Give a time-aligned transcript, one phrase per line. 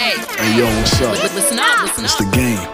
[0.00, 0.16] Hey
[0.56, 1.12] yo, what's up?
[1.34, 2.20] Listen up, listen It's up.
[2.20, 2.66] the game.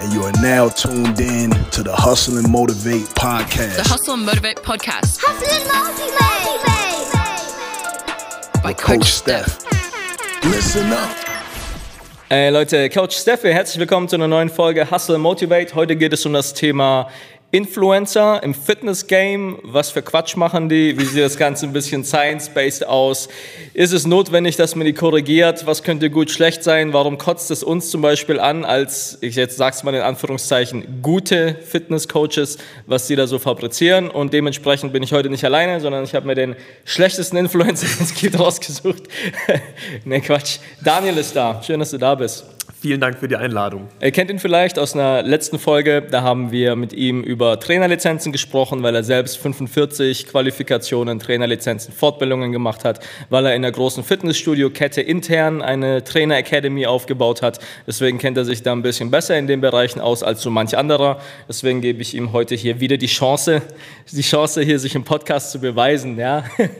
[0.00, 4.26] And you are now tuned in to the Hustle and Motivate podcast The Hustle and
[4.26, 6.12] Motivate podcast Hustle and motivate.
[8.62, 9.64] by with Coach Steph.
[10.44, 11.08] Listen up.
[12.30, 15.74] Ey Leute, Coach Steffi, herzlich willkommen zu einer neuen Folge Hustle and Motivate.
[15.74, 17.08] Heute geht es um das Thema
[17.54, 19.60] Influencer im Fitness-Game.
[19.62, 20.98] Was für Quatsch machen die?
[20.98, 23.28] Wie sieht das Ganze ein bisschen science-based aus?
[23.74, 25.64] Ist es notwendig, dass man die korrigiert?
[25.64, 26.92] Was könnte gut schlecht sein?
[26.92, 31.54] Warum kotzt es uns zum Beispiel an, als, ich jetzt sag's mal in Anführungszeichen, gute
[31.54, 34.10] Fitness-Coaches, was die da so fabrizieren?
[34.10, 38.04] Und dementsprechend bin ich heute nicht alleine, sondern ich habe mir den schlechtesten Influencer, den
[38.04, 39.04] es gibt, rausgesucht.
[40.04, 40.58] ne, Quatsch.
[40.82, 41.62] Daniel ist da.
[41.62, 42.53] Schön, dass du da bist.
[42.84, 43.88] Vielen Dank für die Einladung.
[44.02, 48.30] Ihr kennt ihn vielleicht aus einer letzten Folge, da haben wir mit ihm über Trainerlizenzen
[48.30, 54.04] gesprochen, weil er selbst 45 Qualifikationen, Trainerlizenzen, Fortbildungen gemacht hat, weil er in der großen
[54.04, 57.58] Fitnessstudio-Kette intern eine Trainer Academy aufgebaut hat.
[57.86, 60.76] Deswegen kennt er sich da ein bisschen besser in den Bereichen aus als so manch
[60.76, 61.22] anderer.
[61.48, 63.62] Deswegen gebe ich ihm heute hier wieder die Chance,
[64.12, 66.44] die Chance hier sich im Podcast zu beweisen, ja.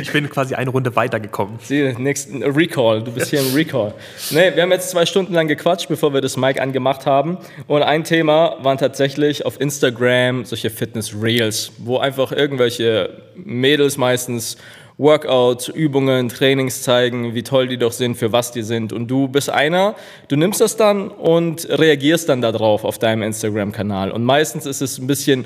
[0.00, 1.58] Ich bin quasi eine Runde weitergekommen.
[1.62, 3.94] Sie, nächsten Recall, du bist hier im Recall.
[4.30, 7.38] Nee, wir haben jetzt zwei Stunden lang gequatscht, bevor wir das Mic angemacht haben.
[7.66, 14.56] Und ein Thema waren tatsächlich auf Instagram solche Fitness-Reels, wo einfach irgendwelche Mädels meistens
[14.98, 18.92] Workout, Übungen, Trainings zeigen, wie toll die doch sind, für was die sind.
[18.92, 19.94] Und du bist einer,
[20.26, 24.10] du nimmst das dann und reagierst dann darauf auf deinem Instagram-Kanal.
[24.10, 25.44] Und meistens ist es ein bisschen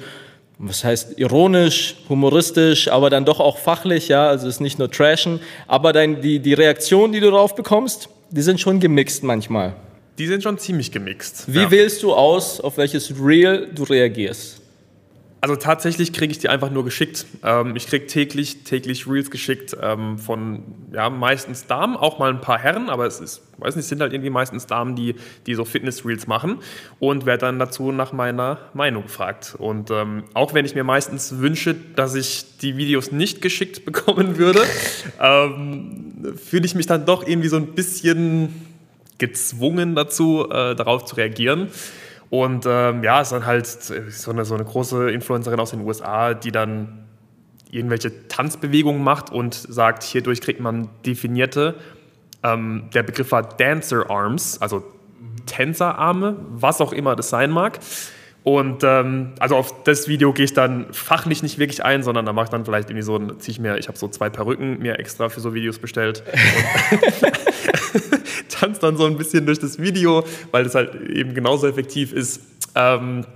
[0.64, 4.88] was heißt ironisch, humoristisch, aber dann doch auch fachlich, ja, also es ist nicht nur
[4.88, 9.74] Trashen, aber dein, die, die Reaktionen, die du darauf bekommst, die sind schon gemixt manchmal.
[10.18, 11.52] Die sind schon ziemlich gemixt.
[11.52, 11.70] Wie Ja.
[11.70, 14.58] wählst du aus, auf welches Reel du reagierst?
[15.44, 17.26] Also tatsächlich kriege ich die einfach nur geschickt.
[17.42, 22.40] Ähm, ich kriege täglich, täglich Reels geschickt ähm, von ja, meistens Damen, auch mal ein
[22.40, 25.16] paar Herren, aber es ist, weiß nicht, sind halt irgendwie meistens Damen, die,
[25.48, 26.58] die so Fitness-Reels machen
[27.00, 29.56] und werde dann dazu nach meiner Meinung gefragt.
[29.58, 34.38] Und ähm, auch wenn ich mir meistens wünsche, dass ich die Videos nicht geschickt bekommen
[34.38, 34.62] würde,
[35.20, 38.71] ähm, fühle ich mich dann doch irgendwie so ein bisschen
[39.22, 41.68] gezwungen dazu, äh, darauf zu reagieren.
[42.28, 45.82] Und ähm, ja, es ist dann halt so eine, so eine große Influencerin aus den
[45.82, 47.04] USA, die dann
[47.70, 51.76] irgendwelche Tanzbewegungen macht und sagt, hierdurch kriegt man definierte,
[52.42, 54.82] ähm, der Begriff war Dancer Arms, also
[55.46, 57.78] Tänzerarme, was auch immer das sein mag.
[58.42, 62.32] Und ähm, also auf das Video gehe ich dann fachlich nicht wirklich ein, sondern da
[62.32, 64.98] mache ich dann vielleicht irgendwie so, ziehe ich mir, ich habe so zwei Perücken mir
[64.98, 66.24] extra für so Videos bestellt
[67.94, 72.12] und tanze dann so ein bisschen durch das Video, weil das halt eben genauso effektiv
[72.12, 72.40] ist.
[72.74, 73.26] Ähm,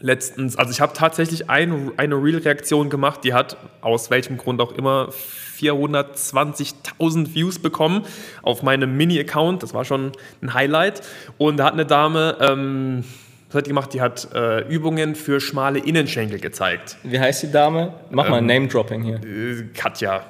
[0.00, 4.72] letztens, also ich habe tatsächlich ein, eine Real-Reaktion gemacht, die hat aus welchem Grund auch
[4.72, 5.10] immer
[5.58, 8.04] 420.000 Views bekommen
[8.42, 9.62] auf meinem Mini-Account.
[9.62, 11.02] Das war schon ein Highlight.
[11.36, 13.04] Und da hat eine Dame, ähm,
[13.48, 13.92] was hat die gemacht?
[13.92, 16.96] Die hat äh, Übungen für schmale Innenschenkel gezeigt.
[17.02, 17.94] Wie heißt die Dame?
[18.10, 19.16] Mach mal Name-Dropping hier.
[19.16, 20.22] Äh, Katja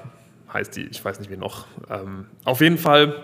[0.52, 1.66] heißt die, ich weiß nicht wie noch.
[1.90, 3.14] Ähm, auf jeden Fall,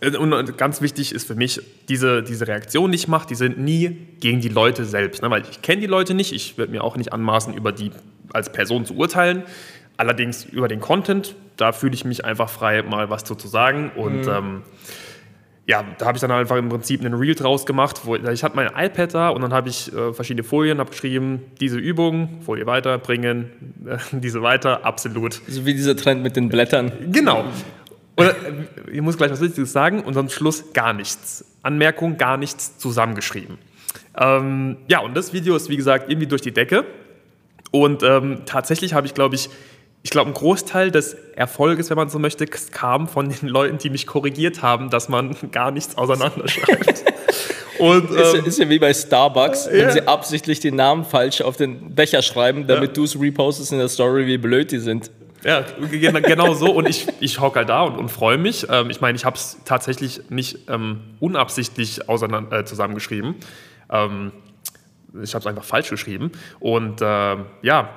[0.00, 3.58] und und ganz wichtig ist für mich, diese, diese Reaktion, die ich mache, die sind
[3.58, 5.22] nie gegen die Leute selbst.
[5.22, 5.30] Ne?
[5.30, 7.90] Weil ich kenne die Leute nicht, ich würde mir auch nicht anmaßen, über die
[8.32, 9.42] als Person zu urteilen.
[9.96, 13.90] Allerdings über den Content, da fühle ich mich einfach frei, mal was zu, zu sagen.
[13.94, 14.62] Und ähm,
[15.66, 18.00] ja, da habe ich dann einfach im Prinzip einen Reel draus gemacht.
[18.04, 21.42] Wo, ich hatte mein iPad da und dann habe ich äh, verschiedene Folien, habe geschrieben,
[21.60, 23.50] diese Übung, Folie weiter, bringen,
[23.86, 25.40] äh, diese weiter, absolut.
[25.46, 26.92] So wie dieser Trend mit den Blättern.
[27.12, 27.44] Genau.
[28.16, 31.44] Oder äh, ich muss gleich was Wichtiges sagen und am Schluss gar nichts.
[31.62, 33.58] Anmerkung, gar nichts zusammengeschrieben.
[34.18, 36.84] Ähm, ja, und das Video ist wie gesagt irgendwie durch die Decke.
[37.70, 39.48] Und ähm, tatsächlich habe ich, glaube ich,
[40.02, 43.88] ich glaube, ein Großteil des Erfolges, wenn man so möchte, kam von den Leuten, die
[43.88, 47.04] mich korrigiert haben, dass man gar nichts auseinanderschreibt.
[47.78, 49.90] Und, Ist, ja- ähm, ist ja wie bei Starbucks, wenn ja.
[49.90, 53.88] sie absichtlich den Namen falsch auf den Becher schreiben, damit du es repostest in der
[53.88, 55.10] Story, wie blöd die sind.
[55.44, 56.70] Ja, gen- genau so.
[56.72, 58.66] Und ich, ich hocke halt da und, und freue mich.
[58.70, 63.34] Ähm, ich meine, ich habe es tatsächlich nicht ähm, unabsichtlich auseinander, äh, zusammengeschrieben.
[63.90, 64.32] Ähm,
[65.22, 66.30] ich habe es einfach falsch geschrieben.
[66.60, 67.90] Und ähm, ja,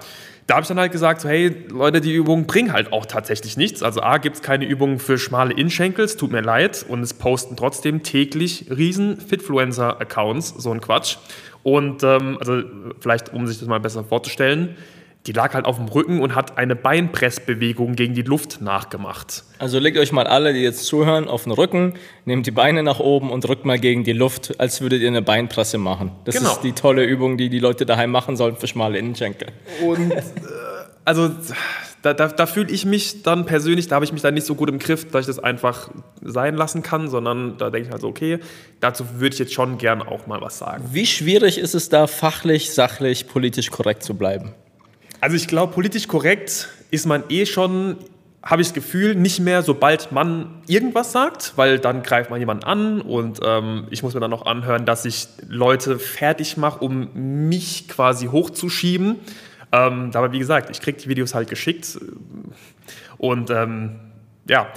[0.47, 3.57] da habe ich dann halt gesagt, so, hey Leute, die Übungen bringen halt auch tatsächlich
[3.57, 3.81] nichts.
[3.83, 6.85] Also A, gibt es keine Übungen für schmale Innenschenkel, es tut mir leid.
[6.87, 11.17] Und es posten trotzdem täglich riesen Fitfluencer-Accounts, so ein Quatsch.
[11.63, 12.61] Und ähm, also
[12.99, 14.75] vielleicht, um sich das mal besser vorzustellen,
[15.27, 19.43] die lag halt auf dem Rücken und hat eine Beinpressbewegung gegen die Luft nachgemacht.
[19.57, 21.93] Also legt euch mal alle, die jetzt zuhören, auf den Rücken,
[22.25, 25.21] nehmt die Beine nach oben und drückt mal gegen die Luft, als würdet ihr eine
[25.21, 26.11] Beinpresse machen.
[26.25, 26.51] Das Genau.
[26.51, 29.47] ist die tolle Übung, die die Leute daheim machen sollen für schmale Innenschenkel.
[29.85, 30.21] Und äh,
[31.05, 31.31] also
[32.01, 34.53] da, da, da fühle ich mich dann persönlich, da habe ich mich dann nicht so
[34.53, 35.89] gut im Griff, dass ich das einfach
[36.21, 38.37] sein lassen kann, sondern da denke ich halt so, okay,
[38.79, 40.83] dazu würde ich jetzt schon gern auch mal was sagen.
[40.91, 44.53] Wie schwierig ist es da, fachlich, sachlich, politisch korrekt zu bleiben?
[45.21, 47.97] Also ich glaube, politisch korrekt ist man eh schon,
[48.43, 52.63] habe ich das Gefühl, nicht mehr, sobald man irgendwas sagt, weil dann greift man jemanden
[52.63, 57.47] an und ähm, ich muss mir dann noch anhören, dass ich Leute fertig mache, um
[57.49, 59.15] mich quasi hochzuschieben.
[59.71, 61.97] Ähm, aber wie gesagt, ich kriege die Videos halt geschickt
[63.17, 63.99] und ähm,
[64.47, 64.67] ja,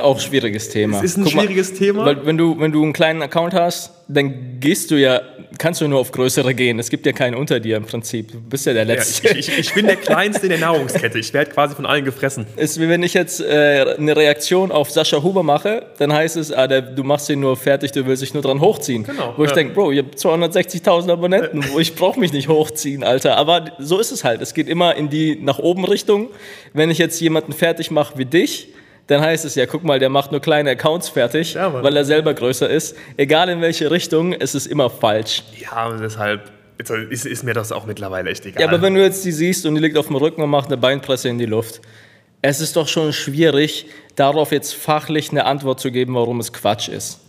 [0.00, 0.98] Auch schwieriges Thema.
[0.98, 2.06] Es ist ein Guck mal, schwieriges Thema.
[2.06, 5.20] Weil wenn du, wenn du einen kleinen Account hast, dann gehst du ja,
[5.62, 6.80] kannst du nur auf größere gehen.
[6.80, 8.32] Es gibt ja keinen unter dir im Prinzip.
[8.32, 9.28] Du bist ja der ja Letzte.
[9.28, 11.20] ich, ich, ich bin der Kleinste in der Nahrungskette.
[11.20, 12.46] Ich werde quasi von allen gefressen.
[12.56, 16.50] ist wie wenn ich jetzt äh, eine Reaktion auf Sascha Huber mache, dann heißt es,
[16.52, 19.04] ah, der, du machst ihn nur fertig, du willst dich nur dran hochziehen.
[19.04, 19.54] Genau, Wo ich ja.
[19.54, 23.36] denke, Bro, ich habe 260.000 Abonnenten, wo ich brauche mich nicht hochziehen, Alter.
[23.36, 24.42] Aber so ist es halt.
[24.42, 26.30] Es geht immer in die nach oben Richtung.
[26.72, 28.68] Wenn ich jetzt jemanden fertig mache wie dich,
[29.06, 32.04] dann heißt es ja, guck mal, der macht nur kleine Accounts fertig, Ja, weil er
[32.04, 32.96] selber größer ist.
[33.16, 35.42] Egal in welche Richtung, es ist immer falsch.
[35.58, 36.50] Ja, und deshalb
[37.10, 38.62] ist, ist mir das auch mittlerweile echt egal.
[38.62, 40.66] Ja, aber wenn du jetzt die siehst und die liegt auf dem Rücken und macht
[40.66, 41.80] eine Beinpresse in die Luft,
[42.42, 46.88] es ist doch schon schwierig, darauf jetzt fachlich eine Antwort zu geben, warum es Quatsch
[46.88, 47.20] ist.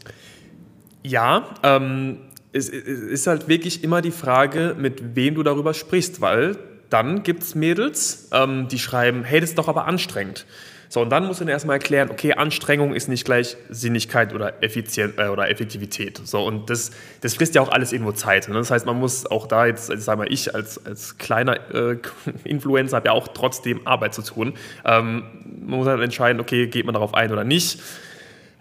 [1.03, 2.17] Ja, ähm,
[2.51, 6.57] es, es ist halt wirklich immer die Frage, mit wem du darüber sprichst, weil
[6.89, 10.45] dann gibt es Mädels, ähm, die schreiben, hey, das ist doch aber anstrengend.
[10.93, 15.17] So, und dann du dir erstmal erklären, okay, Anstrengung ist nicht gleich Sinnigkeit oder, Effizient,
[15.17, 16.21] äh, oder Effektivität.
[16.23, 16.91] So, und das,
[17.21, 18.47] das frisst ja auch alles irgendwo Zeit.
[18.47, 18.53] Ne?
[18.53, 21.97] Das heißt, man muss auch da jetzt, also sag mal, ich als, als kleiner äh,
[22.43, 24.53] Influencer habe ja auch trotzdem Arbeit zu tun.
[24.85, 25.23] Ähm,
[25.65, 27.81] man muss halt entscheiden, okay, geht man darauf ein oder nicht.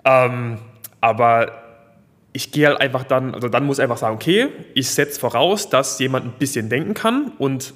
[0.06, 0.56] Ähm,
[1.02, 1.52] aber
[2.32, 5.68] ich gehe halt einfach dann, also dann muss ich einfach sagen, okay, ich setze voraus,
[5.68, 7.74] dass jemand ein bisschen denken kann und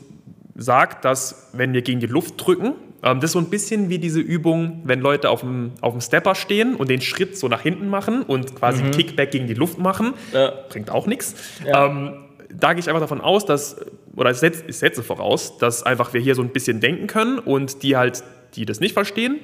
[0.54, 2.72] sagt, dass wenn wir gegen die Luft drücken,
[3.02, 6.34] das ist so ein bisschen wie diese Übung, wenn Leute auf dem, auf dem Stepper
[6.34, 10.14] stehen und den Schritt so nach hinten machen und quasi Kickback gegen die Luft machen,
[10.32, 10.52] Ja.
[10.68, 11.34] bringt auch nichts.
[11.64, 11.86] Ja.
[11.86, 13.76] Ähm, da gehe ich einfach davon aus, dass,
[14.16, 17.38] oder ich setze, ich setze voraus, dass einfach wir hier so ein bisschen denken können
[17.38, 18.22] und die halt,
[18.54, 19.38] die das nicht verstehen,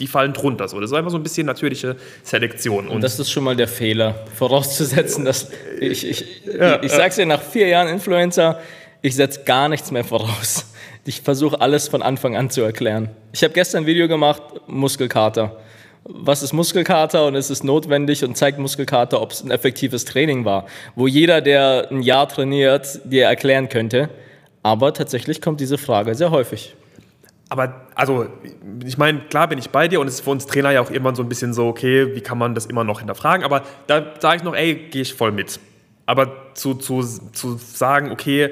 [0.00, 0.66] die fallen drunter.
[0.68, 0.80] So.
[0.80, 2.88] Das ist einfach so ein bisschen natürliche Selektion.
[2.88, 5.50] Und Das ist schon mal der Fehler, vorauszusetzen, dass
[5.80, 6.48] ich, ich, ich,
[6.82, 8.60] ich sag's dir, nach vier Jahren Influencer,
[9.00, 10.66] ich setze gar nichts mehr voraus.
[11.08, 13.10] Ich versuche alles von Anfang an zu erklären.
[13.30, 15.56] Ich habe gestern ein Video gemacht, Muskelkater.
[16.02, 20.44] Was ist Muskelkater und ist es notwendig und zeigt Muskelkater, ob es ein effektives Training
[20.44, 20.66] war,
[20.96, 24.08] wo jeder, der ein Jahr trainiert, dir erklären könnte.
[24.64, 26.74] Aber tatsächlich kommt diese Frage sehr häufig.
[27.50, 28.26] Aber also,
[28.84, 30.90] ich meine, klar bin ich bei dir und es ist für uns Trainer ja auch
[30.90, 33.44] irgendwann so ein bisschen so, okay, wie kann man das immer noch hinterfragen?
[33.44, 35.60] Aber da sage ich noch, ey, gehe ich voll mit.
[36.04, 38.50] Aber zu, zu, zu sagen, okay,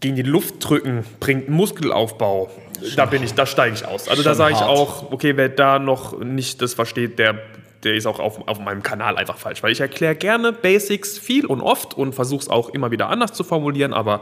[0.00, 2.50] gegen die Luft drücken bringt Muskelaufbau,
[2.96, 4.08] da bin ich, da steige ich aus.
[4.08, 4.68] Also da sage ich hart.
[4.68, 7.38] auch, okay, wer da noch nicht das versteht, der,
[7.82, 9.62] der ist auch auf, auf meinem Kanal einfach falsch.
[9.62, 13.32] Weil ich erkläre gerne Basics viel und oft und versuche es auch immer wieder anders
[13.32, 14.20] zu formulieren, aber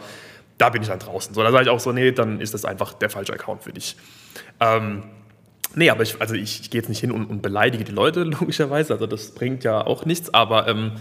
[0.58, 1.34] da bin ich dann draußen.
[1.34, 3.72] So, da sage ich auch so, nee, dann ist das einfach der falsche Account für
[3.72, 3.96] dich.
[4.60, 5.02] Ähm,
[5.74, 8.22] nee, aber ich, also ich, ich gehe jetzt nicht hin und, und beleidige die Leute,
[8.22, 8.92] logischerweise.
[8.92, 10.92] Also das bringt ja auch nichts, aber ähm,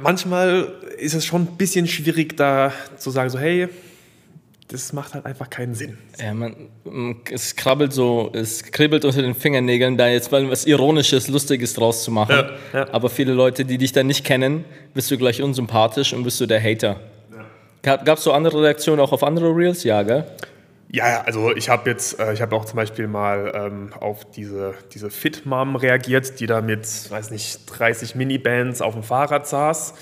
[0.00, 3.68] manchmal ist es schon ein bisschen schwierig, da zu sagen, so, hey,
[4.68, 5.96] das macht halt einfach keinen Sinn.
[6.20, 6.54] Ja, man,
[7.30, 12.04] es krabbelt so, es kribbelt unter den Fingernägeln, da jetzt mal was Ironisches, Lustiges draus
[12.04, 12.36] zu machen.
[12.72, 12.92] Ja, ja.
[12.92, 16.46] Aber viele Leute, die dich dann nicht kennen, bist du gleich unsympathisch und bist du
[16.46, 17.00] der Hater.
[17.82, 19.84] Gab es so andere Reaktionen auch auf andere Reels?
[19.84, 20.26] Ja, gell?
[20.90, 24.24] Ja, ja, also ich habe jetzt, äh, ich habe auch zum Beispiel mal ähm, auf
[24.30, 29.94] diese, diese Fit-Mom reagiert, die da mit, weiß nicht, 30 Minibands auf dem Fahrrad saß.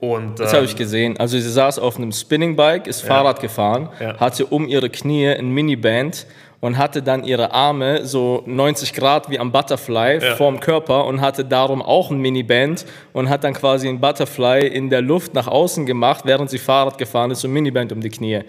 [0.00, 1.16] Und, Das ähm, habe ich gesehen.
[1.18, 4.16] Also sie saß auf einem Spinningbike, ist Fahrrad gefahren, Ja.
[4.20, 6.26] hatte um ihre Knie ein Miniband
[6.60, 10.36] und hatte dann ihre Arme so 90 Grad wie am Butterfly Ja.
[10.36, 14.90] vorm Körper und hatte darum auch ein Miniband und hat dann quasi ein Butterfly in
[14.90, 18.40] der Luft nach außen gemacht, während sie Fahrrad gefahren ist und Miniband um die Knie.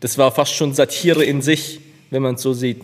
[0.00, 2.82] Das war fast schon Satire in sich, wenn man es so sieht.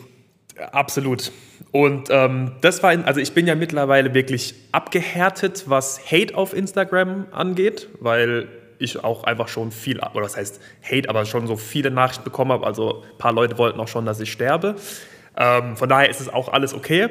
[0.72, 1.32] Absolut.
[1.72, 6.54] Und ähm, das war, in, also ich bin ja mittlerweile wirklich abgehärtet, was Hate auf
[6.54, 11.56] Instagram angeht, weil ich auch einfach schon viel, oder das heißt Hate, aber schon so
[11.56, 12.66] viele Nachrichten bekommen habe.
[12.66, 14.76] Also ein paar Leute wollten auch schon, dass ich sterbe.
[15.36, 17.08] Ähm, von daher ist es auch alles okay.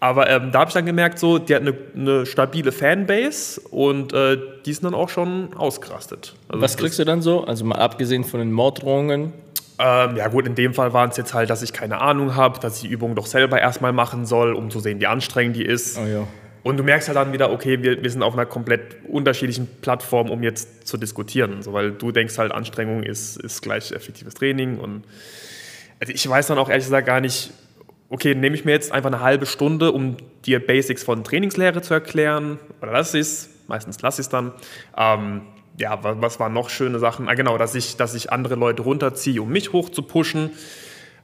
[0.00, 4.12] Aber ähm, da habe ich dann gemerkt, so, die hat eine, eine stabile Fanbase und
[4.12, 6.34] äh, die sind dann auch schon ausgerastet.
[6.48, 7.44] Also Was kriegst du dann so?
[7.44, 9.34] Also mal abgesehen von den Morddrohungen.
[9.78, 12.58] ähm, ja gut, in dem Fall waren es jetzt halt, dass ich keine Ahnung habe,
[12.60, 15.64] dass ich die Übung doch selber erstmal machen soll, um zu sehen, wie anstrengend die
[15.64, 15.98] ist.
[15.98, 16.26] Oh ja.
[16.66, 20.30] Und du merkst halt dann wieder, okay, wir, wir sind auf einer komplett unterschiedlichen Plattform,
[20.30, 21.62] um jetzt zu diskutieren.
[21.62, 25.04] So, weil du denkst halt, Anstrengung ist, ist gleich effektives Training und
[26.00, 27.52] Also ich weiß dann auch ehrlich gesagt gar nicht,
[28.08, 31.94] okay, nehme ich mir jetzt einfach eine halbe Stunde, um dir Basics von Trainingslehre zu
[31.94, 34.50] erklären, oder ich es, meistens lasse ich es dann.
[34.98, 35.42] Ähm,
[35.78, 37.28] ja, was, was waren noch schöne Sachen?
[37.28, 40.50] Ah, genau, dass ich, dass ich andere Leute runterziehe, um mich hoch zu pushen.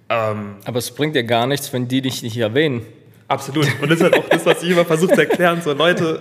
[0.08, 2.86] Ähm, Aber es bringt ja gar nichts, wenn die dich nicht erwähnen.
[3.32, 3.66] Absolut.
[3.80, 5.60] Und das ist halt auch das, was ich immer versuche zu erklären.
[5.62, 6.20] So, Leute,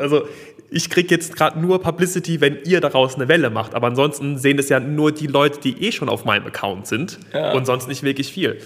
[0.00, 0.26] also
[0.70, 3.74] ich kriege jetzt gerade nur Publicity, wenn ihr daraus eine Welle macht.
[3.74, 7.18] Aber ansonsten sehen das ja nur die Leute, die eh schon auf meinem Account sind
[7.32, 7.52] Ja.
[7.52, 8.58] und sonst nicht wirklich viel.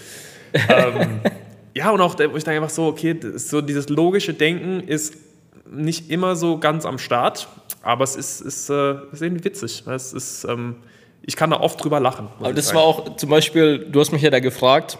[0.53, 1.19] ähm,
[1.75, 5.15] ja, und auch, wo ich dann einfach so, okay, so dieses logische Denken ist
[5.71, 7.47] nicht immer so ganz am Start,
[7.83, 9.83] aber es ist, ist, äh, ist irgendwie witzig.
[9.85, 10.77] Es ist, ähm,
[11.29, 12.27] ich kann da oft drüber lachen.
[12.39, 12.77] Aber das sagen.
[12.77, 14.97] war auch zum Beispiel, du hast mich ja da gefragt,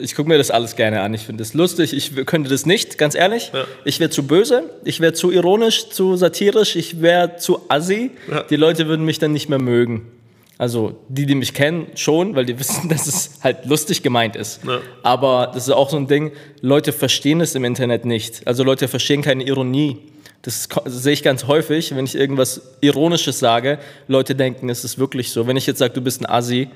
[0.00, 2.96] ich gucke mir das alles gerne an, ich finde das lustig, ich könnte das nicht,
[2.96, 3.50] ganz ehrlich.
[3.52, 3.66] Ja.
[3.84, 8.10] Ich wäre zu böse, ich wäre zu ironisch, zu satirisch, ich wäre zu assi.
[8.30, 8.42] Ja.
[8.44, 10.10] Die Leute würden mich dann nicht mehr mögen.
[10.56, 14.64] Also die, die mich kennen, schon, weil die wissen, dass es halt lustig gemeint ist.
[14.66, 14.80] Ja.
[15.02, 18.46] Aber das ist auch so ein Ding, Leute verstehen es im Internet nicht.
[18.46, 19.98] Also Leute verstehen keine Ironie.
[20.46, 23.78] Das ko- sehe ich ganz häufig, wenn ich irgendwas Ironisches sage.
[24.06, 25.46] Leute denken, es ist wirklich so.
[25.48, 26.68] Wenn ich jetzt sage, du bist ein Assi,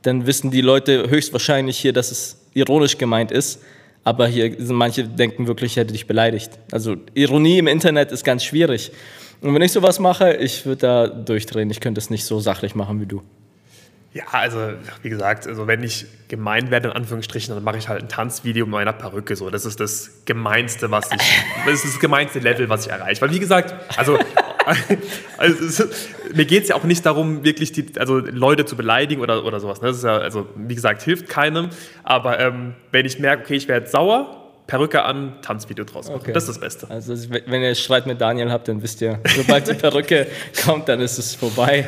[0.00, 3.60] dann wissen die Leute höchstwahrscheinlich hier, dass es ironisch gemeint ist.
[4.02, 6.52] Aber hier sind manche denken wirklich, ich hätte dich beleidigt.
[6.72, 8.92] Also Ironie im Internet ist ganz schwierig.
[9.42, 11.70] Und wenn ich sowas mache, ich würde da durchdrehen.
[11.70, 13.22] Ich könnte es nicht so sachlich machen wie du.
[14.14, 14.72] Ja, also
[15.02, 18.64] wie gesagt, also wenn ich gemein werde, in Anführungsstrichen, dann mache ich halt ein Tanzvideo
[18.64, 19.36] mit meiner Perücke.
[19.36, 19.50] So.
[19.50, 21.20] Das ist das Gemeinste, was ich,
[21.66, 23.20] das ist das gemeinste Level, was ich erreiche.
[23.20, 24.18] Weil wie gesagt, also,
[25.36, 25.84] also
[26.34, 29.60] mir geht es ja auch nicht darum, wirklich die, also Leute zu beleidigen oder, oder
[29.60, 29.82] sowas.
[29.82, 29.88] ne?
[29.88, 31.68] Das ist ja, also wie gesagt, hilft keinem.
[32.02, 36.20] Aber ähm, wenn ich merke, okay, ich werde sauer, Perücke an, Tanzvideo draus machen.
[36.20, 36.32] Okay.
[36.32, 36.90] Das ist das Beste.
[36.90, 37.14] Also
[37.46, 40.26] wenn ihr Streit mit Daniel habt, dann wisst ihr, sobald die Perücke
[40.64, 41.86] kommt, dann ist es vorbei.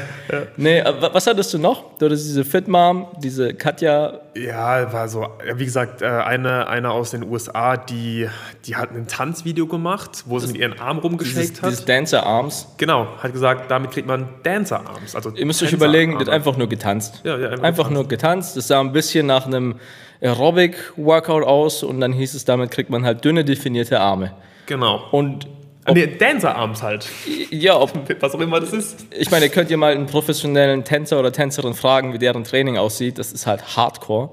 [0.56, 1.98] Nee, aber was hattest du noch?
[1.98, 4.20] Du hattest diese Fitmom, diese Katja.
[4.34, 8.28] Ja, war so, ja, wie gesagt, äh, eine, eine aus den USA, die,
[8.64, 11.70] die hat ein Tanzvideo gemacht, wo sie mit ihren Arm rumgeschickt hat.
[11.70, 12.66] dieses Dancer Arms.
[12.78, 15.14] Genau, hat gesagt, damit kriegt man Dancer-Arms.
[15.14, 16.36] Also Ihr müsst euch überlegen, die hat Arme.
[16.36, 17.20] einfach nur getanzt.
[17.24, 18.56] Ja, ja, einfach einfach nur getanzt.
[18.56, 19.76] Das sah ein bisschen nach einem
[20.22, 24.32] Aerobic-Workout aus und dann hieß es, damit kriegt man halt dünne, definierte Arme.
[24.66, 25.02] Genau.
[25.10, 25.46] Und
[25.86, 27.08] Ah, nee, Dancer-Arms halt.
[27.50, 29.06] ja, ob, Was auch immer das ist.
[29.18, 33.18] ich meine, könnt ihr mal einen professionellen Tänzer oder Tänzerin fragen, wie deren Training aussieht.
[33.18, 34.28] Das ist halt Hardcore.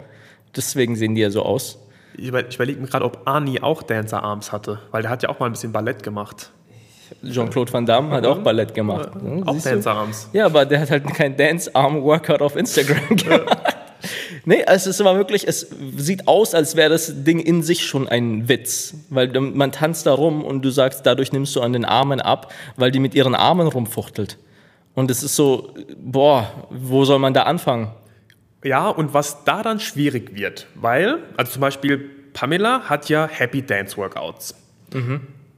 [0.57, 1.79] Deswegen sehen die ja so aus.
[2.17, 5.29] Ich, über, ich überlege mir gerade, ob Arnie auch Dancer-Arms hatte, weil der hat ja
[5.29, 6.51] auch mal ein bisschen Ballett gemacht.
[7.23, 9.09] Jean-Claude Van Damme hat auch Ballett gemacht.
[9.17, 9.69] Hm, Auch siehst du?
[9.69, 10.29] Dancer-Arms.
[10.33, 13.57] Ja, aber der hat halt kein Dance-Arm-Workout auf Instagram gemacht.
[14.45, 18.07] Nee, also es war wirklich, es sieht aus, als wäre das Ding in sich schon
[18.07, 18.93] ein Witz.
[19.09, 22.53] Weil man tanzt da rum und du sagst, dadurch nimmst du an den Armen ab,
[22.75, 24.37] weil die mit ihren Armen rumfuchtelt.
[24.93, 27.91] Und es ist so, boah, wo soll man da anfangen?
[28.63, 33.61] Ja, und was da dann schwierig wird, weil, also zum Beispiel Pamela hat ja Happy
[33.61, 34.55] Dance Workouts.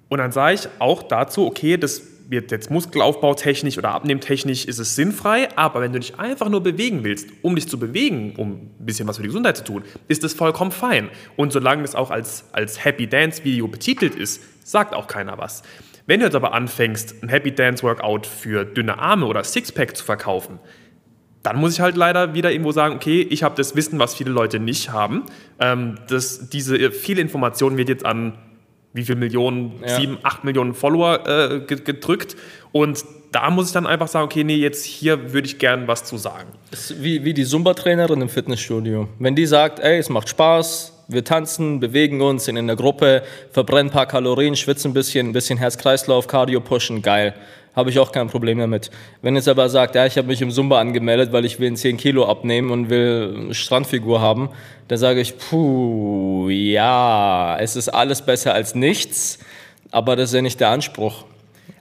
[0.09, 4.95] Und dann sage ich auch dazu, okay, das wird jetzt muskelaufbautechnisch oder abnehmtechnisch ist es
[4.95, 8.85] sinnfrei, aber wenn du dich einfach nur bewegen willst, um dich zu bewegen, um ein
[8.85, 11.09] bisschen was für die Gesundheit zu tun, ist das vollkommen fein.
[11.37, 15.63] Und solange das auch als, als Happy Dance Video betitelt ist, sagt auch keiner was.
[16.05, 20.05] Wenn du jetzt aber anfängst, ein Happy Dance Workout für dünne Arme oder Sixpack zu
[20.05, 20.59] verkaufen,
[21.41, 24.29] dann muss ich halt leider wieder irgendwo sagen, okay, ich habe das Wissen, was viele
[24.29, 25.25] Leute nicht haben.
[25.59, 28.37] Ähm, das, diese viele Information wird jetzt an
[28.93, 29.95] wie viele Millionen, Ja.
[29.99, 32.35] sieben, acht Millionen Follower äh, ge- gedrückt.
[32.71, 36.03] Und da muss ich dann einfach sagen, okay, nee, jetzt hier würde ich gern was
[36.03, 36.49] zu sagen.
[36.71, 39.07] Das ist wie, wie die Zumba-Trainerin im Fitnessstudio.
[39.19, 43.23] Wenn die sagt, ey, es macht Spaß, wir tanzen, bewegen uns, sind in der Gruppe,
[43.51, 47.33] verbrennen ein paar Kalorien, schwitzen ein bisschen, ein bisschen Herz-Kreislauf, Cardio pushen, geil.
[47.75, 48.91] Habe ich auch kein Problem damit.
[49.21, 51.97] Wenn jetzt aber sagt, ja, ich habe mich im Zumba angemeldet, weil ich will 10
[51.97, 54.49] Kilo abnehmen und will Strandfigur haben,
[54.87, 59.39] dann sage ich, puh, ja, es ist alles besser als nichts,
[59.91, 61.25] aber das ist ja nicht der Anspruch.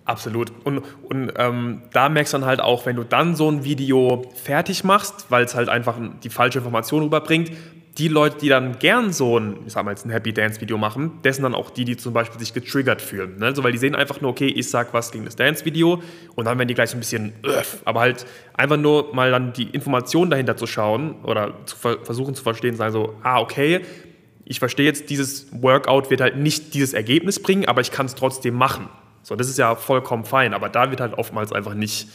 [0.04, 0.52] Absolut.
[0.64, 4.24] Und, und ähm, da merkst du dann halt auch, wenn du dann so ein Video
[4.42, 7.52] fertig machst, weil es halt einfach die falsche Information rüberbringt,
[7.98, 10.78] die Leute, die dann gern so ein, ich sag mal jetzt ein Happy Dance Video
[10.78, 13.38] machen, das sind dann auch die, die zum Beispiel sich getriggert fühlen.
[13.38, 13.46] Ne?
[13.46, 16.02] Also, weil die sehen einfach nur, okay, ich sag was gegen das Dance Video
[16.36, 18.24] und dann werden die gleich so ein bisschen, öff, aber halt
[18.54, 22.76] einfach nur mal dann die Information dahinter zu schauen oder zu ver versuchen zu verstehen,
[22.76, 23.80] sagen so, ah, okay,
[24.44, 28.14] ich verstehe jetzt, dieses Workout wird halt nicht dieses Ergebnis bringen, aber ich kann es
[28.14, 28.88] trotzdem machen.
[29.22, 32.08] So, das ist ja vollkommen fein, aber da wird halt oftmals einfach nicht,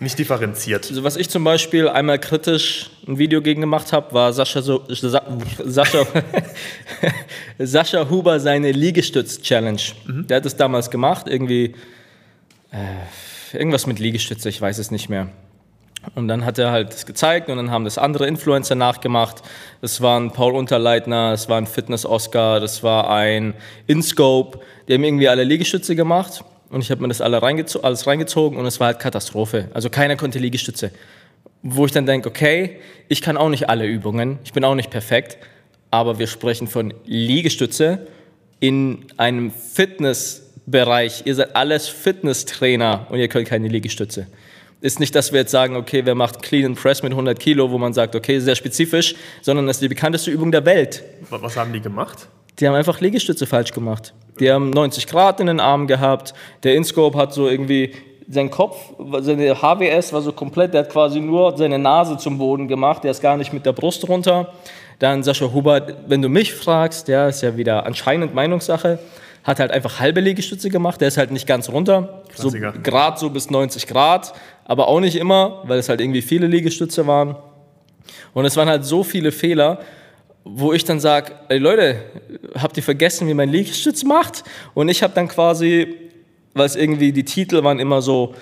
[0.00, 0.88] nicht differenziert.
[0.88, 4.84] Also was ich zum Beispiel einmal kritisch ein Video gegen gemacht habe, war Sascha, so,
[4.88, 5.22] Sa,
[5.64, 6.06] Sascha,
[7.58, 9.80] Sascha Huber seine Liegestütz-Challenge.
[10.06, 11.74] Der hat es damals gemacht, irgendwie
[12.70, 15.28] äh, irgendwas mit Liegestütze, ich weiß es nicht mehr.
[16.14, 19.42] Und dann hat er halt das gezeigt und dann haben das andere Influencer nachgemacht.
[19.80, 23.54] Das waren Paul Unterleitner, das war ein Fitness-Oscar, das war ein
[23.86, 24.60] InScope.
[24.86, 28.58] Die haben irgendwie alle Liegestütze gemacht und ich habe mir das alle reingezo alles reingezogen
[28.58, 29.68] und es war halt Katastrophe.
[29.74, 30.90] Also keiner konnte Liegestütze.
[31.62, 34.90] Wo ich dann denke, okay, ich kann auch nicht alle Übungen, ich bin auch nicht
[34.90, 35.38] perfekt,
[35.90, 38.06] aber wir sprechen von Liegestütze
[38.60, 41.22] in einem Fitnessbereich.
[41.24, 44.26] Ihr seid alles Fitnesstrainer und ihr könnt keine Liegestütze.
[44.80, 47.70] Ist nicht, dass wir jetzt sagen, okay, wer macht Clean and Press mit 100 Kilo,
[47.70, 51.02] wo man sagt, okay, sehr spezifisch, sondern das ist die bekannteste Übung der Welt.
[51.30, 52.28] Was was haben die gemacht?
[52.58, 54.14] Die haben einfach Liegestütze falsch gemacht.
[54.40, 56.34] Die haben 90 Grad in den Armen gehabt.
[56.62, 57.92] Der InScope hat so irgendwie
[58.30, 58.76] sein Kopf,
[59.20, 63.10] seine HWS war so komplett, der hat quasi nur seine Nase zum Boden gemacht, der
[63.10, 64.52] ist gar nicht mit der Brust runter.
[64.98, 68.98] Dann Sascha Hubert, wenn du mich fragst, der ist ja wieder anscheinend Meinungssache,
[69.44, 72.50] hat halt einfach halbe Liegestütze gemacht, der ist halt nicht ganz runter, so.
[72.82, 77.06] Grad so bis 90 Grad, aber auch nicht immer, weil es halt irgendwie viele Liegestütze
[77.06, 77.36] waren.
[78.34, 79.78] Und es waren halt so viele Fehler,
[80.54, 81.96] wo ich dann sage, ey Leute,
[82.54, 84.44] habt ihr vergessen, wie man Liegestütz macht?
[84.74, 85.94] Und ich habe dann quasi,
[86.54, 88.34] weil es irgendwie die Titel waren immer so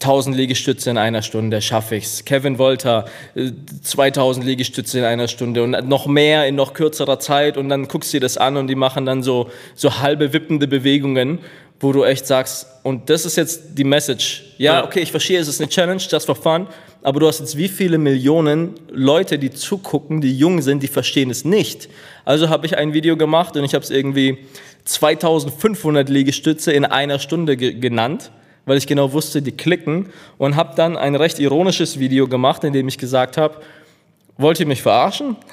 [0.00, 2.24] 1000 Liegestütze in einer Stunde, schaffe ich's.
[2.24, 3.04] Kevin Wolter,
[3.36, 3.50] äh,
[3.82, 8.12] 2000 Liegestütze in einer Stunde und noch mehr in noch kürzerer Zeit und dann guckst
[8.12, 11.38] du dir das an und die machen dann so, so halbe wippende Bewegungen,
[11.78, 14.54] wo du echt sagst, und das ist jetzt die Message.
[14.58, 14.84] Ja, Ja.
[14.84, 16.66] okay, ich verstehe, es ist eine Challenge, just for fun,
[17.02, 21.30] aber du hast jetzt wie viele Millionen Leute, die zugucken, die jung sind, die verstehen
[21.30, 21.88] es nicht.
[22.24, 24.38] Also habe ich ein Video gemacht und ich habe es irgendwie
[24.84, 28.30] 2500 Liegestütze in einer Stunde ge genannt,
[28.66, 32.72] weil ich genau wusste, die klicken und habe dann ein recht ironisches Video gemacht, in
[32.72, 33.56] dem ich gesagt habe,
[34.36, 35.36] wollt ihr mich verarschen?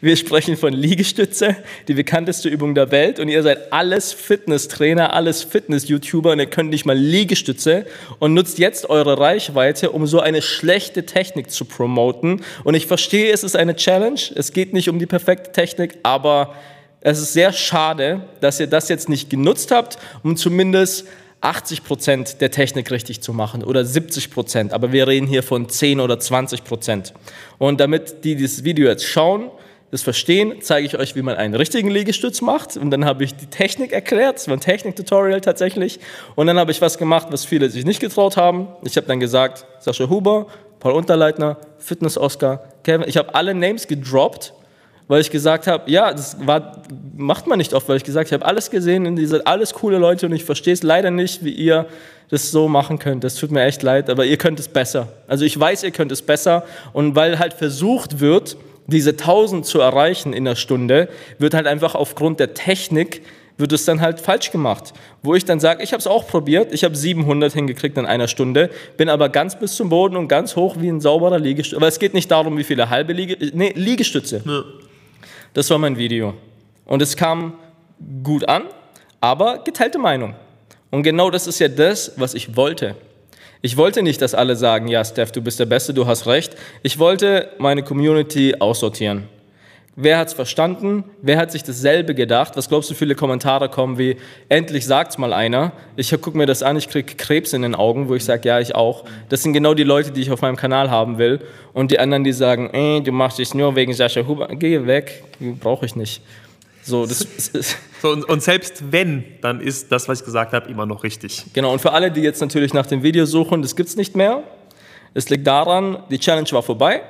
[0.00, 1.56] Wir sprechen von Liegestütze,
[1.88, 3.18] die bekannteste Übung der Welt.
[3.18, 7.86] Und ihr seid alles Fitnesstrainer, alles Fitness-YouTuber und ihr könnt nicht mal Liegestütze
[8.18, 12.42] und nutzt jetzt eure Reichweite, um so eine schlechte Technik zu promoten.
[12.64, 14.20] Und ich verstehe, es ist eine Challenge.
[14.34, 16.54] Es geht nicht um die perfekte Technik, aber
[17.00, 21.06] es ist sehr schade, dass ihr das jetzt nicht genutzt habt, um zumindest
[21.40, 24.72] 80 Prozent der Technik richtig zu machen oder 70 Prozent.
[24.72, 27.14] Aber wir reden hier von 10 oder 20 Prozent.
[27.58, 29.50] Und damit die dieses Video jetzt schauen,
[29.96, 32.76] das verstehen, zeige ich euch, wie man einen richtigen Liegestütz macht.
[32.76, 34.36] Und dann habe ich die Technik erklärt.
[34.36, 36.00] Es war ein Technik-Tutorial tatsächlich.
[36.34, 38.68] Und dann habe ich was gemacht, was viele sich nicht getraut haben.
[38.84, 40.48] Ich habe dann gesagt, Sascha Huber,
[40.80, 43.08] Paul Unterleitner, Fitness-Oscar, Kevin.
[43.08, 44.52] Ich habe alle Names gedroppt,
[45.08, 46.82] weil ich gesagt habe, ja, das war,
[47.16, 49.46] macht man nicht oft, weil ich gesagt habe, ich habe alles gesehen, und ihr seid
[49.46, 51.86] alles coole Leute und ich verstehe es leider nicht, wie ihr
[52.28, 53.24] das so machen könnt.
[53.24, 55.08] Das tut mir echt leid, aber ihr könnt es besser.
[55.26, 59.80] Also ich weiß, ihr könnt es besser und weil halt versucht wird, diese 1000 zu
[59.80, 63.22] erreichen in einer Stunde, wird halt einfach aufgrund der Technik
[63.58, 64.92] wird es dann halt falsch gemacht.
[65.22, 68.28] Wo ich dann sage, ich habe es auch probiert, ich habe 700 hingekriegt in einer
[68.28, 71.76] Stunde, bin aber ganz bis zum Boden und ganz hoch wie ein sauberer Liegestütze.
[71.76, 74.42] Aber es geht nicht darum, wie viele halbe Liege, nee, Liegestütze.
[75.54, 76.34] Das war mein Video.
[76.84, 77.54] Und es kam
[78.22, 78.64] gut an,
[79.20, 80.34] aber geteilte Meinung.
[80.90, 82.94] Und genau das ist ja das, was ich wollte.
[83.62, 86.56] Ich wollte nicht, dass alle sagen, ja, Steph, du bist der Beste, du hast recht.
[86.82, 89.28] Ich wollte meine Community aussortieren.
[89.98, 91.04] Wer hat's verstanden?
[91.22, 92.54] Wer hat sich dasselbe gedacht?
[92.56, 94.18] Was glaubst du, viele Kommentare kommen wie,
[94.50, 95.72] endlich sagt's mal einer.
[95.96, 98.60] Ich gucke mir das an, ich krieg Krebs in den Augen, wo ich sage, ja,
[98.60, 99.04] ich auch.
[99.30, 101.40] Das sind genau die Leute, die ich auf meinem Kanal haben will.
[101.72, 104.48] Und die anderen, die sagen, ey, du machst dich nur wegen Sascha Huber.
[104.48, 105.24] Geh weg,
[105.60, 106.20] brauche ich nicht.
[106.86, 107.26] So, das
[108.00, 111.44] So, und, und selbst wenn, dann ist das, was ich gesagt habe, immer noch richtig.
[111.52, 114.42] Genau, und für alle, die jetzt natürlich nach dem Video suchen, das gibt's nicht mehr.
[115.14, 117.02] Es liegt daran, die Challenge war vorbei.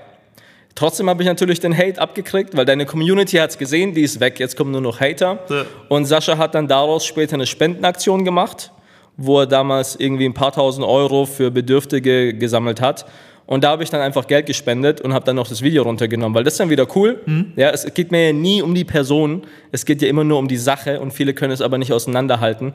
[0.74, 4.38] Trotzdem habe ich natürlich den Hate abgekriegt, weil deine Community hat's gesehen, die ist weg,
[4.38, 5.38] jetzt kommen nur noch Hater.
[5.48, 5.64] Ja.
[5.88, 8.72] Und Sascha hat dann daraus später eine Spendenaktion gemacht,
[9.16, 13.06] wo er damals irgendwie ein paar tausend Euro für Bedürftige gesammelt hat.
[13.46, 16.34] Und da habe ich dann einfach Geld gespendet und habe dann noch das Video runtergenommen,
[16.34, 17.20] weil das ist dann wieder cool.
[17.54, 20.48] Ja, es geht mir ja nie um die Person, es geht ja immer nur um
[20.48, 22.72] die Sache und viele können es aber nicht auseinanderhalten.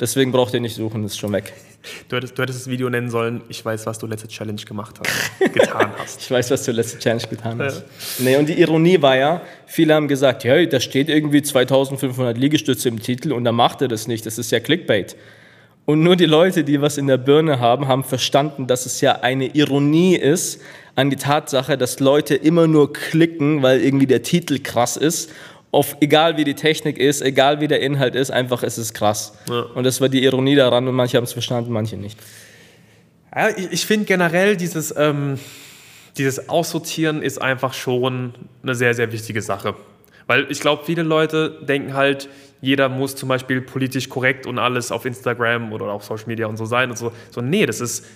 [0.00, 1.52] Deswegen braucht ihr nicht suchen, ist schon weg.
[2.10, 4.96] Du hättest, du hättest das Video nennen sollen, ich weiß, was du letzte Challenge gemacht
[5.00, 6.20] hast, getan hast.
[6.20, 7.84] Ich weiß, was du letzte Challenge getan hast.
[8.18, 12.90] Nee, und die Ironie war ja, viele haben gesagt, ja, da steht irgendwie 2500 Liegestütze
[12.90, 14.26] im Titel und dann macht er das nicht.
[14.26, 15.16] Das ist ja Clickbait.
[15.90, 19.22] Und nur die Leute, die was in der Birne haben, haben verstanden, dass es ja
[19.22, 20.60] eine Ironie ist
[20.94, 25.32] an die Tatsache, dass Leute immer nur klicken, weil irgendwie der Titel krass ist.
[25.72, 29.36] Auf, egal wie die Technik ist, egal wie der Inhalt ist, einfach es ist krass.
[29.48, 29.62] Ja.
[29.74, 32.16] Und das war die Ironie daran und manche haben es verstanden, manche nicht.
[33.34, 35.40] Ja, ich, ich finde generell dieses, ähm,
[36.16, 39.74] dieses Aussortieren ist einfach schon eine sehr, sehr wichtige Sache.
[40.28, 42.28] Weil ich glaube, viele Leute denken halt,
[42.60, 46.56] jeder muss zum Beispiel politisch korrekt und alles auf Instagram oder auf Social Media und
[46.56, 47.12] so sein und so.
[47.30, 48.06] So, nee, das ist,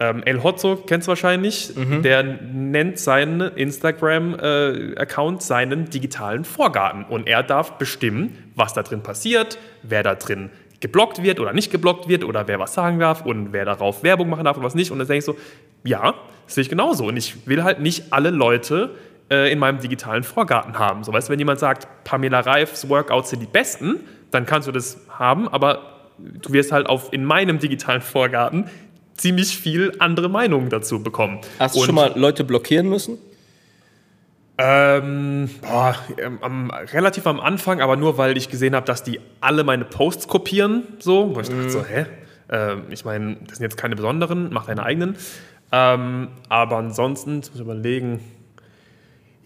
[0.00, 1.72] Ähm, El Hotzo kennst du wahrscheinlich,
[2.04, 9.58] der nennt seinen Instagram-Account seinen digitalen Vorgarten und er darf bestimmen, was da drin passiert,
[9.82, 13.52] wer da drin geblockt wird oder nicht geblockt wird oder wer was sagen darf und
[13.52, 14.92] wer darauf Werbung machen darf und was nicht.
[14.92, 15.36] Und dann denke ich so,
[15.82, 16.14] ja,
[16.46, 17.06] das sehe ich genauso.
[17.06, 18.90] Und ich will halt nicht alle Leute
[19.30, 21.04] äh, in meinem digitalen Vorgarten haben.
[21.04, 24.98] So, weißt wenn jemand sagt, Pamela Reifs Workouts sind die besten, dann kannst du das
[25.08, 25.82] haben, aber
[26.18, 28.68] du wirst halt auf, in meinem digitalen Vorgarten
[29.16, 31.40] ziemlich viel andere Meinungen dazu bekommen.
[31.58, 33.18] Hast du Und- schon mal Leute blockieren müssen?
[34.60, 39.20] ähm, boah, ähm, am, relativ am Anfang, aber nur weil ich gesehen habe, dass die
[39.40, 40.82] alle meine Posts kopieren.
[40.98, 42.06] So, wo ich dachte so, hä?
[42.50, 45.16] Ähm, ich meine, das sind jetzt keine besonderen, mach deine eigenen.
[45.70, 48.20] Ähm, aber ansonsten, jetzt muss ich überlegen,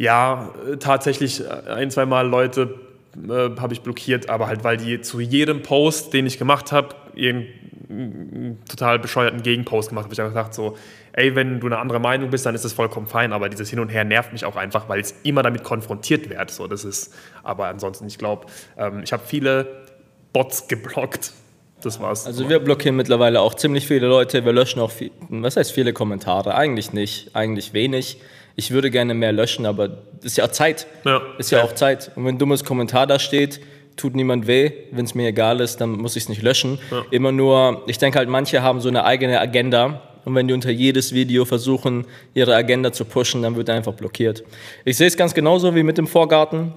[0.03, 2.75] ja, äh, tatsächlich äh, ein, zwei Mal Leute
[3.17, 6.97] äh, habe ich blockiert, aber halt, weil die zu jedem Post, den ich gemacht habe,
[7.15, 10.15] irgendeinen total bescheuerten Gegenpost gemacht habe.
[10.15, 10.77] Ich habe gedacht so,
[11.13, 13.79] ey, wenn du eine andere Meinung bist, dann ist das vollkommen fein, aber dieses Hin
[13.79, 16.53] und Her nervt mich auch einfach, weil ich immer damit konfrontiert werde.
[16.53, 19.85] So, das ist, aber ansonsten, ich glaube, ähm, ich habe viele
[20.33, 21.33] Bots geblockt.
[21.81, 22.27] Das war's.
[22.27, 24.45] Also wir blockieren mittlerweile auch ziemlich viele Leute.
[24.45, 26.57] Wir löschen auch viel, was heißt viele Kommentare?
[26.57, 28.19] Eigentlich nicht, eigentlich wenig.
[28.57, 30.87] Ich würde gerne mehr löschen, aber ist ja auch Zeit.
[31.05, 31.23] Ja.
[31.39, 32.11] Ist ja auch Zeit.
[32.15, 33.61] Und wenn ein dummes Kommentar da steht,
[33.97, 34.73] tut niemand weh.
[34.91, 36.79] Wenn es mir egal ist, dann muss ich es nicht löschen.
[37.11, 40.03] Immer nur, ich denke halt, manche haben so eine eigene Agenda.
[40.25, 44.45] Und wenn die unter jedes Video versuchen, ihre Agenda zu pushen, dann wird einfach blockiert.
[44.85, 46.73] Ich sehe es ganz genauso wie mit dem Vorgarten.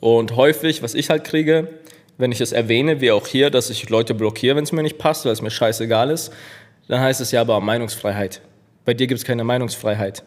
[0.00, 1.68] Und häufig, was ich halt kriege,
[2.18, 4.98] wenn ich es erwähne, wie auch hier, dass ich Leute blockiere, wenn es mir nicht
[4.98, 6.32] passt, weil es mir scheißegal ist,
[6.88, 8.40] dann heißt es ja aber Meinungsfreiheit.
[8.84, 10.24] Bei dir gibt es keine Meinungsfreiheit.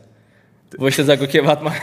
[0.78, 1.76] Wo ich dann sage, okay, warte mal.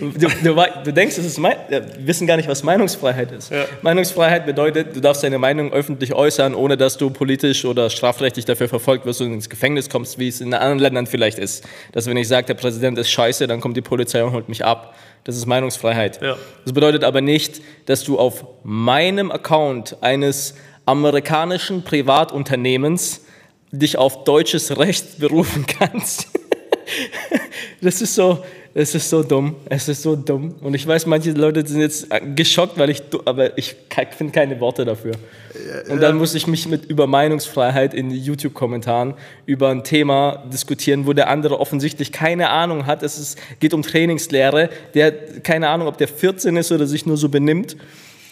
[0.00, 3.52] Du, du, du denkst, es ist mein, äh, wir wissen gar nicht, was Meinungsfreiheit ist.
[3.82, 8.68] Meinungsfreiheit bedeutet, du darfst deine Meinung öffentlich äußern, ohne dass du politisch oder strafrechtlich dafür
[8.68, 11.64] verfolgt wirst und ins Gefängnis kommst, wie es in anderen Ländern vielleicht ist.
[11.92, 14.64] Dass wenn ich sage, der Präsident ist scheiße, dann kommt die Polizei und holt mich
[14.64, 14.96] ab.
[15.24, 16.20] Das ist Meinungsfreiheit.
[16.20, 16.36] Ja.
[16.64, 20.54] Das bedeutet aber nicht, dass du auf meinem Account eines
[20.86, 23.24] amerikanischen Privatunternehmens
[23.70, 26.28] dich auf deutsches Recht berufen kannst.
[27.80, 29.56] Das ist so, es ist so dumm.
[29.66, 30.54] Es ist so dumm.
[30.60, 33.76] Und ich weiß, manche Leute sind jetzt geschockt, weil ich, aber ich
[34.16, 35.12] finde keine Worte dafür.
[35.90, 39.14] Und dann muss ich mich mit über Meinungsfreiheit in YouTube-Kommentaren
[39.44, 43.02] über ein Thema diskutieren, wo der andere offensichtlich keine Ahnung hat.
[43.02, 44.70] Es ist, geht um Trainingslehre.
[44.94, 47.76] Der hat keine Ahnung, ob der 14 ist oder sich nur so benimmt.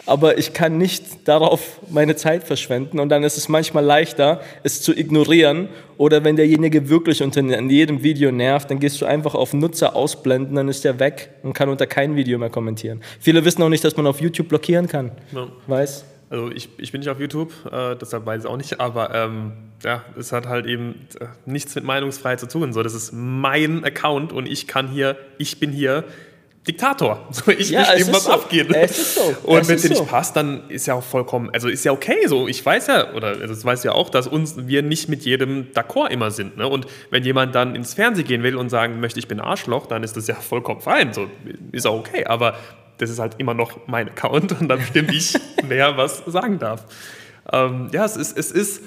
[0.07, 4.83] Aber ich kann nicht darauf meine Zeit verschwenden und dann ist es manchmal leichter, es
[4.83, 5.69] zu ignorieren.
[5.99, 9.95] Oder wenn derjenige wirklich unter in jedem Video nervt, dann gehst du einfach auf Nutzer
[9.95, 13.03] ausblenden, dann ist der weg und kann unter kein Video mehr kommentieren.
[13.21, 15.13] Viele wissen auch nicht, dass man auf YouTube blockieren kann.
[15.33, 15.49] Ja.
[15.67, 16.05] Weiß?
[16.31, 19.53] Also ich, ich bin nicht auf YouTube, äh, deshalb weiß ich auch nicht, aber ähm,
[19.83, 22.73] ja, es hat halt eben äh, nichts mit Meinungsfreiheit zu tun.
[22.73, 26.05] So, das ist mein Account und ich kann hier, ich bin hier
[26.67, 27.27] Diktator.
[27.33, 28.33] So, ich Ja, es bestimme, ist was so.
[28.33, 28.75] abgeht.
[28.75, 29.35] Es ist so.
[29.45, 30.03] Und wenn es dir so.
[30.03, 32.49] nicht passt, dann ist ja auch vollkommen, also ist ja okay so.
[32.49, 35.69] Ich weiß ja, oder das weißt du ja auch, dass uns wir nicht mit jedem
[35.73, 36.59] d'accord immer sind.
[36.59, 36.69] Ne?
[36.69, 40.03] Und wenn jemand dann ins Fernsehen gehen will und sagen möchte, ich bin Arschloch, dann
[40.03, 41.13] ist das ja vollkommen fein.
[41.15, 41.29] So,
[41.73, 42.27] ist auch okay.
[42.27, 42.55] Aber
[42.99, 46.85] das ist halt immer noch mein Account und dann bestimme ich, wer was sagen darf.
[47.53, 48.83] Ähm, ja, es ist, es ist,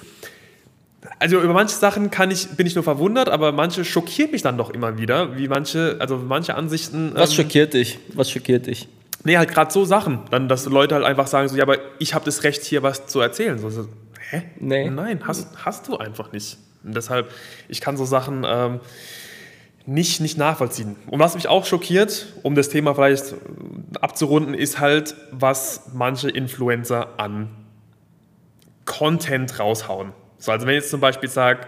[1.19, 4.57] also über manche Sachen kann ich, bin ich nur verwundert, aber manche schockieren mich dann
[4.57, 7.11] doch immer wieder, wie manche, also manche Ansichten.
[7.15, 7.99] Was ähm, schockiert dich?
[8.13, 8.87] Was schockiert dich?
[9.23, 10.19] Nee, halt gerade so Sachen.
[10.31, 13.07] Dann, dass Leute halt einfach sagen so, ja, aber ich habe das Recht, hier was
[13.07, 13.57] zu erzählen.
[13.57, 13.87] So, so,
[14.29, 14.43] hä?
[14.59, 14.89] Nee.
[14.89, 16.57] Nein, hast, hast du einfach nicht.
[16.83, 17.31] Und deshalb,
[17.69, 18.81] ich kann so Sachen ähm,
[19.85, 20.97] nicht, nicht nachvollziehen.
[21.07, 23.35] Und was mich auch schockiert, um das Thema vielleicht
[24.01, 27.49] abzurunden, ist halt, was manche Influencer an
[28.85, 30.11] Content raushauen.
[30.43, 31.61] So, also wenn ich jetzt zum Beispiel sage,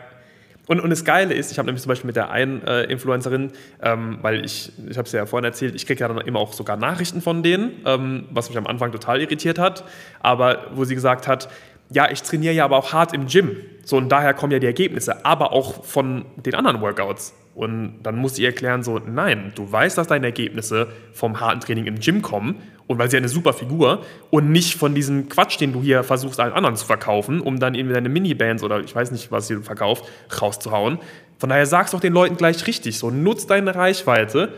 [0.68, 3.54] und, und das Geile ist, ich habe nämlich zum Beispiel mit der einen äh, Influencerin,
[3.82, 6.52] ähm, weil ich, ich habe es ja vorhin erzählt, ich kriege ja dann immer auch
[6.52, 9.86] sogar Nachrichten von denen, ähm, was mich am Anfang total irritiert hat,
[10.20, 11.48] aber wo sie gesagt hat,
[11.90, 13.56] ja, ich trainiere ja aber auch hart im Gym.
[13.86, 17.34] So, und daher kommen ja die Ergebnisse, aber auch von den anderen Workouts.
[17.56, 21.86] Und dann muss ich erklären, so, nein, du weißt, dass deine Ergebnisse vom harten Training
[21.86, 22.56] im Gym kommen
[22.88, 26.40] und weil sie eine super Figur und nicht von diesem Quatsch, den du hier versuchst,
[26.42, 29.62] allen anderen zu verkaufen, um dann irgendwie deine Minibands oder ich weiß nicht, was ihr
[29.62, 30.04] verkauft,
[30.42, 31.00] rauszuhauen.
[31.40, 33.00] Von daher sag's doch den Leuten gleich richtig.
[33.00, 34.50] So, nutz deine Reichweite,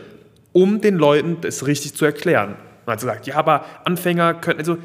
[0.52, 2.56] um den Leuten das richtig zu erklären.
[2.84, 4.76] Und hat sie gesagt, ja, aber Anfänger können, also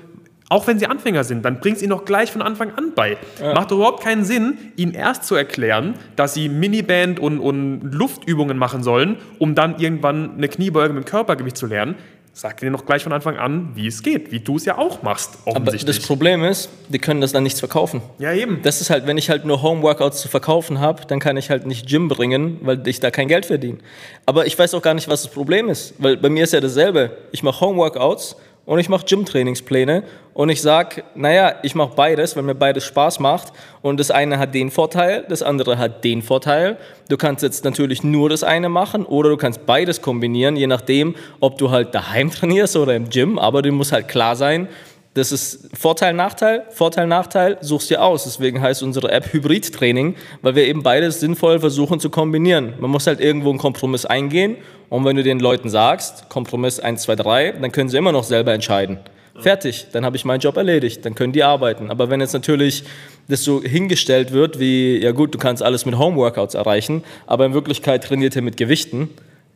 [0.53, 3.17] auch wenn sie Anfänger sind, dann bringt ihnen doch gleich von Anfang an bei.
[3.41, 8.57] Macht doch überhaupt keinen Sinn, ihnen erst zu erklären, dass sie Miniband und, und Luftübungen
[8.57, 11.95] machen sollen, um dann irgendwann eine Kniebeuge mit dem Körpergewicht zu lernen.
[12.33, 15.01] sag dir noch gleich von Anfang an, wie es geht, wie du es ja auch
[15.01, 18.01] machst, Aber das Problem ist, die können das dann nichts verkaufen.
[18.19, 18.59] ja, eben.
[18.61, 21.65] Das ist halt, wenn ich halt nur Home-Workouts zu verkaufen habe, dann kann ich halt
[21.65, 23.79] nicht Gym bringen, weil ich da kein Geld verdiene.
[24.27, 26.61] Aber ich weiß auch gar nicht, was das Problem ist, weil bei mir ist ja
[26.61, 27.17] dasselbe.
[27.31, 30.03] Ich mache Home-Workouts und ich mache Gym-Trainingspläne.
[30.33, 33.51] Und ich sage, naja, ich mache beides, weil mir beides Spaß macht.
[33.81, 36.77] Und das eine hat den Vorteil, das andere hat den Vorteil.
[37.09, 41.15] Du kannst jetzt natürlich nur das eine machen oder du kannst beides kombinieren, je nachdem,
[41.41, 44.69] ob du halt daheim trainierst oder im Gym, aber du musst halt klar sein,
[45.13, 48.23] das ist Vorteil, Nachteil, Vorteil, Nachteil, suchst dir aus.
[48.23, 52.73] Deswegen heißt unsere App Hybrid-Training, weil wir eben beides sinnvoll versuchen zu kombinieren.
[52.79, 54.57] Man muss halt irgendwo einen Kompromiss eingehen
[54.89, 58.23] und wenn du den Leuten sagst, Kompromiss 1, 2, 3, dann können sie immer noch
[58.23, 58.99] selber entscheiden.
[59.39, 61.89] Fertig, dann habe ich meinen Job erledigt, dann können die arbeiten.
[61.89, 62.83] Aber wenn jetzt natürlich
[63.27, 67.53] das so hingestellt wird, wie, ja gut, du kannst alles mit Homeworkouts erreichen, aber in
[67.53, 69.09] Wirklichkeit trainiert ihr mit Gewichten,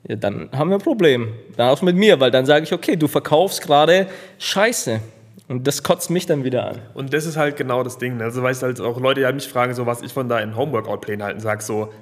[0.07, 1.33] ja, dann haben wir ein Problem.
[1.57, 4.07] Dann auch mit mir, weil dann sage ich, okay, du verkaufst gerade
[4.39, 4.99] Scheiße.
[5.47, 6.79] Und das kotzt mich dann wieder an.
[6.93, 8.17] Und das ist halt genau das Ding.
[8.17, 8.25] ne?
[8.25, 10.55] Also, weißt du, halt auch Leute ja mich fragen, so was ich von da in
[10.55, 11.93] Homeworkout-Plänen halten, sag so,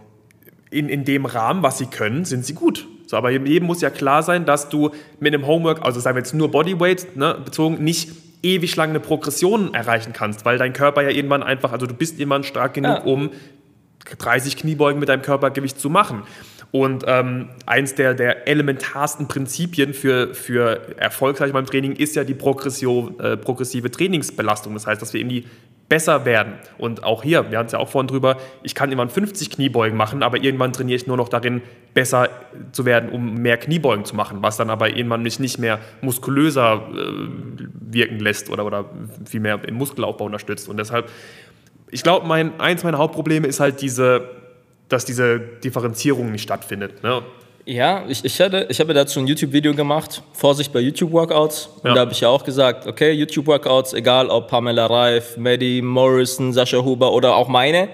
[0.71, 2.87] in, in dem Rahmen, was sie können, sind sie gut.
[3.05, 6.21] So, aber jedem muss ja klar sein, dass du mit einem Homework, also sagen wir
[6.21, 8.09] jetzt nur Bodyweight ne, bezogen, nicht
[8.41, 12.19] ewig lang eine Progression erreichen kannst, weil dein Körper ja irgendwann einfach, also du bist
[12.19, 13.03] irgendwann stark genug, Ja.
[13.03, 13.29] um
[14.17, 16.23] 30 Kniebeugen mit deinem Körpergewicht zu machen.
[16.71, 21.93] Und ähm, eins der, der elementarsten Prinzipien für, für Erfolg sag ich mal, im Training
[21.93, 24.73] ist ja die äh, progressive Trainingsbelastung.
[24.73, 25.45] Das heißt, dass wir irgendwie
[25.87, 26.53] besser werden.
[26.77, 29.95] Und auch hier, wir hatten es ja auch vorhin drüber, ich kann irgendwann 50 Kniebeugen
[29.95, 31.61] machen, aber irgendwann trainiere ich nur noch darin,
[31.93, 32.29] besser
[32.71, 36.87] zu werden, um mehr Kniebeugen zu machen, was dann aber irgendwann mich nicht mehr muskulöser
[36.91, 38.85] äh, wirken lässt oder, oder
[39.25, 40.67] viel mehr den Muskelaufbau unterstützt.
[40.67, 41.09] Und deshalb
[41.91, 44.29] ich glaube, mein, eins meiner Hauptprobleme ist halt diese,
[44.89, 47.03] dass diese Differenzierung nicht stattfindet.
[47.03, 47.21] Ne?
[47.65, 51.69] Ja, ich, ich, hatte, ich habe dazu ein YouTube-Video gemacht, Vorsicht bei YouTube-Workouts.
[51.81, 51.93] Und Ja.
[51.95, 56.77] da habe ich ja auch gesagt, okay, YouTube-Workouts, egal ob Pamela Reif, Maddie Morrison, Sascha
[56.83, 57.89] Huber oder auch meine,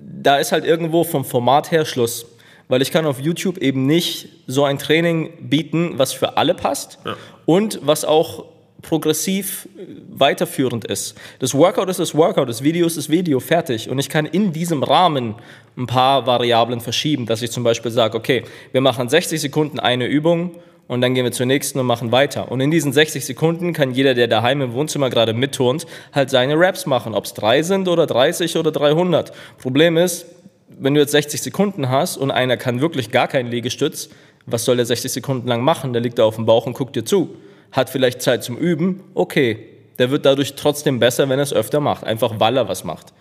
[0.00, 2.26] da ist halt irgendwo vom Format her Schluss.
[2.66, 6.98] Weil ich kann auf YouTube eben nicht so ein Training bieten, was für alle passt
[7.46, 8.44] und was auch
[8.88, 11.14] progressiv äh, weiterführend ist.
[11.40, 13.90] Das Workout ist das Workout, das Video ist das Video, fertig.
[13.90, 15.34] Und ich kann in diesem Rahmen
[15.76, 20.06] ein paar Variablen verschieben, dass ich zum Beispiel sage, okay, wir machen 60 Sekunden eine
[20.06, 20.52] Übung
[20.86, 22.50] und dann gehen wir zur nächsten und machen weiter.
[22.50, 26.58] Und in diesen 60 Sekunden kann jeder, der daheim im Wohnzimmer gerade mitturnt, halt seine
[26.58, 29.32] Raps machen, ob es drei sind oder 30 oder 300.
[29.58, 30.24] Problem ist,
[30.68, 34.08] wenn du jetzt 60 Sekunden hast und einer kann wirklich gar keinen Liegestütz,
[34.46, 35.92] was soll der 60 Sekunden lang machen?
[35.92, 37.36] Der liegt da auf dem Bauch und guckt dir zu.
[37.72, 39.58] Hat vielleicht Zeit zum Üben, okay.
[39.98, 43.12] Der wird dadurch trotzdem besser, wenn er es öfter macht, einfach weil er was macht.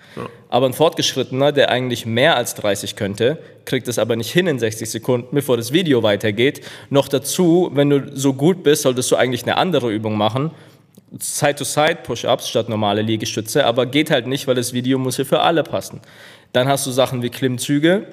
[0.50, 4.60] Aber ein Fortgeschrittener, der eigentlich mehr als 30 könnte, kriegt es aber nicht hin in
[4.60, 6.62] 60 Sekunden, bevor das Video weitergeht.
[6.90, 10.52] Noch dazu, wenn du so gut bist, solltest du eigentlich eine andere Übung machen.
[11.20, 15.64] Side-to-Side-Push-Ups statt normale Liegestütze, aber geht halt nicht, weil das Video muss hier für alle
[15.64, 16.02] passen.
[16.54, 18.08] Dann hast du Sachen wie Klimmzüge,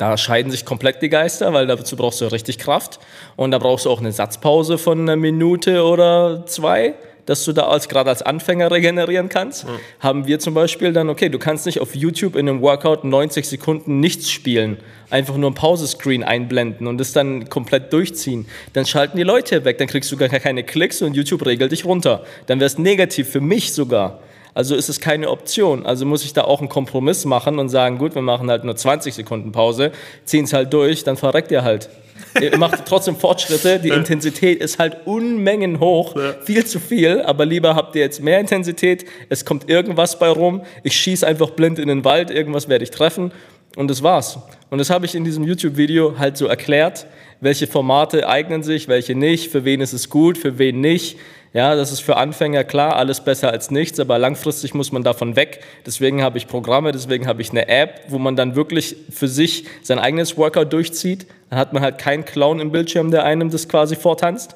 [0.00, 3.00] da scheiden sich komplett die Geister, weil dazu brauchst du richtig Kraft
[3.36, 6.94] und da brauchst du auch eine Satzpause von einer Minute oder zwei,
[7.26, 9.66] dass du da als, gerade als Anfänger regenerieren kannst.
[10.00, 13.46] Haben wir zum Beispiel dann, okay, du kannst nicht auf YouTube in einem Workout 90
[13.46, 14.78] Sekunden nichts spielen,
[15.10, 18.46] einfach nur ein Pausescreen einblenden und das dann komplett durchziehen.
[18.72, 21.84] Dann schalten die Leute weg, dann kriegst du gar keine Klicks und YouTube regelt dich
[21.84, 22.24] runter.
[22.46, 24.20] Dann wäre es negativ für mich sogar.
[24.54, 25.86] Also ist es keine Option.
[25.86, 28.76] Also muss ich da auch einen Kompromiss machen und sagen, gut, wir machen halt nur
[28.76, 29.92] 20 Sekunden Pause,
[30.24, 31.88] ziehen es halt durch, dann verreckt ihr halt.
[32.40, 37.74] Ihr macht trotzdem Fortschritte, die Intensität ist halt Unmengen hoch, viel zu viel, aber lieber
[37.74, 41.88] habt ihr jetzt mehr Intensität, es kommt irgendwas bei rum, ich schieße einfach blind in
[41.88, 43.32] den Wald, irgendwas werde ich treffen
[43.76, 44.38] und das war's.
[44.68, 47.06] Und das habe ich in diesem YouTube-Video halt so erklärt,
[47.40, 51.18] welche Formate eignen sich, welche nicht, für wen ist es gut, für wen nicht.
[51.52, 55.34] Ja, das ist für Anfänger klar, alles besser als nichts, aber langfristig muss man davon
[55.34, 55.64] weg.
[55.84, 59.64] Deswegen habe ich Programme, deswegen habe ich eine App, wo man dann wirklich für sich
[59.82, 61.26] sein eigenes Workout durchzieht.
[61.48, 64.54] Dann hat man halt keinen Clown im Bildschirm, der einem das quasi vortanzt.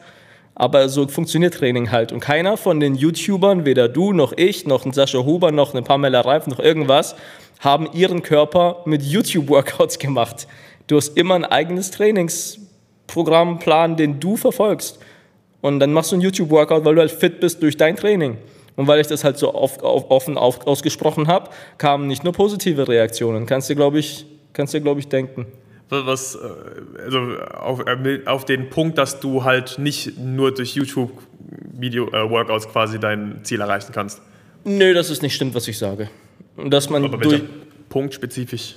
[0.54, 2.12] Aber so funktioniert Training halt.
[2.12, 5.82] Und keiner von den YouTubern, weder du noch ich, noch ein Sascha Huber, noch eine
[5.82, 7.16] Pamela Reif, noch irgendwas,
[7.58, 10.46] haben ihren Körper mit YouTube-Workouts gemacht.
[10.86, 15.00] Du hast immer ein eigenes Trainingsprogramm, Plan, den du verfolgst.
[15.64, 18.36] Und dann machst du einen YouTube-Workout, weil du halt fit bist durch dein Training.
[18.76, 21.48] Und weil ich das halt so oft, auf, offen auf, ausgesprochen habe,
[21.78, 23.46] kamen nicht nur positive Reaktionen.
[23.46, 25.46] Kannst du, glaube ich, kannst dir, glaube ich, denken.
[25.88, 26.38] Was, äh,
[27.02, 27.18] also
[27.54, 33.62] auf, äh, auf den Punkt, dass du halt nicht nur durch YouTube-Video-Workouts quasi dein Ziel
[33.62, 34.20] erreichen kannst.
[34.64, 36.10] Nö, das ist nicht stimmt, was ich sage.
[36.58, 37.40] Und dass man Aber durch,
[37.88, 38.74] Punkt spezifisch?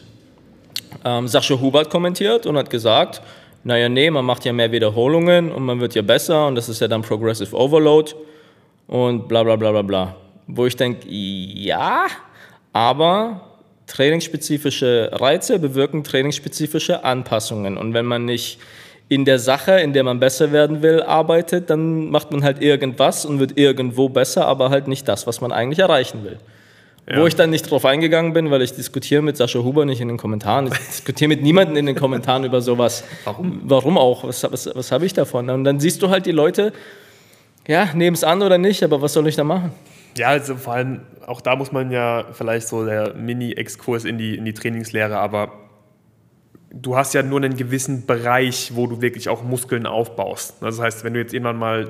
[1.04, 3.22] ähm, Sascha Hubert kommentiert und hat gesagt,
[3.68, 6.80] naja, nee, man macht ja mehr Wiederholungen und man wird ja besser und das ist
[6.80, 8.14] ja dann Progressive Overload
[8.88, 10.16] und bla bla bla bla bla.
[10.48, 12.08] Wo ich denke, ja,
[12.72, 13.42] aber
[13.88, 17.78] trainingsspezifische Reize bewirken trainingsspezifische Anpassungen.
[17.78, 18.58] Und wenn man nicht
[19.10, 23.26] in der Sache, in der man besser werden will, arbeitet, dann macht man halt irgendwas
[23.26, 26.38] und wird irgendwo besser, aber halt nicht das, was man eigentlich erreichen will.
[27.16, 30.10] Wo ich dann nicht drauf eingegangen bin, weil ich diskutiere mit Sascha Huber nicht in
[30.10, 30.68] den Kommentaren.
[30.68, 33.06] Ich diskutiere mit niemandem in den Kommentaren über sowas.
[33.24, 33.62] Warum?
[33.64, 34.26] Warum auch?
[34.26, 35.50] Was, was, was habe ich davon?
[35.50, 36.74] Und dann siehst du halt die Leute,
[37.66, 39.72] ja, nehmen es an oder nicht, aber was soll ich da machen?
[40.18, 44.36] Ja, also vor allem, auch da muss man ja vielleicht so der Mini-Exkurs in die,
[44.36, 45.54] in die Trainingslehre, aber
[46.72, 50.56] du hast ja nur einen gewissen Bereich, wo du wirklich auch Muskeln aufbaust.
[50.60, 51.90] Das heißt, wenn du jetzt irgendwann mal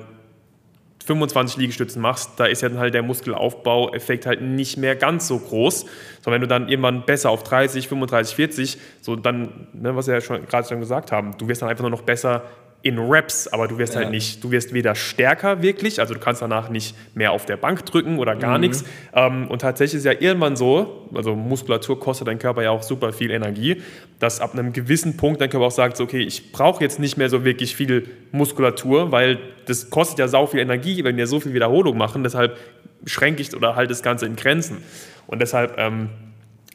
[1.08, 5.40] 25 Liegestützen machst, da ist ja dann halt der Muskelaufbaueffekt halt nicht mehr ganz so
[5.40, 5.86] groß.
[6.22, 10.16] So, wenn du dann irgendwann besser auf 30, 35, 40, so dann, ne, was wir
[10.16, 12.44] ja schon gerade schon gesagt haben, du wirst dann einfach nur noch besser
[12.84, 16.42] in Reps, aber du wirst halt nicht, du wirst weder stärker wirklich, also du kannst
[16.42, 18.86] danach nicht mehr auf der Bank drücken oder gar nichts.
[19.14, 23.12] Ähm, und tatsächlich ist ja irgendwann so, also Muskulatur kostet dein Körper ja auch super
[23.14, 23.82] viel Energie,
[24.20, 27.18] dass ab einem gewissen Punkt dein Körper auch sagt, so, okay, ich brauche jetzt nicht
[27.18, 31.40] mehr so wirklich viel Muskulatur, weil das kostet ja sau viel Energie, wenn wir so
[31.40, 32.58] viel Wiederholung machen, deshalb
[33.06, 34.78] schränke ich oder halte das Ganze in Grenzen.
[35.26, 36.10] Und deshalb, ähm,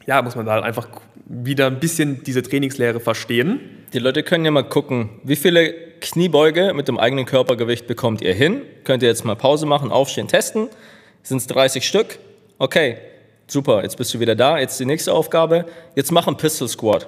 [0.05, 0.87] ja, muss man da halt einfach
[1.25, 3.59] wieder ein bisschen diese Trainingslehre verstehen.
[3.93, 8.33] Die Leute können ja mal gucken, wie viele Kniebeuge mit dem eigenen Körpergewicht bekommt ihr
[8.33, 8.61] hin?
[8.83, 10.67] Könnt ihr jetzt mal Pause machen, aufstehen, testen?
[11.23, 12.19] Sind es 30 Stück?
[12.59, 12.97] Okay,
[13.47, 14.59] super, jetzt bist du wieder da.
[14.59, 15.65] Jetzt die nächste Aufgabe.
[15.95, 17.07] Jetzt mach einen Pistol Squat.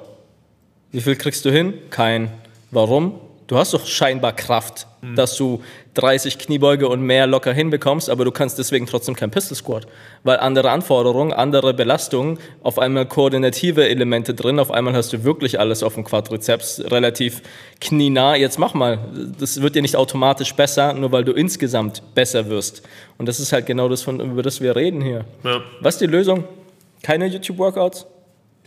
[0.92, 1.74] Wie viel kriegst du hin?
[1.90, 2.32] Kein.
[2.72, 3.20] Warum?
[3.48, 5.62] Du hast doch scheinbar Kraft, dass du
[5.94, 9.86] 30 Kniebeuge und mehr locker hinbekommst, aber du kannst deswegen trotzdem kein Pistol Squat,
[10.24, 15.60] weil andere Anforderungen, andere Belastungen, auf einmal koordinative Elemente drin, auf einmal hast du wirklich
[15.60, 17.44] alles auf dem Quadrizeps relativ
[17.82, 18.36] knienah.
[18.36, 18.98] Jetzt mach mal,
[19.40, 22.82] das wird dir nicht automatisch besser, nur weil du insgesamt besser wirst.
[23.20, 25.24] Und das ist halt genau das, von, über das wir reden hier.
[25.44, 25.62] Ja.
[25.82, 26.46] Was ist die Lösung?
[27.04, 28.08] Keine YouTube-Workouts?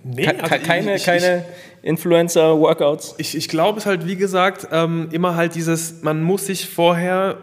[0.04, 1.44] Nee, Ke- also keine ich- ich- keine
[1.82, 3.14] Influencer-Workouts?
[3.18, 7.36] Ich, ich glaube es halt, wie gesagt, ähm, immer halt dieses, man muss sich vorher,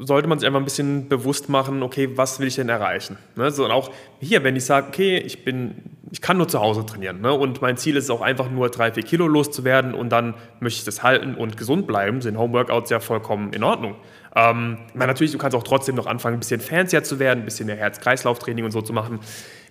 [0.00, 3.16] sollte man sich einfach ein bisschen bewusst machen, okay, was will ich denn erreichen?
[3.36, 3.50] Ne?
[3.50, 5.74] So, und auch hier, wenn ich sage, okay, ich bin,
[6.10, 7.32] ich kann nur zu Hause trainieren ne?
[7.32, 10.78] und mein Ziel ist es auch einfach nur drei, vier Kilo loszuwerden und dann möchte
[10.78, 13.96] ich das halten und gesund bleiben, sind Homeworkouts ja vollkommen in Ordnung.
[14.36, 17.40] Ähm, ich meine, natürlich, du kannst auch trotzdem noch anfangen, ein bisschen fancier zu werden,
[17.40, 19.18] ein bisschen mehr Herz-Kreislauf-Training und so zu machen.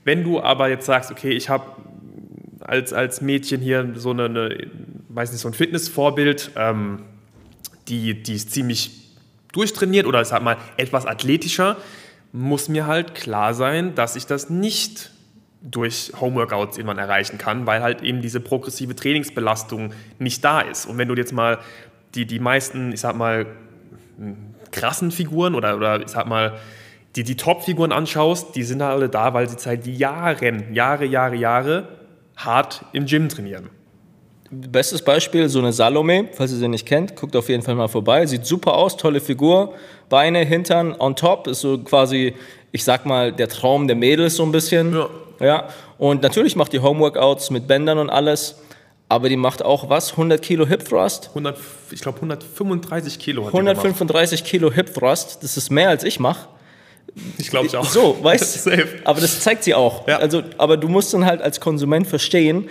[0.04, 1.64] Wenn du aber jetzt sagst, okay, ich habe
[2.68, 4.70] als, als Mädchen hier so eine,
[5.10, 7.04] weiß nicht, so ein Fitnessvorbild, ähm,
[7.88, 8.92] die, die ist ziemlich
[9.54, 11.78] durchtrainiert oder ich sag mal etwas athletischer,
[12.34, 15.12] muss mir halt klar sein, dass ich das nicht
[15.62, 20.86] durch Homeworkouts irgendwann erreichen kann, weil halt eben diese progressive Trainingsbelastung nicht da ist.
[20.86, 21.60] Und wenn du jetzt mal
[22.16, 23.48] die, die meisten, ich sag mal,
[24.72, 26.60] krassen Figuren oder, oder ich sag mal,
[27.16, 31.97] die, die Top-Figuren anschaust, die sind alle da, weil sie seit Jahren, Jahre, Jahre, Jahre
[32.38, 33.70] hart im Gym trainieren.
[34.50, 37.90] Bestes Beispiel, so eine Salome, falls ihr sie nicht kennt, guckt auf jeden Fall mal
[37.90, 38.26] vorbei.
[38.26, 39.74] Sieht super aus, tolle Figur,
[40.08, 42.34] Beine, Hintern on top, ist so quasi,
[42.72, 44.94] ich sag mal, der Traum der Mädels so ein bisschen.
[44.94, 45.10] Ja.
[45.46, 45.68] ja.
[45.98, 48.62] Und natürlich macht die Homeworkouts mit Bändern und alles,
[49.10, 50.12] aber die macht auch was?
[50.12, 51.28] 100 Kilo Hip Thrust?
[51.30, 51.58] 100,
[51.92, 53.78] ich glaube 135 Kilo hat die gemacht.
[53.78, 56.48] 135 Kilo Hip Thrust, das ist mehr als ich mache.
[57.38, 57.86] Ich glaube auch.
[57.86, 58.86] So, weißt du?
[59.04, 60.08] Aber das zeigt sie auch.
[60.08, 60.18] Ja.
[60.18, 62.70] Also, aber du musst dann halt als Konsument verstehen,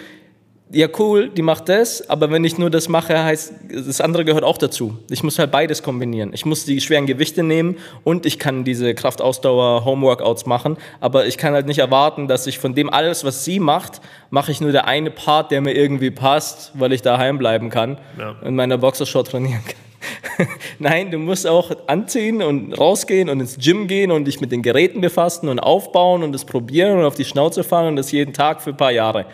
[0.73, 3.53] ja cool, die macht das, aber wenn ich nur das mache, heißt,
[3.87, 4.99] das andere gehört auch dazu.
[5.11, 6.33] Ich muss halt beides kombinieren.
[6.33, 11.55] Ich muss die schweren Gewichte nehmen und ich kann diese Kraftausdauer-Homeworkouts machen, aber ich kann
[11.55, 14.87] halt nicht erwarten, dass ich von dem alles, was sie macht, mache ich nur der
[14.89, 18.35] eine Part, der mir irgendwie passt, weil ich daheim bleiben kann Ja.
[18.45, 19.86] in meiner Boxershort trainieren kann.
[20.79, 24.63] Nein, du musst auch anziehen und rausgehen und ins Gym gehen und dich mit den
[24.63, 28.33] Geräten befassen und aufbauen und das probieren und auf die Schnauze fallen und das jeden
[28.33, 29.27] Tag für ein paar Jahre.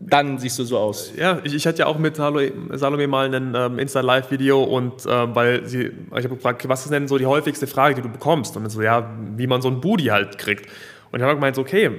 [0.00, 1.12] Dann siehst du so aus.
[1.16, 5.66] Ja, ich, ich hatte ja auch mit Salome, mal ein ähm, Insta-Live-Video und ähm, weil
[5.66, 8.56] sie, ich habe gefragt, was ist denn so die häufigste Frage, die du bekommst?
[8.56, 10.66] Und dann so, ja, wie man so ein Booty halt kriegt.
[11.10, 11.90] Und ich habe gemeint, okay,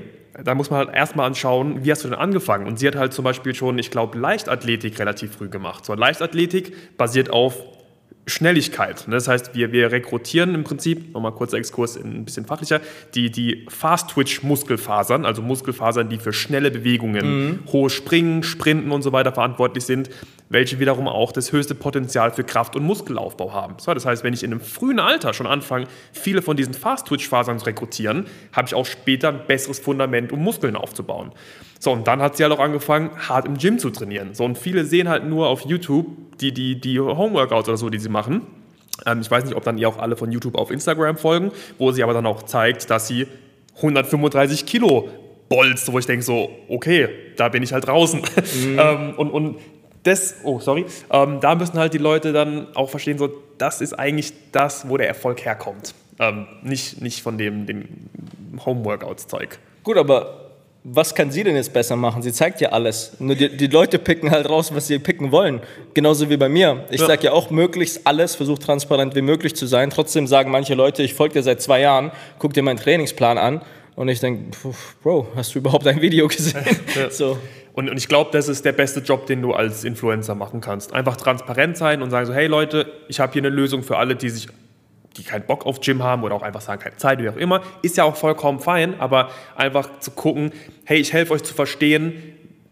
[0.43, 2.67] da muss man halt erstmal anschauen, wie hast du denn angefangen?
[2.67, 5.85] Und sie hat halt zum Beispiel schon, ich glaube, Leichtathletik relativ früh gemacht.
[5.85, 7.63] So, Leichtathletik basiert auf
[8.29, 9.07] Schnelligkeit.
[9.07, 9.15] ne?
[9.15, 12.81] Das heißt, wir, wir rekrutieren im Prinzip, nochmal kurzer Exkurs ein bisschen fachlicher,
[13.15, 19.31] die, die Fast-Twitch-Muskelfasern, also Muskelfasern, die für schnelle Bewegungen, hohe Springen, Sprinten und so weiter
[19.31, 20.09] verantwortlich sind,
[20.49, 23.75] welche wiederum auch das höchste Potenzial für Kraft- und Muskelaufbau haben.
[23.79, 27.59] So, das heißt, wenn ich in einem frühen Alter schon anfange, viele von diesen Fast-Twitch-Fasern
[27.59, 31.31] zu rekrutieren, habe ich auch später ein besseres Fundament, um Muskeln aufzubauen.
[31.79, 34.33] So, und dann hat sie halt auch angefangen, hart im Gym zu trainieren.
[34.33, 36.07] So, und viele sehen halt nur auf YouTube
[36.41, 38.18] die, die, die Homeworkouts oder so, die sie machen.
[39.05, 41.91] Ähm, ich weiß nicht, ob dann ihr auch alle von YouTube auf Instagram folgen, wo
[41.91, 43.27] sie aber dann auch zeigt, dass sie
[43.77, 45.09] 135 Kilo
[45.47, 48.21] bolzt, wo ich denke so, okay, da bin ich halt draußen.
[48.77, 49.59] ähm, und, und
[50.03, 53.93] das, oh, sorry, ähm, da müssen halt die Leute dann auch verstehen, so, das ist
[53.93, 55.93] eigentlich das, wo der Erfolg herkommt.
[56.19, 57.87] Ähm, nicht, nicht von dem, dem
[58.65, 59.59] Homeworkouts-Zeug.
[59.83, 60.48] Gut, aber
[60.83, 62.21] was kann sie denn jetzt besser machen?
[62.21, 63.13] Sie zeigt ja alles.
[63.19, 65.59] Nur die, die Leute picken halt raus, was sie picken wollen.
[65.93, 66.85] Genauso wie bei mir.
[66.89, 67.07] Ich Ja.
[67.07, 69.89] sage ja auch möglichst alles, versuche transparent wie möglich zu sein.
[69.89, 73.61] Trotzdem sagen manche Leute, ich folge dir seit zwei Jahren, guck dir meinen Trainingsplan an.
[73.95, 74.55] Und ich denke,
[75.03, 76.63] Bro, hast du überhaupt ein Video gesehen?
[77.09, 77.37] so.
[77.73, 80.93] Und, und ich glaube, das ist der beste Job, den du als Influencer machen kannst.
[80.93, 84.15] Einfach transparent sein und sagen so, hey Leute, ich habe hier eine Lösung für alle,
[84.15, 84.47] die sich
[85.17, 87.61] die keinen Bock auf Gym haben oder auch einfach sagen, keine Zeit, wie auch immer,
[87.81, 90.51] ist ja auch vollkommen fein, aber einfach zu gucken,
[90.85, 92.13] hey, ich helfe euch zu verstehen,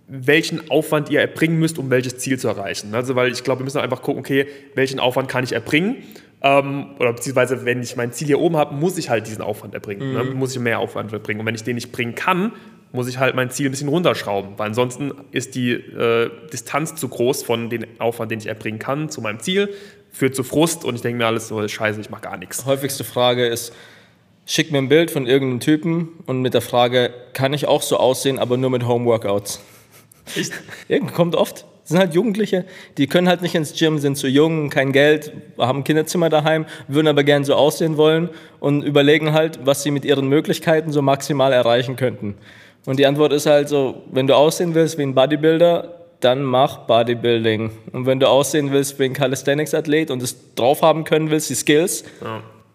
[0.08, 2.96] welchen Aufwand ihr erbringen müsst, um welches Ziel zu erreichen.
[2.96, 5.98] Also, weil ich glaube, wir müssen einfach gucken, okay, welchen Aufwand kann ich erbringen?
[6.42, 9.74] Ähm, oder beziehungsweise, wenn ich mein Ziel hier oben habe, muss ich halt diesen Aufwand
[9.74, 10.14] erbringen.
[10.14, 10.24] Ne?
[10.24, 11.42] Muss ich mehr Aufwand erbringen.
[11.42, 12.54] Und wenn ich den nicht bringen kann,
[12.94, 17.10] muss ich halt mein Ziel ein bisschen runterschrauben, weil ansonsten ist die äh, Distanz zu
[17.10, 19.74] groß von dem Aufwand, den ich erbringen kann, zu meinem Ziel,
[20.18, 22.65] führt zu Frust und ich denke mir alles so, scheiße, ich mache gar nichts.
[22.65, 23.72] Häufigste Frage ist,
[24.45, 27.97] schick mir ein Bild von irgendeinem Typen und mit der Frage, kann ich auch so
[27.97, 29.61] aussehen, aber nur mit Homeworkouts?
[30.88, 31.65] Irgend kommt oft.
[31.84, 32.65] Das sind halt Jugendliche,
[32.97, 36.65] die können halt nicht ins Gym, sind zu jung, kein Geld, haben ein Kinderzimmer daheim,
[36.89, 41.01] würden aber gern so aussehen wollen und überlegen halt, was sie mit ihren Möglichkeiten so
[41.01, 42.36] maximal erreichen könnten.
[42.86, 46.88] Und die Antwort ist halt so, wenn du aussehen willst wie ein Bodybuilder, dann mach
[46.88, 47.72] Bodybuilding.
[47.91, 51.55] Und wenn du aussehen willst wie ein Calisthenics-Athlet und es drauf haben können willst, die
[51.55, 52.03] Skills,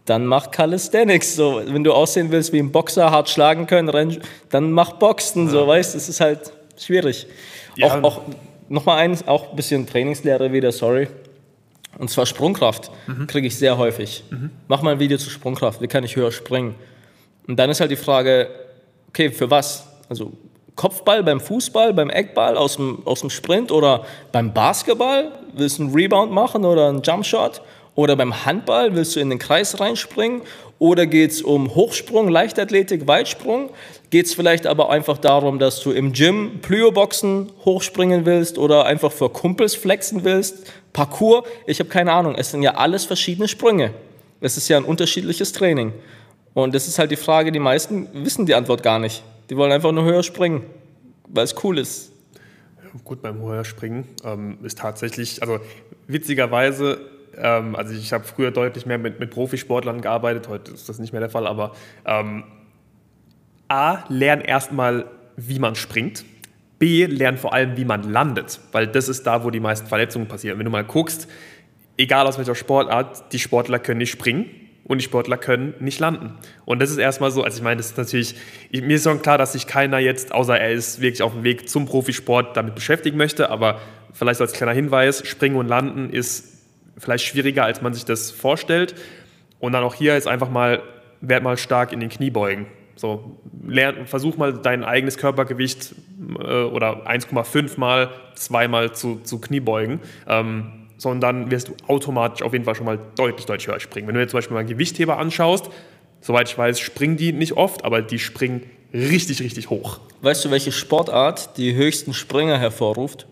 [0.05, 1.37] dann mach Calisthenics.
[1.37, 4.21] So, wenn du aussehen willst wie ein Boxer, hart schlagen können,
[4.51, 5.49] dann mach Boxen.
[5.49, 7.27] So, weißt, es ist halt schwierig.
[7.77, 7.99] Ja.
[7.99, 8.21] Auch, auch
[8.69, 11.09] nochmal eins, auch ein bisschen Trainingslehre wieder, sorry.
[11.99, 12.91] Und zwar Sprungkraft
[13.27, 14.25] kriege ich sehr häufig.
[14.69, 16.75] Mach mal ein Video zu Sprungkraft, wie kann ich höher springen?
[17.47, 18.49] Und dann ist halt die Frage,
[19.09, 19.87] okay, für was?
[20.09, 20.33] Also
[20.77, 25.33] Kopfball beim Fußball, beim Eckball aus dem, aus dem Sprint oder beim Basketball?
[25.53, 27.61] Willst du einen Rebound machen oder einen Jumpshot?
[27.95, 30.43] Oder beim Handball willst du in den Kreis reinspringen?
[30.79, 33.71] Oder geht es um Hochsprung, Leichtathletik, Weitsprung?
[34.11, 39.13] Geht es vielleicht aber einfach darum, dass du im Gym Plyoboxen hochspringen willst oder einfach
[39.13, 40.73] für Kumpels flexen willst?
[40.93, 41.45] Parkour?
[41.67, 42.35] Ich habe keine Ahnung.
[42.37, 43.93] Es sind ja alles verschiedene Sprünge.
[44.41, 45.93] Es ist ja ein unterschiedliches Training.
[46.55, 49.23] Und das ist halt die Frage, die meisten wissen die Antwort gar nicht.
[49.51, 50.63] Die wollen einfach nur höher springen,
[51.29, 52.13] weil es cool ist.
[53.05, 55.61] Gut, beim Höherspringen ähm, ist tatsächlich, also
[56.07, 57.01] witzigerweise,
[57.39, 61.13] ähm, also ich habe früher deutlich mehr mit, mit Profisportlern gearbeitet, heute ist das nicht
[61.13, 61.73] mehr der Fall, aber
[62.05, 62.45] ähm,
[63.69, 66.27] A, lern erstmal, wie man springt.
[66.79, 70.29] B, lern vor allem, wie man landet, weil das ist da, wo die meisten Verletzungen
[70.29, 70.59] passieren.
[70.59, 71.29] Wenn du mal guckst,
[71.97, 76.35] egal aus welcher Sportart, die Sportler können nicht springen und die Sportler können nicht landen.
[76.65, 78.35] Und das ist erstmal so, also ich meine, das ist natürlich,
[78.71, 81.45] ich, mir ist schon klar, dass sich keiner jetzt, außer er ist wirklich auf dem
[81.45, 83.81] Weg zum Profisport, damit beschäftigen möchte, aber
[84.13, 86.49] vielleicht als kleiner Hinweis, Springen und Landen ist
[86.99, 88.95] vielleicht schwieriger, als man sich das vorstellt.
[89.61, 90.83] Und dann auch hier ist einfach mal,
[91.21, 92.67] werd mal stark in den Kniebeugen.
[92.97, 95.95] So, lern, versuch mal dein eigenes Körpergewicht
[96.39, 100.01] äh, oder 1,5 mal, zweimal zu, zu Kniebeugen.
[100.27, 104.07] Ähm, sondern wirst du automatisch auf jeden Fall schon mal deutlich, deutlich höher springen.
[104.07, 105.69] Wenn du dir zum Beispiel mal einen Gewichtheber anschaust,
[106.21, 108.63] soweit ich weiß, springen die nicht oft, aber die springen
[108.95, 109.99] richtig, richtig hoch.
[110.21, 113.27] Weißt du, welche Sportart die höchsten Springer hervorruft?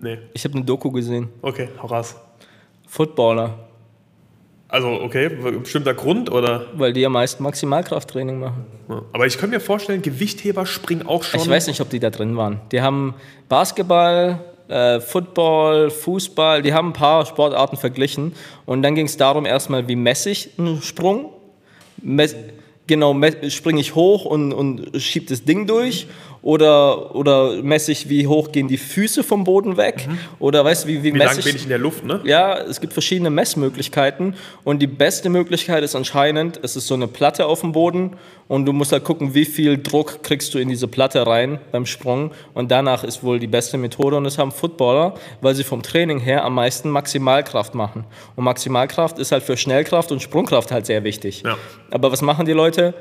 [0.00, 1.28] Nee, Ich habe eine Doku gesehen.
[1.40, 2.14] okay, hau raus.
[2.86, 3.58] Footballer,
[4.68, 6.66] Also, okay, bestimmter Grund oder?
[6.74, 8.66] weil die am meisten Maximalkrafttraining machen.
[8.88, 9.02] Ja.
[9.14, 11.40] Aber ich könnte mir vorstellen, Gewichtheber springen auch schon.
[11.40, 12.60] Ich weiß nicht, ob die da drin waren.
[12.72, 13.14] Die haben
[13.48, 14.40] Basketball,
[14.70, 18.34] äh, Football, Fußball, die haben ein paar Sportarten verglichen.
[18.66, 21.32] Und dann ging es darum, erstmal, wie messe ich einen Sprung?
[22.02, 22.34] Mess,
[22.86, 23.14] genau,
[23.48, 26.06] springe ich hoch und, und schiebe das Ding durch?
[26.42, 30.08] Oder, oder messe ich, wie hoch gehen die Füße vom Boden weg?
[30.38, 32.20] Oder weißt du, wie, wie, Wie messe lang bin ich in der Luft, ne?
[32.24, 34.34] Ja, es gibt verschiedene Messmöglichkeiten
[34.64, 38.16] und die beste Möglichkeit ist anscheinend, es ist so eine Platte auf dem Boden
[38.48, 41.84] und du musst halt gucken, wie viel Druck kriegst du in diese Platte rein beim
[41.84, 45.82] Sprung und danach ist wohl die beste Methode und das haben Footballer, weil sie vom
[45.82, 48.04] Training her am meisten Maximalkraft machen
[48.36, 51.42] und Maximalkraft ist halt für Schnellkraft und Sprungkraft halt sehr wichtig.
[51.44, 51.58] Ja.
[51.90, 52.94] Aber was machen die Leute?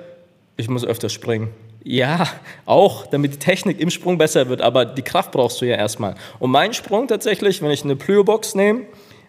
[0.58, 1.52] Ich muss öfter springen.
[1.84, 2.28] Ja,
[2.66, 6.16] auch, damit die Technik im Sprung besser wird, aber die Kraft brauchst du ja erstmal.
[6.40, 8.82] Und mein Sprung tatsächlich, wenn ich eine Plyo-Box nehme,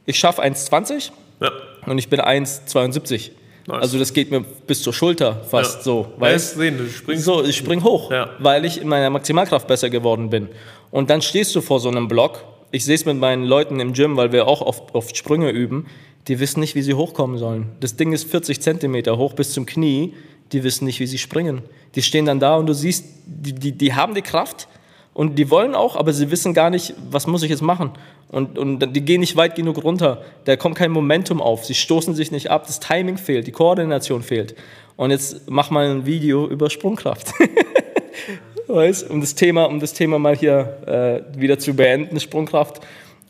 [0.06, 1.50] ich schaffe 1,20 Ja.
[1.86, 3.30] und ich bin 1,72.
[3.68, 3.82] Nice.
[3.82, 5.82] Also das geht mir bis zur Schulter fast Ja.
[5.82, 6.06] so.
[6.18, 6.56] Weißt?
[6.56, 7.24] sehen, du springst.
[7.24, 8.30] So, ich spring hoch, Ja.
[8.40, 10.48] weil ich in meiner Maximalkraft besser geworden bin.
[10.90, 12.42] Und dann stehst du vor so einem Block.
[12.72, 15.86] Ich sehe es mit meinen Leuten im Gym, weil wir auch oft, oft Sprünge üben.
[16.28, 17.72] Die wissen nicht, wie sie hochkommen sollen.
[17.80, 20.14] Das Ding ist 40 Zentimeter hoch bis zum Knie.
[20.52, 21.62] Die wissen nicht, wie sie springen.
[21.94, 24.68] Die stehen dann da und du siehst, die, die, die haben die Kraft
[25.12, 27.90] und die wollen auch, aber sie wissen gar nicht, was muss ich jetzt machen.
[28.28, 30.22] Und, und die gehen nicht weit genug runter.
[30.44, 31.64] Da kommt kein Momentum auf.
[31.64, 32.66] Sie stoßen sich nicht ab.
[32.66, 34.54] Das Timing fehlt, die Koordination fehlt.
[34.96, 37.32] Und jetzt mach mal ein Video über Sprungkraft.
[38.68, 42.80] Weißt, um das Thema, um das Thema mal hier äh, wieder zu beenden, Sprungkraft.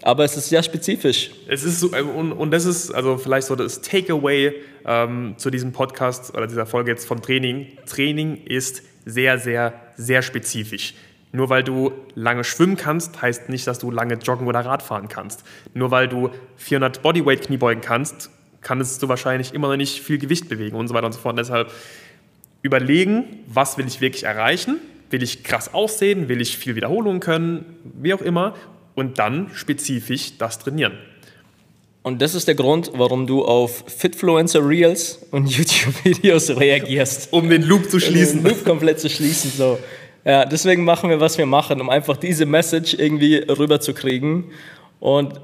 [0.03, 1.31] Aber es ist sehr spezifisch.
[1.47, 4.55] Es ist so, äh, und, und das ist also vielleicht so das Takeaway
[4.87, 7.69] ähm, zu diesem Podcast oder dieser Folge jetzt von Training.
[7.87, 10.95] Training ist sehr, sehr, sehr spezifisch.
[11.33, 15.45] Nur weil du lange schwimmen kannst, heißt nicht, dass du lange joggen oder Radfahren kannst.
[15.75, 18.31] Nur weil du 400 Bodyweight Kniebeugen kannst,
[18.63, 21.35] kannst du wahrscheinlich immer noch nicht viel Gewicht bewegen und so weiter und so fort.
[21.35, 21.71] Und deshalb
[22.63, 24.79] überlegen, was will ich wirklich erreichen?
[25.11, 26.29] Will ich krass aussehen?
[26.29, 27.65] Will ich viel Wiederholungen können?
[28.01, 28.55] Wie auch immer.
[28.95, 30.93] Und dann spezifisch das trainieren.
[32.03, 37.33] Und das ist der Grund, warum du auf Fitfluencer Reels und YouTube-Videos reagierst.
[37.33, 38.43] Um den Loop zu Den schließen.
[38.43, 39.51] Loop komplett zu schließen.
[39.51, 39.79] So.
[40.25, 44.45] Ja, deswegen machen wir, was wir machen, um einfach diese Message irgendwie rüberzukriegen.
[44.99, 45.41] Und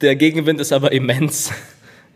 [0.00, 1.52] der Gegenwind ist aber immens.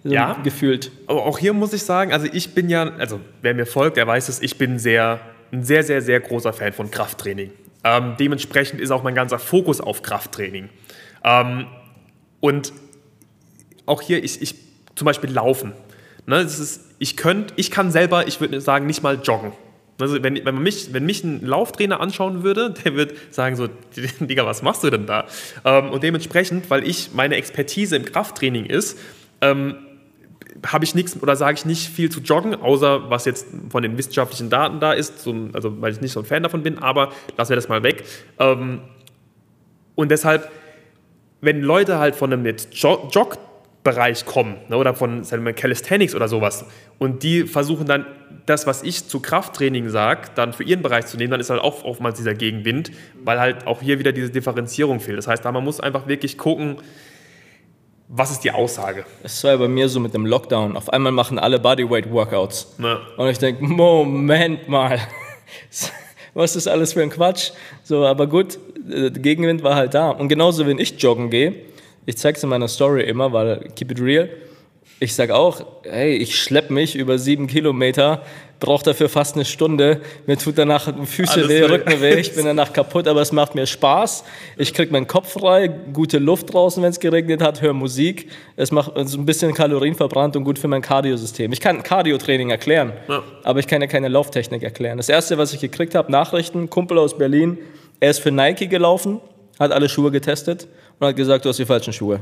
[0.05, 0.39] Ja.
[0.45, 0.93] Gefühlt.
[1.09, 4.07] Aber auch hier muss ich sagen, also ich bin ja, also wer mir folgt, der
[4.07, 7.51] weiß es, ich bin sehr, ein sehr, sehr, sehr großer Fan von Krafttraining.
[7.85, 10.69] Ähm, dementsprechend ist auch mein ganzer Fokus auf Krafttraining.
[11.25, 11.67] Ähm,
[12.41, 12.73] und
[13.87, 14.55] auch hier, ich, ich
[14.95, 15.73] zum Beispiel laufen.
[16.27, 19.53] Ne, das ist, ich, könnt, ich kann selber, ich würde sagen, nicht mal joggen.
[20.01, 23.69] Also wenn, wenn, man mich, wenn mich ein Lauftrainer anschauen würde, der wird sagen so,
[24.21, 25.27] Digga, was machst du denn da?
[25.65, 28.99] Ähm, und dementsprechend, weil ich meine Expertise im Krafttraining ist,
[29.41, 29.77] ähm,
[30.67, 33.97] habe ich nichts oder sage ich nicht viel zu joggen, außer was jetzt von den
[33.97, 37.13] wissenschaftlichen Daten da ist, ein- also weil ich nicht so ein Fan davon bin, aber
[37.37, 38.05] lassen wir das mal weg.
[38.39, 38.81] Ähm,
[39.95, 40.51] und deshalb,
[41.41, 46.29] wenn Leute halt von einem jetzt Jo- Jog-Bereich kommen ne, oder von sagen Calisthenics oder
[46.29, 46.65] sowas
[46.99, 48.07] und die versuchen dann
[48.47, 51.61] das, was ich zu Krafttraining sage, dann für ihren Bereich zu nehmen, dann ist halt
[51.61, 52.91] auch oftmals dieser Gegenwind,
[53.25, 55.19] weil halt auch hier wieder diese Differenzierung fehlt.
[55.19, 56.77] Das heißt, da man muss einfach wirklich gucken,
[58.09, 59.05] was ist die Aussage.
[59.23, 60.77] Es war ja bei mir so mit dem Lockdown.
[60.77, 62.79] Auf einmal machen alle Bodyweight-Workouts.
[62.79, 62.99] Ne?
[63.17, 64.99] Und ich denke, Moment mal,
[66.35, 67.51] was ist alles für ein Quatsch?
[67.85, 68.59] So, aber gut,
[68.91, 70.11] äh, der Gegenwind war halt da.
[70.11, 71.55] Und genauso, wenn ich joggen gehe,
[72.07, 74.31] ich zeige es in meiner Story immer, weil keep it real,
[75.01, 78.23] ich sage auch, hey, ich schlepp mich über sieben Kilometer,
[78.61, 81.63] brauche dafür fast eine Stunde, mir tut danach Füße Alles weh.
[81.63, 84.25] Rücken weh, ich bin danach kaputt, aber es macht mir Spaß.
[84.57, 88.29] Ich krieg meinen Kopf frei, gute Luft draußen, wenn es geregnet hat, höre Musik.
[88.57, 91.53] Es macht so ein bisschen Kalorien verbrannt und gut für mein Cardio-System.
[91.53, 93.23] Ich kann Cardio-Training erklären, Ja.
[93.45, 94.97] aber ich kann ja keine Lauftechnik erklären.
[94.97, 97.59] Das erste, was ich gekriegt habe, Nachrichten, Kumpel aus Berlin,
[98.01, 99.21] er ist für Nike gelaufen,
[99.59, 100.67] hat alle Schuhe getestet
[100.99, 102.21] und hat gesagt, du hast die falschen Schuhe.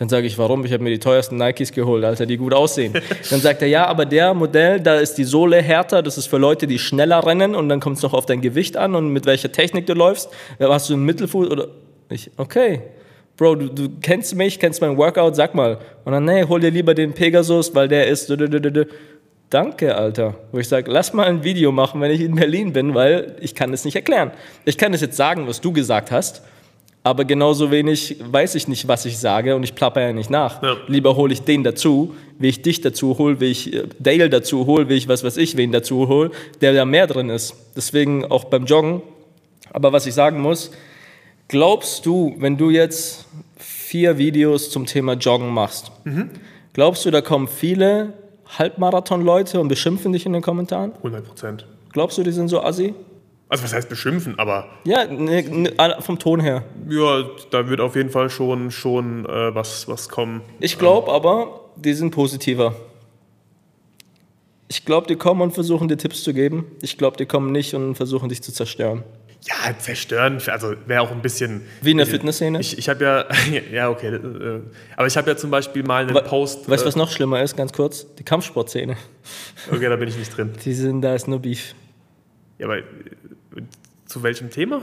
[0.00, 0.64] Dann sage ich, warum?
[0.64, 2.94] Ich habe mir die teuersten Nikes geholt, Alter, die gut aussehen.
[3.28, 6.38] Dann sagt er, ja, aber der Modell, da ist die Sohle härter, das ist für
[6.38, 9.26] Leute, die schneller rennen und dann kommt es noch auf dein Gewicht an und mit
[9.26, 10.30] welcher Technik du läufst.
[10.58, 11.68] Ja, Hast du einen Mittelfuß oder?
[12.08, 12.80] Ich, okay.
[13.36, 15.76] Bro, du, du kennst mich, kennst meinen Workout, sag mal.
[16.06, 18.32] Und dann, nee, hol dir lieber den Pegasus, weil der ist.
[19.50, 20.34] Danke, Alter.
[20.50, 23.54] Wo ich sage, lass mal ein Video machen, wenn ich in Berlin bin, weil ich
[23.54, 24.30] kann es nicht erklären.
[24.64, 26.42] Ich kann es jetzt sagen, was du gesagt hast,
[27.02, 30.62] aber genauso wenig weiß ich nicht, was ich sage und ich plapper ja nicht nach.
[30.62, 30.76] Ja.
[30.86, 34.66] Lieber hole ich den dazu, wie ich dich dazu hole, wie ich äh, Dale dazu
[34.66, 36.30] hole, wie ich was weiß ich wen dazu hole,
[36.60, 37.54] der da mehr drin ist.
[37.74, 39.00] Deswegen auch beim Joggen.
[39.72, 40.72] Aber was ich sagen muss,
[41.48, 43.26] glaubst du, wenn du jetzt
[43.56, 45.92] vier Videos zum Thema Joggen machst,
[46.74, 48.12] glaubst du, da kommen viele
[48.58, 50.92] Halbmarathon-Leute und beschimpfen dich in den Kommentaren?
[50.96, 51.66] 100 Prozent.
[51.92, 52.94] Glaubst du, die sind so assi?
[53.50, 56.62] Also was heißt beschimpfen, aber Ja, ne, ne, vom Ton her.
[56.88, 60.40] ja, da wird auf jeden Fall schon, schon äh, was, was kommen.
[60.60, 62.74] Ich glaube aber, die sind positiver.
[64.68, 66.64] Ich glaube, die kommen und versuchen dir Tipps zu geben.
[66.80, 69.02] Ich glaube, die kommen nicht und versuchen dich zu zerstören.
[69.42, 71.62] Ja, zerstören, also wäre auch ein bisschen...
[71.80, 72.60] Wie in der Fitnessszene.
[72.60, 73.24] Ich, ich habe ja,
[73.72, 74.60] ja okay, äh,
[74.96, 76.68] aber ich habe ja zum Beispiel mal einen Wa- Post...
[76.70, 77.56] Weißt du, äh, was noch schlimmer ist?
[77.56, 78.06] Ganz kurz.
[78.16, 78.96] Die Kampfsportszene.
[79.72, 80.52] Okay, da bin ich nicht drin.
[80.64, 81.74] Die sind, da ist nur Beef.
[82.58, 82.80] Ja, aber
[84.06, 84.82] zu welchem Thema?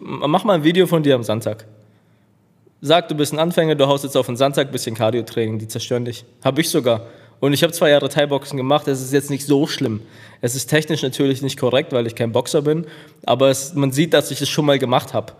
[0.00, 1.66] M- Mach mal ein Video von dir am Sandsack.
[2.80, 6.04] Sag, du bist ein Anfänger, du haust jetzt auf den Sandsack, bisschen Cardio-Training, die zerstören
[6.04, 6.24] dich.
[6.44, 7.06] Hab ich sogar.
[7.40, 10.00] Und ich habe zwei Jahre Thai-Boxen gemacht, es ist jetzt nicht so schlimm.
[10.40, 12.86] Es ist technisch natürlich nicht korrekt, weil ich kein Boxer bin,
[13.26, 15.32] aber es, man sieht, dass ich es schon mal gemacht habe.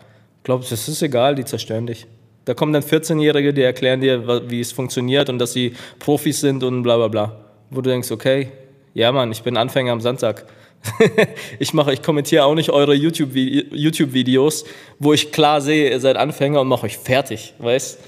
[0.44, 2.06] Glaubst du, das ist egal, die zerstören dich.
[2.44, 6.62] Da kommen dann 14-Jährige, die erklären dir, wie es funktioniert und dass sie Profis sind
[6.64, 7.36] und bla bla bla.
[7.70, 8.48] Wo du denkst, okay,
[8.94, 10.46] ja Mann, ich bin Anfänger am Sandsack.
[11.58, 14.64] ich mache, ich kommentiere auch nicht eure YouTube-Vi- YouTube-Videos,
[14.98, 17.98] wo ich klar sehe, ihr seid Anfänger und mache euch fertig, weißt?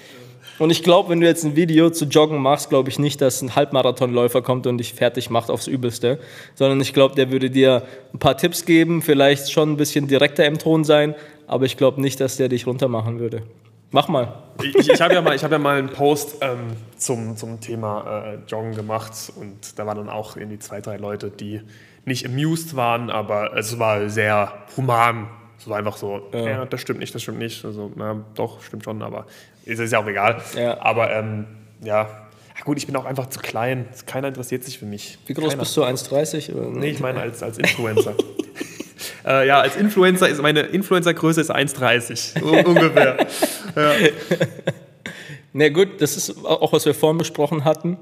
[0.58, 3.40] Und ich glaube, wenn du jetzt ein Video zu Joggen machst, glaube ich nicht, dass
[3.40, 6.18] ein Halbmarathonläufer kommt und dich fertig macht aufs Übelste,
[6.54, 10.44] sondern ich glaube, der würde dir ein paar Tipps geben, vielleicht schon ein bisschen direkter
[10.44, 11.14] im Ton sein,
[11.46, 13.42] aber ich glaube nicht, dass der dich runtermachen würde.
[13.90, 14.34] Mach mal.
[14.62, 16.58] Ich, ich habe ja, mal- hab ja mal einen Post ähm,
[16.96, 21.30] zum, zum Thema äh, Joggen gemacht und da waren dann auch irgendwie zwei, drei Leute,
[21.30, 21.62] die
[22.05, 25.28] nicht amused waren, aber es war sehr human.
[25.59, 26.64] Es war einfach so, ja.
[26.64, 27.64] das stimmt nicht, das stimmt nicht.
[27.64, 29.26] Also, na, doch, stimmt schon, aber
[29.66, 30.40] ist, ist ja auch egal.
[30.57, 30.80] Ja.
[30.80, 31.46] Aber ähm,
[31.82, 32.03] ja.
[32.57, 33.86] ja, gut, ich bin auch einfach zu klein.
[34.07, 35.18] Keiner interessiert sich für mich.
[35.26, 35.61] Wie groß Keiner.
[35.61, 35.84] bist du?
[35.84, 36.55] 1,30?
[36.55, 36.70] oder?
[36.70, 38.14] Nee, ich meine als, als Influencer.
[39.26, 43.26] äh, ja, als Influencer ist meine Influencer-Größe ist 1,30 un- ungefähr.
[45.53, 47.98] Na gut, das ist auch, was wir vorhin besprochen hatten.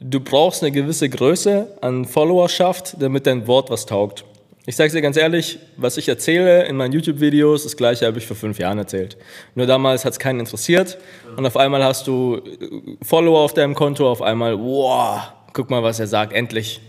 [0.00, 4.24] Du brauchst eine gewisse Größe an Followerschaft, damit dein Wort was taugt.
[4.66, 8.26] Ich sage dir ganz ehrlich, was ich erzähle in meinen YouTube-Videos, das gleiche habe ich
[8.26, 9.16] vor fünf Jahren erzählt.
[9.54, 10.98] Nur damals hat es keinen interessiert
[11.36, 15.20] und auf einmal hast du äh, Follower auf deinem Konto, auf einmal, wow,
[15.52, 16.80] guck mal, was er sagt, endlich.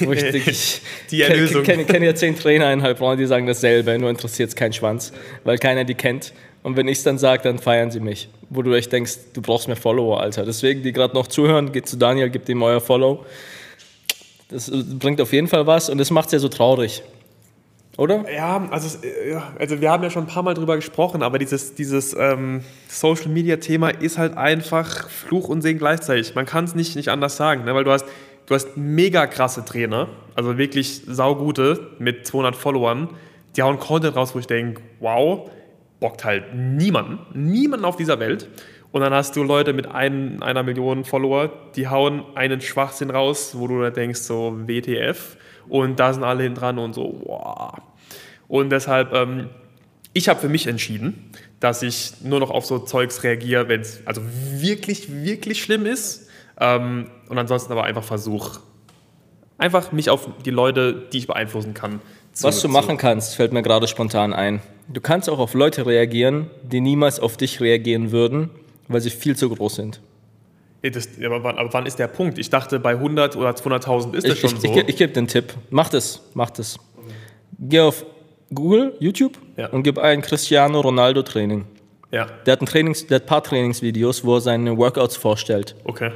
[0.00, 0.10] Ich,
[0.46, 1.62] ich Die Erlösung.
[1.62, 5.12] kenne kenn ja zehn Trainer in Heilbronn, die sagen dasselbe, nur interessiert es keinen Schwanz,
[5.44, 6.32] weil keiner die kennt.
[6.66, 8.28] Und wenn ich es dann sage, dann feiern sie mich.
[8.50, 10.44] Wo du echt denkst, du brauchst mehr Follower, Alter.
[10.44, 13.24] Deswegen, die gerade noch zuhören, geht zu Daniel, gebt ihm euer Follow.
[14.48, 17.04] Das äh, bringt auf jeden Fall was und das macht es ja so traurig.
[17.96, 18.24] Oder?
[18.34, 21.76] Ja, also, äh, also wir haben ja schon ein paar Mal drüber gesprochen, aber dieses,
[21.76, 26.34] dieses ähm, Social Media Thema ist halt einfach Fluch und Segen gleichzeitig.
[26.34, 27.76] Man kann es nicht, nicht anders sagen, ne?
[27.76, 28.06] weil du hast,
[28.46, 33.10] du hast mega krasse Trainer, also wirklich saugute mit 200 Followern,
[33.54, 35.48] die hauen Content raus, wo ich denke, wow,
[36.00, 38.48] bockt halt niemanden, niemanden auf dieser Welt.
[38.92, 43.52] Und dann hast du Leute mit ein, einer Million Follower, die hauen einen Schwachsinn raus,
[43.54, 45.36] wo du dann denkst, so WTF.
[45.68, 47.74] Und da sind alle hin dran und so, wow.
[48.48, 49.50] Und deshalb, ähm,
[50.12, 51.30] ich habe für mich entschieden,
[51.60, 56.30] dass ich nur noch auf so Zeugs reagiere, wenn es also wirklich, wirklich schlimm ist.
[56.58, 58.60] Ähm, und ansonsten aber einfach versuche,
[59.58, 62.00] einfach mich auf die Leute, die ich beeinflussen kann,
[62.36, 64.60] zu, Was du zu- machen kannst, fällt mir gerade spontan ein.
[64.88, 68.50] Du kannst auch auf Leute reagieren, die niemals auf dich reagieren würden,
[68.88, 70.00] weil sie viel zu groß sind.
[70.82, 72.38] Ja, Das, aber, wann, aber wann ist der Punkt?
[72.38, 74.68] Ich dachte, bei 100 oder 200.000 ist das Ich, schon ich, so.
[74.76, 75.54] ich, ich gebe den Tipp.
[75.70, 76.78] Mach das, mach das.
[77.58, 78.04] Geh auf
[78.54, 79.68] Google, YouTube Ja.
[79.70, 81.64] und gib ein Cristiano Ronaldo Training.
[82.12, 85.74] ja, Der hat, ein Trainings, der hat paar Trainingsvideos, wo er seine Workouts vorstellt.
[85.84, 86.12] okay.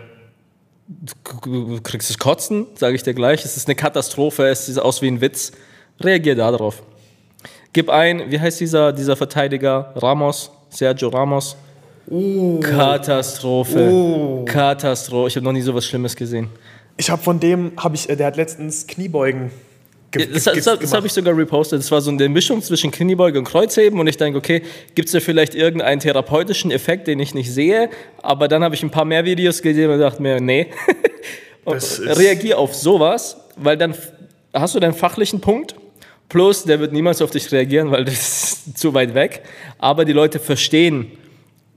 [1.44, 3.44] Du kriegst es kotzen, sage ich dir gleich.
[3.44, 5.52] Es ist eine Katastrophe, es sieht aus wie ein Witz.
[6.00, 6.82] Reagier da drauf.
[7.72, 9.92] Gib ein, wie heißt dieser, dieser Verteidiger?
[9.96, 11.56] Ramos, Sergio Ramos.
[12.60, 14.44] Katastrophe.
[14.46, 15.28] Katastrophe.
[15.28, 16.48] Ich habe noch nie so was Schlimmes gesehen.
[16.96, 19.50] Ich habe von dem, habe ich, äh, der hat letztens Kniebeugen
[20.10, 21.78] ge Das, das, das, habe ich sogar repostet.
[21.78, 24.62] Das war so eine Mischung zwischen Kniebeuge und Kreuzheben und ich denke, okay,
[24.94, 27.90] gibt es da vielleicht irgendeinen therapeutischen Effekt, den ich nicht sehe?
[28.22, 30.66] Aber dann habe ich ein paar mehr Videos gesehen und dachte mir, nee.
[31.66, 33.94] Reagier auf sowas, weil dann
[34.52, 35.76] hast du deinen fachlichen Punkt.
[36.30, 39.42] Plus, der wird niemals auf dich reagieren, weil das ist zu weit weg.
[39.78, 41.10] Aber die Leute verstehen,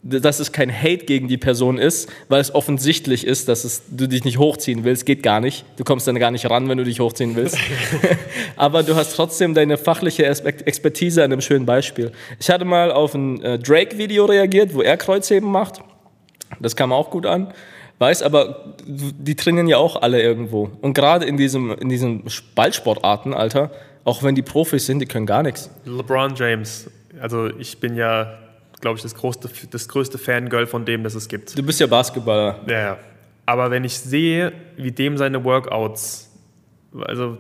[0.04, 4.08] dass es kein Hate gegen die Person ist, weil es offensichtlich ist, dass es, du
[4.08, 5.08] dich nicht hochziehen willst.
[5.08, 5.66] Geht gar nicht.
[5.78, 7.58] Du kommst dann gar nicht ran, wenn du dich hochziehen willst.
[8.56, 12.12] Aber du hast trotzdem deine fachliche Expertise an einem schönen Beispiel.
[12.40, 15.82] Ich hatte mal auf ein äh, Drake-Video reagiert, wo er Kreuzheben macht.
[16.60, 17.54] Das kam auch gut an.
[17.98, 20.70] Weiß, aber die trainieren ja auch alle irgendwo.
[20.82, 22.24] Und gerade in diesem, in diesen
[22.54, 23.72] Ballsportarten, Alter,
[24.06, 25.70] auch wenn die Profis sind, die können gar nichts.
[25.86, 26.90] LeBron James.
[27.22, 28.38] Also ich bin ja,
[28.82, 31.58] glaube ich, das größte, das größte Fangirl von dem, das es gibt.
[31.58, 32.60] Du bist ja Basketballer.
[32.68, 32.98] Ja, ja.
[33.46, 36.30] Aber wenn ich sehe, wie dem seine Workouts,
[37.02, 37.38] also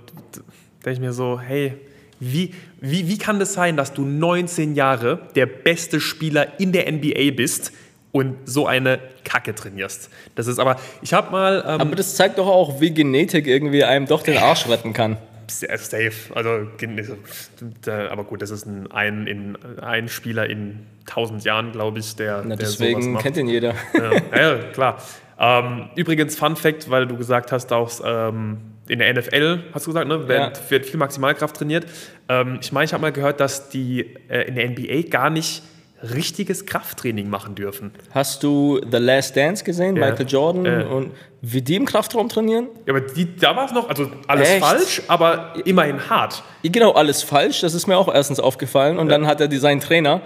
[0.85, 1.75] denke ich mir so, hey,
[2.19, 6.89] wie, wie, wie kann das sein, dass du 19 Jahre der beste Spieler in der
[6.91, 7.71] NBA bist
[8.11, 10.09] und so eine Kacke trainierst?
[10.35, 11.63] Das ist aber, ich habe mal...
[11.67, 15.17] Ähm, Aber das zeigt doch auch, wie Genetik irgendwie einem doch den Arsch retten kann.
[15.47, 16.11] Safe.
[16.35, 16.67] Also,
[18.09, 22.43] aber gut, das ist ein, ein, in, ein Spieler in 1000 Jahren, glaube ich, der,
[22.45, 23.23] Na, der sowas deswegen macht.
[23.23, 23.73] kennt ihn jeder.
[23.93, 24.97] Ja, ja klar.
[25.39, 29.89] Ähm, übrigens, Fun Fact, weil du gesagt hast, auch ähm, in der NFL, hast du
[29.91, 30.69] gesagt, ne, wird, Ja.
[30.71, 31.85] wird viel Maximalkraft trainiert.
[32.29, 35.63] Ähm, ich meine, ich habe mal gehört, dass die äh, in der NBA gar nicht
[36.03, 37.91] richtiges Krafttraining machen dürfen.
[38.11, 40.09] Hast du The Last Dance gesehen, Ja.
[40.09, 40.81] Michael Jordan Ja.
[40.87, 42.67] und wie die im Kraftraum trainieren?
[42.85, 44.59] Ja, aber die, da war es noch, also alles Echt?
[44.63, 46.43] falsch, aber immerhin hart.
[46.63, 47.61] Genau, alles falsch.
[47.61, 48.97] Das ist mir auch erstens aufgefallen.
[48.97, 50.21] Und dann hat er seinen Trainer.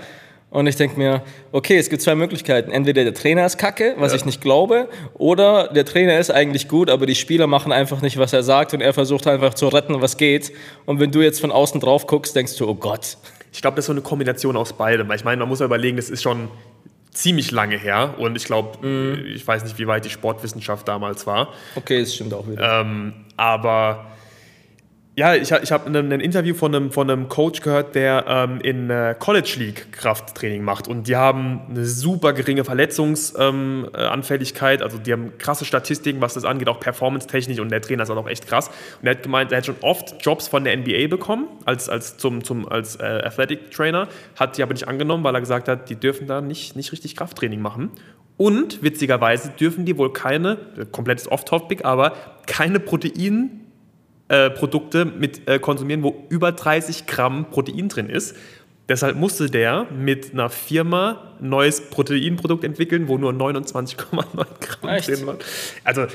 [0.49, 2.71] Und ich denke mir, okay, es gibt zwei Möglichkeiten.
[2.71, 6.89] Entweder der Trainer ist kacke, was ich nicht glaube, oder der Trainer ist eigentlich gut,
[6.89, 10.01] aber die Spieler machen einfach nicht, was er sagt und er versucht einfach zu retten,
[10.01, 10.53] was geht.
[10.85, 13.17] Und wenn du jetzt von außen drauf guckst, denkst du, oh Gott.
[13.57, 15.07] Ich glaube, das ist so eine Kombination aus beidem.
[15.09, 16.47] Weil ich meine, man muss ja überlegen, das ist schon
[17.09, 18.13] ziemlich lange her.
[18.19, 19.25] Und ich glaube, Mhm.
[19.33, 21.47] ich weiß nicht, wie weit die Sportwissenschaft damals war.
[21.73, 22.81] Okay, das stimmt auch wieder.
[22.81, 24.05] Ähm, aber
[25.17, 28.61] ja, ich, ich habe ein, ein Interview von einem, von einem Coach gehört, der ähm,
[28.61, 30.87] in äh, College League Krafttraining macht.
[30.87, 34.79] Und die haben eine super geringe Verletzungsanfälligkeit.
[34.79, 37.59] Ähm, äh, also die haben krasse Statistiken, was das angeht, auch performance-technisch.
[37.59, 38.69] Und der Trainer ist auch echt krass.
[39.01, 42.17] Und er hat gemeint, er hat schon oft Jobs von der NBA bekommen, als, als,
[42.17, 44.07] zum, zum, als äh, Athletic Trainer.
[44.35, 47.15] Hat die aber nicht angenommen, weil er gesagt hat, die dürfen da nicht, nicht richtig
[47.15, 47.89] Krafttraining machen.
[48.37, 52.13] Und witzigerweise dürfen die wohl keine, äh, komplettes Off-Topic, aber
[52.45, 53.63] keine Protein
[54.29, 58.35] äh, Produkte mit äh, konsumieren, wo über 30 Gramm Protein drin ist.
[58.89, 63.97] Deshalb musste der mit einer Firma ein neues Proteinprodukt entwickeln, wo nur 29,9
[64.61, 65.09] Gramm Echt?
[65.09, 65.37] drin waren.
[65.83, 66.05] Also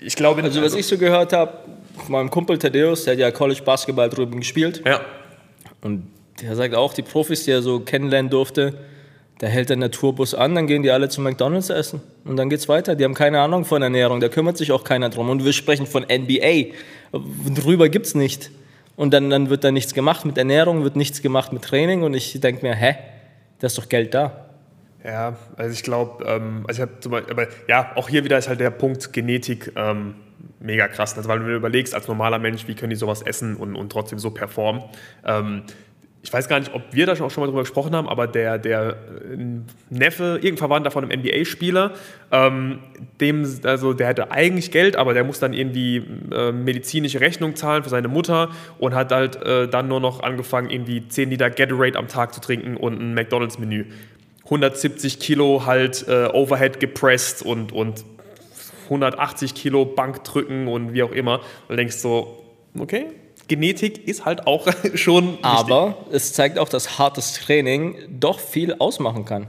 [0.00, 1.52] ich glaube, Also was ich so gehört habe,
[1.96, 4.82] von meinem Kumpel Thaddeus, der hat ja College Basketball drüben gespielt.
[4.86, 5.00] ja,
[5.80, 6.04] Und
[6.42, 8.74] der sagt auch, die Profis, die er so kennenlernen durfte,
[9.38, 12.00] da hält der Naturbus an, dann gehen die alle zu McDonalds essen.
[12.24, 12.94] Und dann geht's weiter.
[12.94, 15.30] Die haben keine Ahnung von Ernährung, da kümmert sich auch keiner drum.
[15.30, 16.74] Und wir sprechen von NBA.
[17.12, 18.50] Drüber gibt's nicht.
[18.96, 22.02] Und dann, dann wird da nichts gemacht mit Ernährung, wird nichts gemacht mit Training.
[22.02, 22.96] Und ich denke mir, hä?
[23.60, 24.46] Da ist doch Geld da.
[25.04, 28.36] Ja, also ich glaube, ähm, also ich habe zum Beispiel, aber ja, auch hier wieder
[28.36, 30.16] ist halt der Punkt Genetik ähm,
[30.60, 31.16] mega krass.
[31.16, 33.90] Also weil du dir überlegst, als normaler Mensch, wie können die sowas essen und, und
[33.90, 34.82] trotzdem so performen.
[35.24, 35.62] Ähm,
[36.22, 38.26] ich weiß gar nicht, ob wir da schon auch schon mal drüber gesprochen haben, aber
[38.26, 38.96] der, der
[39.30, 39.36] äh,
[39.90, 41.92] Neffe, irgendein Verwandter von einem NBA-Spieler,
[42.32, 42.80] ähm,
[43.20, 46.02] dem, also der hatte eigentlich Geld, aber der muss dann irgendwie
[46.32, 50.70] äh, medizinische Rechnung zahlen für seine Mutter und hat halt äh, dann nur noch angefangen,
[50.70, 53.86] irgendwie 10 Liter Gatorade am Tag zu trinken und ein McDonalds-Menü.
[54.44, 58.04] 170 Kilo halt äh, Overhead gepresst und, und
[58.84, 61.40] 180 Kilo Bankdrücken und wie auch immer.
[61.68, 62.44] Und denkst so,
[62.78, 63.06] okay,
[63.48, 65.44] Genetik ist halt auch schon wichtig.
[65.44, 69.48] Aber es zeigt auch, dass hartes Training doch viel ausmachen kann.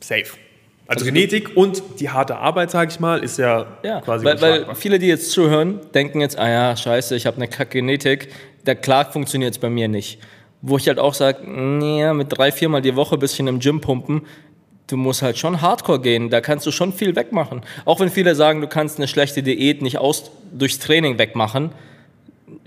[0.00, 0.36] safe.
[0.86, 4.74] Also Genetik und die harte Arbeit, sage ich mal, ist ja, Ja, quasi weil, weil
[4.74, 8.28] viele, die jetzt zuhören, denken jetzt, ah ja, scheiße, ich habe eine Kack-Genetik,
[8.64, 10.18] da klar funktioniert es bei mir nicht.
[10.62, 13.82] Wo ich halt auch sage, nee, mit drei, viermal die Woche ein bisschen im Gym
[13.82, 14.22] pumpen,
[14.86, 17.60] du musst halt schon Hardcore gehen, da kannst du schon viel wegmachen.
[17.84, 21.70] Auch wenn viele sagen, du kannst eine schlechte Diät nicht aus, durchs Training wegmachen,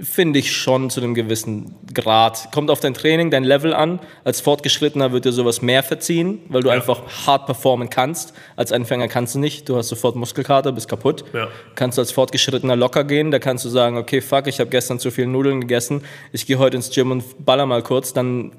[0.02, 2.52] finde ich schon zu einem gewissen Grad.
[2.52, 4.00] Kommt auf dein Training, dein Level an.
[4.24, 8.34] Als Fortgeschrittener wird dir sowas mehr verziehen, weil du einfach hart performen kannst.
[8.56, 9.70] Als Anfänger kannst du nicht.
[9.70, 11.24] Du hast sofort Muskelkater, bist kaputt.
[11.34, 11.48] Ja.
[11.76, 13.32] Kannst du als Fortgeschrittener locker gehen.
[13.32, 16.04] Da kannst du sagen, okay, fuck, ich habe gestern zu viel Nudeln gegessen.
[16.32, 18.14] Ich gehe heute ins Gym und baller mal kurz.
[18.14, 18.52] Dann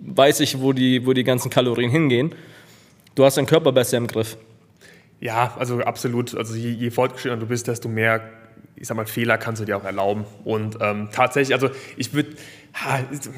[0.00, 2.34] weiß ich, wo die, wo die ganzen Kalorien hingehen.
[3.14, 4.36] Du hast deinen Körper besser im Griff.
[5.20, 6.34] Ja, also absolut.
[6.34, 8.22] Also je, je fortgeschrittener du bist, desto mehr,
[8.76, 10.24] ich sag mal, Fehler kannst du dir auch erlauben.
[10.44, 12.30] Und ähm, tatsächlich, also ich würde,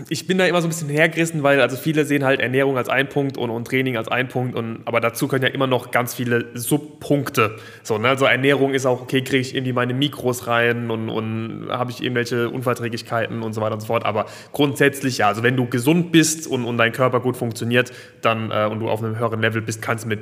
[0.08, 2.88] ich bin da immer so ein bisschen hergerissen, weil also viele sehen halt Ernährung als
[2.88, 4.54] ein Punkt und, und Training als ein Punkt.
[4.54, 7.56] Und, aber dazu können ja immer noch ganz viele Subpunkte.
[7.82, 8.08] So, ne?
[8.08, 12.02] Also Ernährung ist auch, okay, kriege ich irgendwie meine Mikros rein und, und habe ich
[12.02, 14.04] irgendwelche Unverträglichkeiten und so weiter und so fort.
[14.04, 18.50] Aber grundsätzlich, ja, also wenn du gesund bist und, und dein Körper gut funktioniert, dann
[18.50, 20.20] äh, und du auf einem höheren Level bist, kannst du mit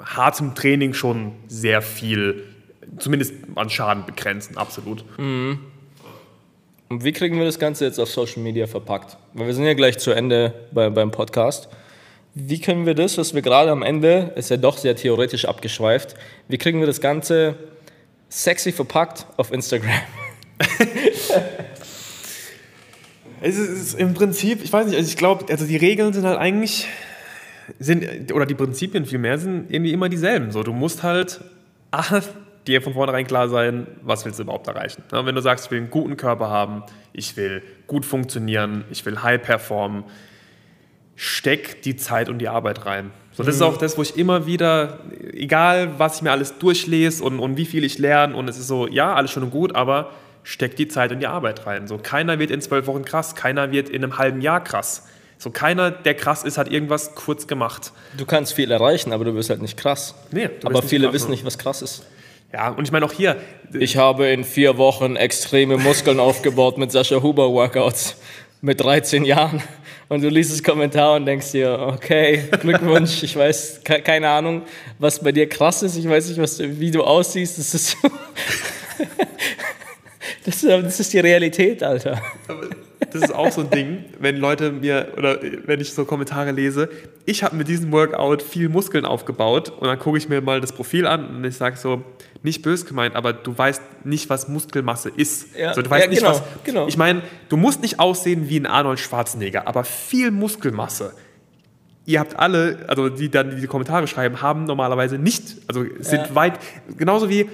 [0.00, 2.44] hartem Training schon sehr viel,
[2.98, 5.04] zumindest an Schaden begrenzen, absolut.
[6.88, 9.18] Und wie kriegen wir das Ganze jetzt auf Social Media verpackt?
[9.34, 11.68] Weil wir sind ja gleich zu Ende bei, beim Podcast.
[12.34, 16.14] Wie können wir das, was wir gerade am Ende, ist ja doch sehr theoretisch abgeschweift,
[16.48, 17.56] wie kriegen wir das Ganze
[18.28, 19.90] sexy verpackt auf Instagram?
[23.40, 26.12] Es ist, es ist im Prinzip, ich weiß nicht, also ich glaube, also die Regeln
[26.12, 26.88] sind halt eigentlich,
[27.78, 30.50] sind, oder die Prinzipien vielmehr sind irgendwie immer dieselben.
[30.50, 31.40] So, du musst halt
[31.90, 32.20] A,
[32.68, 35.02] dir von vornherein klar sein, was willst du überhaupt erreichen.
[35.10, 39.04] Ja, wenn du sagst, ich will einen guten Körper haben, ich will gut funktionieren, ich
[39.06, 40.04] will high performen,
[41.16, 43.10] steck die Zeit und die Arbeit rein.
[43.32, 45.00] So, das ist auch das, wo ich immer wieder,
[45.32, 48.68] egal was ich mir alles durchlese und, und wie viel ich lerne, und es ist
[48.68, 50.10] so, ja, alles schön und gut, aber
[50.42, 51.86] steck die Zeit und die Arbeit rein.
[51.86, 55.06] So, keiner wird in zwölf Wochen krass, keiner wird in einem halben Jahr krass.
[55.38, 57.92] So, keiner, der krass ist, hat irgendwas kurz gemacht.
[58.16, 60.14] Du kannst viel erreichen, aber du wirst halt nicht krass.
[60.32, 61.30] Nee, aber viele krass, wissen ne?
[61.32, 62.04] nicht, was krass ist.
[62.52, 63.36] Ja, und ich meine auch hier,
[63.78, 68.16] Ich habe in vier Wochen extreme Muskeln aufgebaut mit Sascha Huber Workouts.
[68.60, 69.62] mit 13 Jahren
[70.08, 74.62] und du liest das Kommentar und denkst dir, okay, Glückwunsch, ich weiß, ke keine Ahnung,
[74.98, 77.96] was bei dir krass ist, ich weiß nicht, was, wie du aussiehst, das ist,
[80.44, 82.20] das, ist- das ist die Realität, Alter.
[83.12, 86.88] Das ist auch so ein Ding, wenn Leute mir oder wenn ich so Kommentare lese,
[87.24, 90.72] ich habe mit diesem Workout viel Muskeln aufgebaut und dann gucke ich mir mal das
[90.72, 92.02] Profil an und ich sage so,
[92.42, 95.56] nicht bös gemeint, aber du weißt nicht, was Muskelmasse ist.
[95.56, 96.42] Ja, so, du weißt ja, nicht, genau, was.
[96.64, 96.86] genau.
[96.86, 101.12] Ich meine, du musst nicht aussehen wie ein Arnold Schwarzenegger, aber viel Muskelmasse.
[102.06, 106.34] Ihr habt alle, also die dann diese Kommentare schreiben, haben normalerweise nicht, also sind Ja.
[106.34, 106.58] weit,
[106.96, 107.46] genauso wie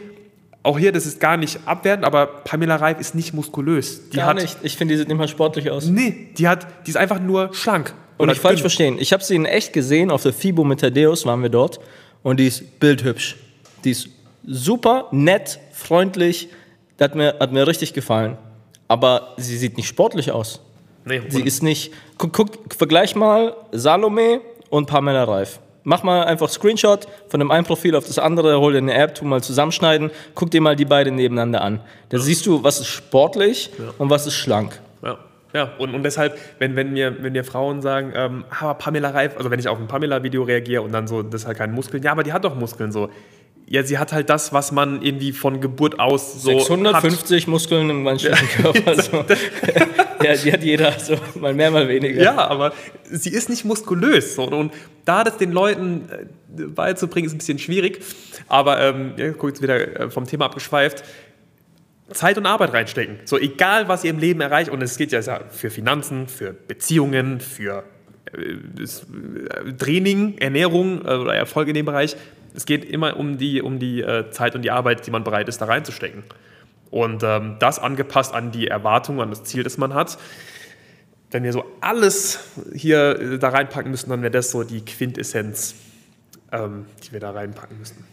[0.64, 4.08] auch hier, das ist gar nicht abwertend, aber Pamela Reif ist nicht muskulös.
[4.08, 4.56] Die Gar hat, nicht.
[4.62, 5.86] Ich finde, die sieht nicht mal sportlich aus.
[5.86, 7.94] Nee, die hat, die ist einfach nur schlank.
[8.16, 8.96] Und nicht falsch verstehen.
[8.98, 11.80] Ich habe sie in echt gesehen, auf der FIBO mit Thaddeus waren wir dort.
[12.22, 13.36] Und die ist bildhübsch.
[13.84, 14.08] Die ist
[14.46, 16.48] super, nett, freundlich.
[16.96, 18.38] Das hat mir, hat mir richtig gefallen.
[18.88, 20.60] Aber sie sieht nicht sportlich aus.
[21.04, 21.92] Nee, Sie ist nicht.
[22.16, 24.40] Guck, guck, vergleich mal Salome
[24.70, 25.60] und Pamela Reif.
[25.84, 29.14] Mach mal einfach Screenshot von dem einen Profil auf das andere, hol dir eine App,
[29.14, 31.80] tu mal zusammenschneiden, guck dir mal die beiden nebeneinander an.
[32.08, 34.80] Da siehst du, was ist sportlich und was ist schlank.
[35.02, 35.18] Ja,
[35.52, 35.72] ja.
[35.76, 39.50] Und, und deshalb, wenn, wenn, mir, wenn mir Frauen sagen, ähm, aber Pamela Reif, also
[39.50, 42.12] wenn ich auf ein Pamela-Video reagiere und dann so, das ist halt keine Muskeln, ja,
[42.12, 43.10] aber die hat doch Muskeln so.
[43.66, 48.02] Ja, sie hat halt das, was man irgendwie von Geburt aus so 650 Muskeln im
[48.02, 48.94] menschlichen Körper.
[49.02, 49.24] So.
[50.24, 52.22] ja, die hat jeder, so mal mehr, mal weniger.
[52.22, 52.72] Ja, aber
[53.04, 54.34] sie ist nicht muskulös.
[54.34, 54.44] So.
[54.44, 54.72] Und
[55.04, 58.02] da das den Leuten äh, beizubringen, ist ein bisschen schwierig.
[58.48, 61.04] Aber, ähm, ja, guck jetzt wieder äh, vom Thema abgeschweift.
[62.12, 63.20] Zeit und Arbeit reinstecken.
[63.24, 64.70] So egal, was ihr im Leben erreicht.
[64.70, 67.84] Und es geht ja für Finanzen, für Beziehungen, für
[68.32, 72.16] äh, Training, Ernährung äh, oder Erfolg in dem Bereich.
[72.54, 75.60] Es geht immer um die, um die Zeit und die Arbeit, die man bereit ist,
[75.60, 76.22] da reinzustecken.
[76.94, 80.16] Und ähm, das angepasst an die Erwartung, an das Ziel, das man hat.
[81.32, 82.38] Wenn wir so alles
[82.72, 85.74] hier äh, da reinpacken müssen, dann wäre das so die Quintessenz,
[86.52, 88.04] ähm, die wir da reinpacken müssen.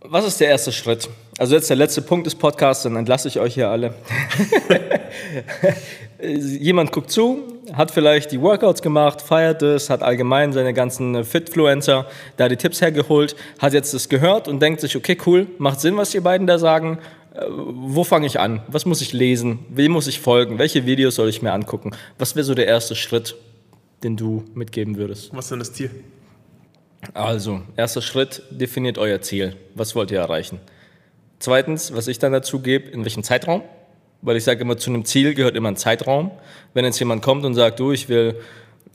[0.00, 1.08] Was ist der erste Schritt?
[1.38, 3.94] Also jetzt der letzte Punkt des Podcasts, dann entlasse ich euch hier alle.
[6.20, 12.06] Jemand guckt zu, hat vielleicht die Workouts gemacht, feiert es, hat allgemein seine ganzen Fitfluencer
[12.36, 15.96] da die Tipps hergeholt, hat jetzt das gehört und denkt sich, okay, cool, macht Sinn,
[15.96, 16.98] was die beiden da sagen.
[17.36, 18.62] Äh, Wo fange ich an?
[18.68, 19.60] Was muss ich lesen?
[19.68, 20.58] Wem muss ich folgen?
[20.58, 21.90] Welche Videos soll ich mir angucken?
[22.18, 23.36] Was wäre so der erste Schritt,
[24.02, 25.30] den du mitgeben würdest?
[25.34, 25.90] Was ist denn das Ziel?
[27.14, 29.56] Also, erster Schritt, definiert euer Ziel.
[29.74, 30.60] Was wollt ihr erreichen?
[31.38, 33.62] Zweitens, was ich dann dazu gebe, in welchem Zeitraum?
[34.22, 36.30] Weil ich sage immer, zu einem Ziel gehört immer ein Zeitraum.
[36.74, 38.40] Wenn jetzt jemand kommt und sagt, du, ich will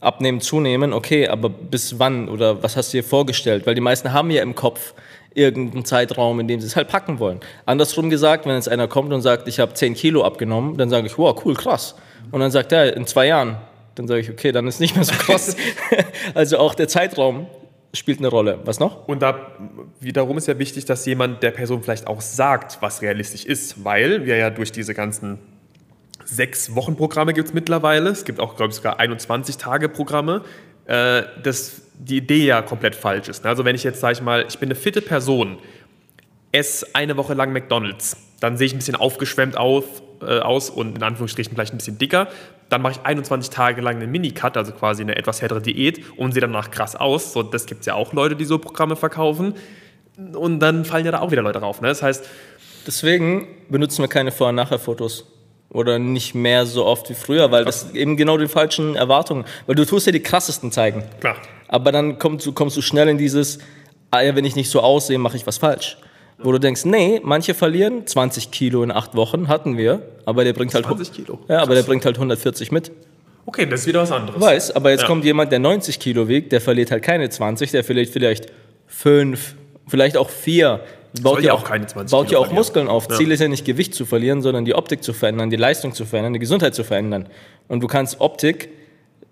[0.00, 3.66] abnehmen, zunehmen, okay, aber bis wann oder was hast du dir vorgestellt?
[3.66, 4.94] Weil die meisten haben ja im Kopf
[5.34, 7.40] irgendeinen Zeitraum, in dem sie es halt packen wollen.
[7.66, 11.06] Andersrum gesagt, wenn jetzt einer kommt und sagt, ich habe 10 Kilo abgenommen, dann sage
[11.06, 11.94] ich, wow, cool, krass.
[12.30, 13.56] Und dann sagt er, in zwei Jahren.
[13.94, 15.56] Dann sage ich, okay, dann ist nicht mehr so krass.
[16.34, 17.46] also auch der Zeitraum
[17.94, 18.58] spielt eine Rolle.
[18.64, 19.06] Was noch?
[19.06, 19.52] Und da
[20.00, 24.24] wiederum ist ja wichtig, dass jemand der Person vielleicht auch sagt, was realistisch ist, weil
[24.24, 25.38] wir ja durch diese ganzen
[26.24, 30.42] sechs Wochen Programme gibt es mittlerweile, es gibt auch, glaube ich, sogar 21 Tage Programme,
[30.86, 33.44] äh, dass die Idee ja komplett falsch ist.
[33.44, 33.50] ne?
[33.50, 35.58] Also wenn ich jetzt, sage ich mal, ich bin eine fitte Person,
[36.52, 39.84] esse eine Woche lang McDonalds, dann sehe ich ein bisschen aufgeschwemmt auf,
[40.20, 42.28] äh, aus und in Anführungsstrichen vielleicht ein bisschen dicker.
[42.68, 46.32] Dann mache ich 21 Tage lang einen Minicut, also quasi eine etwas härtere Diät und
[46.32, 47.32] sehe danach krass aus.
[47.32, 49.54] So, das gibt es ja auch Leute, die so Programme verkaufen.
[50.34, 51.80] Und dann fallen ja da auch wieder Leute drauf.
[51.80, 51.88] Ne?
[51.88, 52.28] Das heißt,
[52.86, 55.26] Deswegen benutzen wir keine Vor- und Nachher-Fotos.
[55.70, 59.46] Oder nicht mehr so oft wie früher, weil das eben genau die falschen Erwartungen.
[59.66, 61.02] Weil du tust ja die krassesten zeigen.
[61.18, 61.36] klar,
[61.72, 63.58] Aber dann kommst du, kommst du schnell in dieses,
[64.10, 65.96] ah wenn ich nicht so aussehe, mache ich was falsch.
[66.38, 70.52] Wo du denkst, nee, manche verlieren 20 Kilo in acht Wochen, hatten wir, aber der
[70.52, 71.38] bringt halt 20 Kilo.
[71.48, 72.92] Ja, aber der bringt halt 140 mit.
[73.46, 74.40] okay, das ist wieder was anderes.
[74.40, 75.06] Weiß, aber jetzt Ja.
[75.06, 78.46] kommt jemand, der 90 Kilo wiegt, der verliert halt keine 20, der verliert vielleicht
[78.86, 79.54] 5,
[79.88, 80.80] vielleicht auch 4.
[81.22, 82.56] Baut ja auch, auch keine 20 baut Kilo ja auch verlieren.
[82.60, 83.06] Muskeln auf.
[83.10, 83.16] Ja.
[83.16, 86.04] Ziel ist ja nicht Gewicht zu verlieren, sondern die Optik zu verändern, die Leistung zu
[86.04, 87.28] verändern, die Gesundheit zu verändern.
[87.68, 88.68] Und du kannst Optik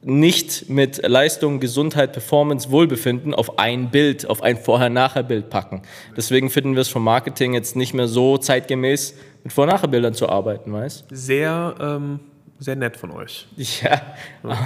[0.02, 5.82] nicht mit Leistung, Gesundheit, Performance, Wohlbefinden auf ein Bild, auf ein Vorher-Nachher-Bild packen.
[6.16, 10.72] Deswegen finden wir es vom Marketing jetzt nicht mehr so zeitgemäß, mit Vor-Nachher-Bildern zu arbeiten,
[10.72, 12.20] weißt Sehr, ähm,
[12.58, 13.46] sehr nett von euch.
[13.56, 14.00] Ja,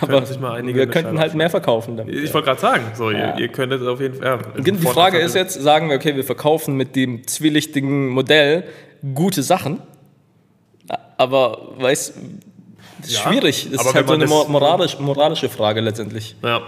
[0.00, 2.14] aber mal einige wir könnten halt mehr verkaufen damit.
[2.14, 3.34] Ich wollte gerade sagen, so, Ja.
[3.34, 4.40] ihr, ihr könntet auf jeden Fall.
[4.56, 8.64] Ja, Die Frage ist jetzt, sagen wir, okay, wir verkaufen mit dem zwielichtigen Modell
[9.14, 9.80] gute Sachen,
[11.16, 12.14] aber weißt,
[13.02, 13.68] das ist Ja, schwierig.
[13.70, 16.34] Das ist halt so eine moralisch, moralische Frage letztendlich.
[16.42, 16.62] Ja.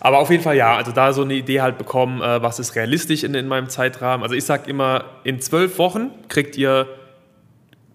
[0.00, 2.76] Aber auf jeden Fall ja, also da so eine Idee halt bekommen, äh, was ist
[2.76, 4.22] realistisch in, in meinem Zeitrahmen.
[4.22, 6.86] Also ich sage immer, in zwölf Wochen kriegt ihr,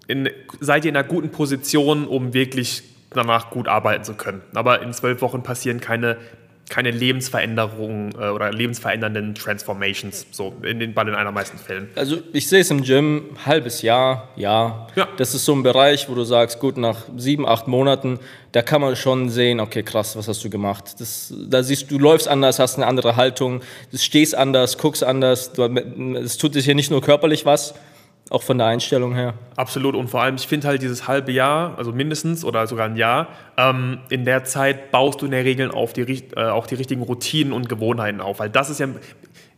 [0.08, 0.30] in,
[0.60, 4.42] seid ihr in einer guten Position, um wirklich danach gut arbeiten zu können.
[4.54, 6.18] Aber in zwölf Wochen passieren keine,
[6.70, 11.90] keine Lebensveränderungen äh, oder lebensverändernden Transformations, so in den, bei den allermeisten Fällen.
[11.96, 14.88] Also ich sehe es im Gym, halbes Jahr, Jahr.
[14.96, 15.08] Ja.
[15.18, 18.20] Das ist so ein Bereich, wo du sagst, gut, nach sieben, acht Monaten,
[18.54, 20.96] da kann man schon sehen, okay, krass, was hast du gemacht?
[21.00, 23.62] Das, da siehst du, du läufst anders, hast eine andere Haltung,
[23.92, 25.54] du stehst anders, guckst anders.
[25.54, 27.74] Du, es tut dir hier nicht nur körperlich was,
[28.34, 29.36] auch von der Einstellung her.
[29.56, 32.96] Absolut und vor allem, ich finde halt dieses halbe Jahr, also mindestens oder sogar ein
[32.96, 33.28] Jahr,
[33.58, 37.04] ähm, in der Zeit baust du in der Regel auf die, äh, auch die richtigen
[37.04, 38.40] Routinen und Gewohnheiten auf.
[38.40, 38.88] Weil das ist ja,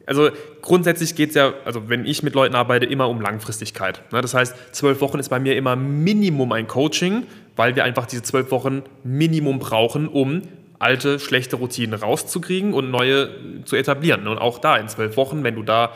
[0.06, 0.30] also
[0.62, 4.02] grundsätzlich geht es ja, also wenn ich mit Leuten arbeite, immer um Langfristigkeit.
[4.12, 4.22] Ne?
[4.22, 7.24] Das heißt, zwölf Wochen ist bei mir immer Minimum ein Coaching,
[7.56, 10.42] weil wir einfach diese zwölf Wochen Minimum brauchen, um
[10.80, 13.30] alte, schlechte Routinen rauszukriegen und neue
[13.64, 14.28] zu etablieren.
[14.28, 15.94] Und auch da in zwölf Wochen, wenn du da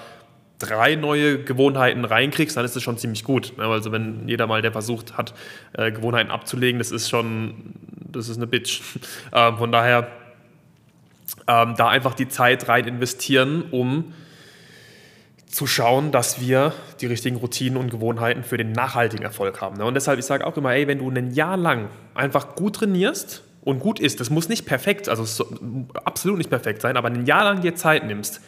[0.59, 3.53] drei neue Gewohnheiten reinkriegst, dann ist das schon ziemlich gut.
[3.57, 5.33] Also wenn jeder mal, der versucht hat,
[5.73, 7.73] äh, Gewohnheiten abzulegen, das ist schon,
[8.11, 8.81] das ist eine Bitch.
[9.31, 10.07] Ähm, von daher
[11.47, 14.13] ähm, da einfach die Zeit rein investieren, um
[15.47, 19.81] zu schauen, dass wir die richtigen Routinen und Gewohnheiten für den nachhaltigen Erfolg haben.
[19.81, 23.43] Und deshalb, ich sage auch immer, ey, wenn du ein Jahr lang einfach gut trainierst
[23.61, 25.43] und gut isst, das muss nicht perfekt, also es
[26.05, 28.41] absolut nicht perfekt sein, aber ein Jahr lang dir Zeit nimmst,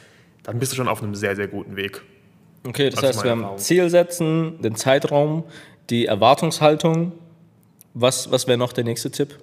[0.44, 2.02] dann bist du schon auf einem sehr, sehr guten Weg.
[2.68, 3.60] Okay, das Das heißt, wir haben Erfahrung.
[3.60, 5.44] Ziel setzen, den Zeitraum,
[5.90, 7.12] die Erwartungshaltung.
[7.94, 9.36] Was, was wäre noch der nächste Tipp?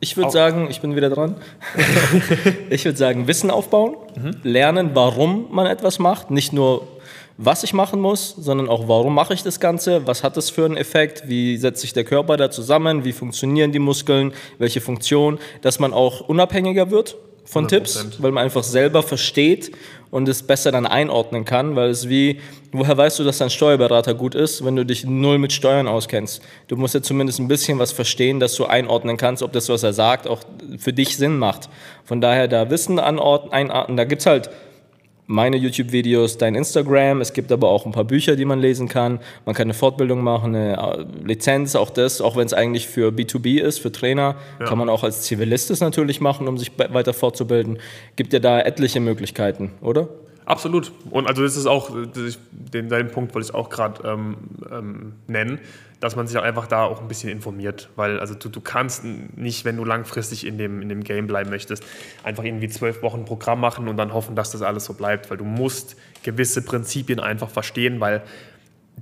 [0.00, 1.36] Ich würde sagen, ich bin wieder dran.
[2.70, 4.36] ich würde sagen, Wissen aufbauen, Mhm.
[4.42, 6.86] lernen, warum man etwas macht, nicht nur
[7.36, 10.64] was ich machen muss, sondern auch warum mache ich das Ganze, was hat das für
[10.66, 15.38] einen Effekt, wie setzt sich der Körper da zusammen, wie funktionieren die Muskeln, welche Funktion,
[15.60, 17.68] dass man auch unabhängiger wird von 100%.
[17.68, 19.72] Tipps, weil man einfach selber versteht
[20.10, 22.40] und es besser dann einordnen kann, weil es wie,
[22.72, 26.42] woher weißt du, dass dein Steuerberater gut ist, wenn du dich null mit Steuern auskennst?
[26.68, 29.82] Du musst ja zumindest ein bisschen was verstehen, dass du einordnen kannst, ob das, was
[29.82, 30.40] er sagt, auch
[30.78, 31.68] für dich Sinn macht.
[32.04, 34.50] Von daher da Wissen anordnen, einordnen, da gibt's halt
[35.26, 37.20] meine YouTube-Videos, dein Instagram.
[37.20, 39.20] Es gibt aber auch ein paar Bücher, die man lesen kann.
[39.46, 43.10] Man kann eine Fortbildung machen, eine äh, Lizenz, auch das, auch wenn es eigentlich für
[43.10, 47.14] B2B ist, für Trainer, kann man auch als Zivilist es natürlich machen, um sich weiter
[47.14, 47.78] fortzubilden.
[48.16, 50.08] Gibt ja da etliche Möglichkeiten, oder?
[50.46, 50.92] Absolut.
[51.10, 54.36] Und also das ist auch, das den, den Punkt wollte ich auch gerade ähm,
[54.70, 55.58] ähm, nennen,
[56.00, 57.88] dass man sich auch einfach da auch ein bisschen informiert.
[57.96, 61.50] Weil also du, du kannst nicht, wenn du langfristig in dem, in dem Game bleiben
[61.50, 61.84] möchtest,
[62.24, 65.30] einfach irgendwie zwölf Wochen Programm machen und dann hoffen, dass das alles so bleibt.
[65.30, 68.22] Weil du musst gewisse Prinzipien einfach verstehen, weil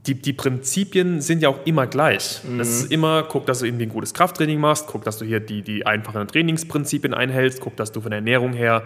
[0.07, 2.40] die, die Prinzipien sind ja auch immer gleich.
[2.57, 5.38] Das ist immer, guck, dass du irgendwie ein gutes Krafttraining machst, guck, dass du hier
[5.38, 8.84] die, die einfachen Trainingsprinzipien einhältst, guck, dass du von der Ernährung her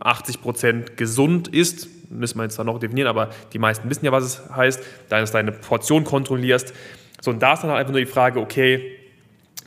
[0.00, 4.24] 80% gesund ist, müssen wir jetzt zwar noch definieren, aber die meisten wissen ja, was
[4.24, 6.74] es heißt, dann ist deine Portion kontrollierst.
[7.20, 8.96] So, und da ist dann halt einfach nur die Frage, okay,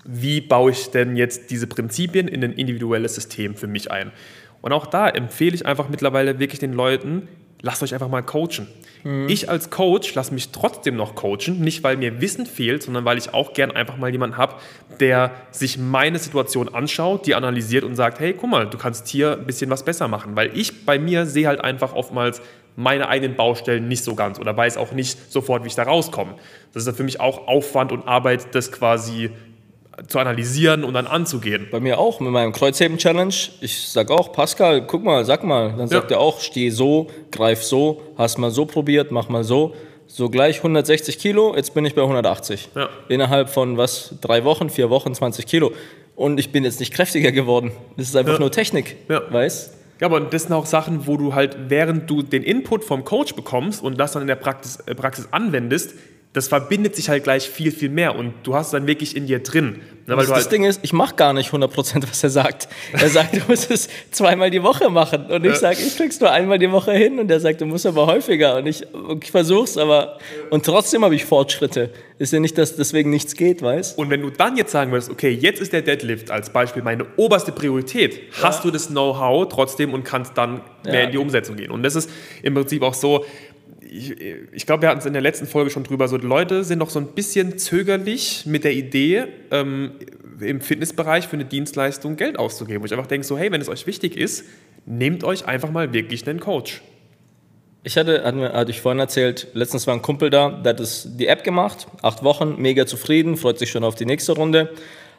[0.05, 4.11] wie baue ich denn jetzt diese Prinzipien in ein individuelles System für mich ein?
[4.61, 7.27] Und auch da empfehle ich einfach mittlerweile wirklich den Leuten,
[7.63, 8.67] lasst euch einfach mal coachen.
[9.27, 13.17] Ich als Coach lasse mich trotzdem noch coachen, nicht weil mir Wissen fehlt, sondern weil
[13.17, 14.55] ich auch gern einfach mal jemanden habe,
[14.99, 19.37] der sich meine Situation anschaut, die analysiert und sagt, hey, guck mal, du kannst hier
[19.37, 20.35] ein bisschen was besser machen.
[20.37, 22.41] Weil ich bei mir sehe halt einfach oftmals
[22.75, 26.35] meine eigenen Baustellen nicht so ganz oder weiß auch nicht sofort, wie ich da rauskomme.
[26.73, 29.31] Das ist dann für mich auch Aufwand und Arbeit, das quasi
[30.07, 31.67] zu analysieren und dann anzugehen.
[31.71, 33.33] Bei mir auch mit meinem Kreuzheben-Challenge.
[33.61, 35.73] Ich sag auch, Pascal, guck mal, sag mal.
[35.77, 36.17] Dann sagt Ja.
[36.17, 39.75] er auch, steh so, greif so, hast mal so probiert, mach mal so.
[40.07, 42.69] So gleich 160 Kilo, jetzt bin ich bei 180.
[42.75, 42.89] Ja.
[43.09, 45.71] Innerhalb von was, drei Wochen, vier Wochen, 20 Kilo.
[46.15, 47.71] Und ich bin jetzt nicht kräftiger geworden.
[47.97, 48.39] Das ist einfach Ja.
[48.39, 49.21] nur Technik, Ja.
[49.31, 49.73] weißt?
[50.01, 53.35] Ja, aber das sind auch Sachen, wo du halt, während du den Input vom Coach
[53.35, 55.93] bekommst und das dann in der Praxis, äh, Praxis anwendest,
[56.33, 59.27] das verbindet sich halt gleich viel, viel mehr und du hast es dann wirklich in
[59.27, 59.81] dir drin.
[60.05, 62.67] Ne, weil Das, halt, Ding ist, ich mache gar nicht 100%, was er sagt.
[62.91, 65.27] Er sagt, du musst es zweimal die Woche machen.
[65.27, 67.19] Und ich sage, ich krieg's nur einmal die Woche hin.
[67.19, 68.57] Und er sagt, du musst aber häufiger.
[68.57, 68.83] Und ich,
[69.21, 70.17] ich versuch's, aber.
[70.49, 71.89] Und trotzdem habe ich Fortschritte.
[72.17, 75.09] Ist ja nicht, dass deswegen nichts geht, weißt und wenn du dann jetzt sagen würdest,
[75.09, 79.93] okay, jetzt ist der Deadlift als Beispiel meine oberste Priorität, hast du das Know-how trotzdem
[79.93, 80.99] und kannst dann mehr Ja.
[81.05, 81.71] in die Umsetzung gehen.
[81.71, 82.09] Und das ist
[82.41, 83.25] im Prinzip auch so,
[83.93, 84.15] ich,
[84.51, 86.89] ich glaube, wir hatten es in der letzten Folge schon drüber, so Leute sind noch
[86.89, 89.91] so ein bisschen zögerlich mit der Idee, ähm,
[90.39, 92.81] im Fitnessbereich für eine Dienstleistung Geld auszugeben.
[92.81, 94.45] Wo ich einfach denke, so, hey, wenn es euch wichtig ist,
[94.85, 96.81] nehmt euch einfach mal wirklich einen Coach.
[97.83, 101.27] Ich hatte, hatte, ich vorhin erzählt, letztens war ein Kumpel da, der hat das, die
[101.27, 104.71] App gemacht, acht Wochen, mega zufrieden, freut sich schon auf die nächste Runde,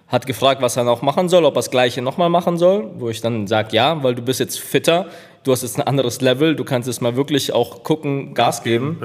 [0.09, 3.11] hat gefragt, was er noch machen soll, ob er das Gleiche nochmal machen soll, wo
[3.11, 5.07] ich dann sage, ja, weil du bist jetzt fitter,
[5.45, 8.99] du hast jetzt ein anderes Level, du kannst jetzt mal wirklich auch gucken, Gas geben.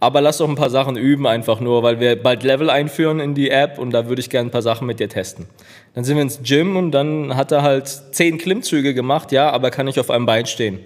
[0.00, 3.34] Aber lass doch ein paar Sachen üben, einfach nur, weil wir bald Level einführen in
[3.36, 5.46] die App und da würde ich gerne ein paar Sachen mit dir testen.
[5.94, 9.70] Dann sind wir ins Gym und dann hat er halt zehn Klimmzüge gemacht, ja, aber
[9.70, 10.80] kann nicht auf einem Bein stehen.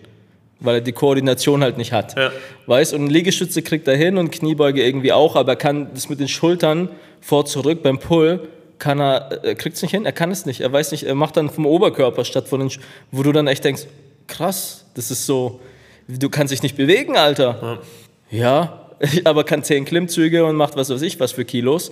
[0.61, 2.15] Weil er die Koordination halt nicht hat.
[2.17, 2.31] Ja.
[2.67, 6.21] Weißt und Liegestütze kriegt er hin und Kniebeuge irgendwie auch, aber er kann das mit
[6.21, 6.91] den Schultern
[7.23, 8.49] vor, zurück beim Pull
[8.79, 11.15] kann er, er kriegt es nicht hin, er kann es nicht, er weiß nicht, er
[11.15, 12.81] macht dann vom Oberkörper statt von den, Sch-
[13.11, 13.85] wo du dann echt denkst,
[14.27, 15.61] krass, das ist so,
[16.09, 17.81] du kannst dich nicht bewegen, Alter.
[18.31, 18.91] Ja,
[19.25, 21.91] aber kann zehn Klimmzüge und macht was weiß ich was für Kilos,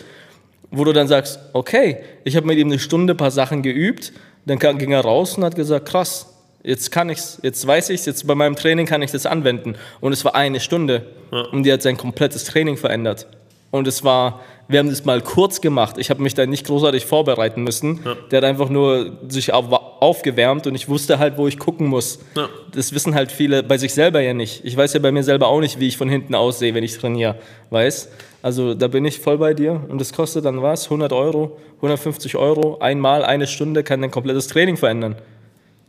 [0.70, 4.12] wo du dann sagst, okay, ich habe mit ihm eine Stunde ein paar Sachen geübt,
[4.46, 8.26] dann ging er raus und hat gesagt, krass, jetzt kann ich's, jetzt weiß ich's, jetzt
[8.26, 9.76] bei meinem Training kann ich das anwenden.
[10.00, 11.06] Und es war eine Stunde
[11.52, 13.26] und die hat sein komplettes Training verändert.
[13.70, 15.98] Und es war, wir haben das mal kurz gemacht.
[15.98, 18.00] Ich habe mich da nicht großartig vorbereiten müssen.
[18.30, 22.18] Der hat einfach nur sich auf, aufgewärmt und ich wusste halt, wo ich gucken muss.
[22.34, 22.48] Ja.
[22.72, 24.64] Das wissen halt viele bei sich selber ja nicht.
[24.64, 26.96] Ich weiß ja bei mir selber auch nicht, wie ich von hinten aussehe, wenn ich
[26.98, 27.36] trainiere.
[27.70, 28.10] Weiß?
[28.42, 29.84] Also da bin ich voll bei dir.
[29.88, 30.84] Und das kostet dann was?
[30.84, 32.78] 100 Euro, 150 Euro.
[32.78, 35.16] Einmal eine Stunde kann dein komplettes Training verändern.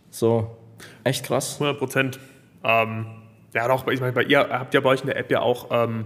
[0.10, 0.48] So,
[1.04, 1.56] echt krass.
[1.56, 2.20] 100 Prozent.
[2.64, 3.06] Ähm,
[3.54, 5.68] ja, doch, ich meine, bei ihr habt ihr bei euch in der App ja auch
[5.72, 6.06] ähm,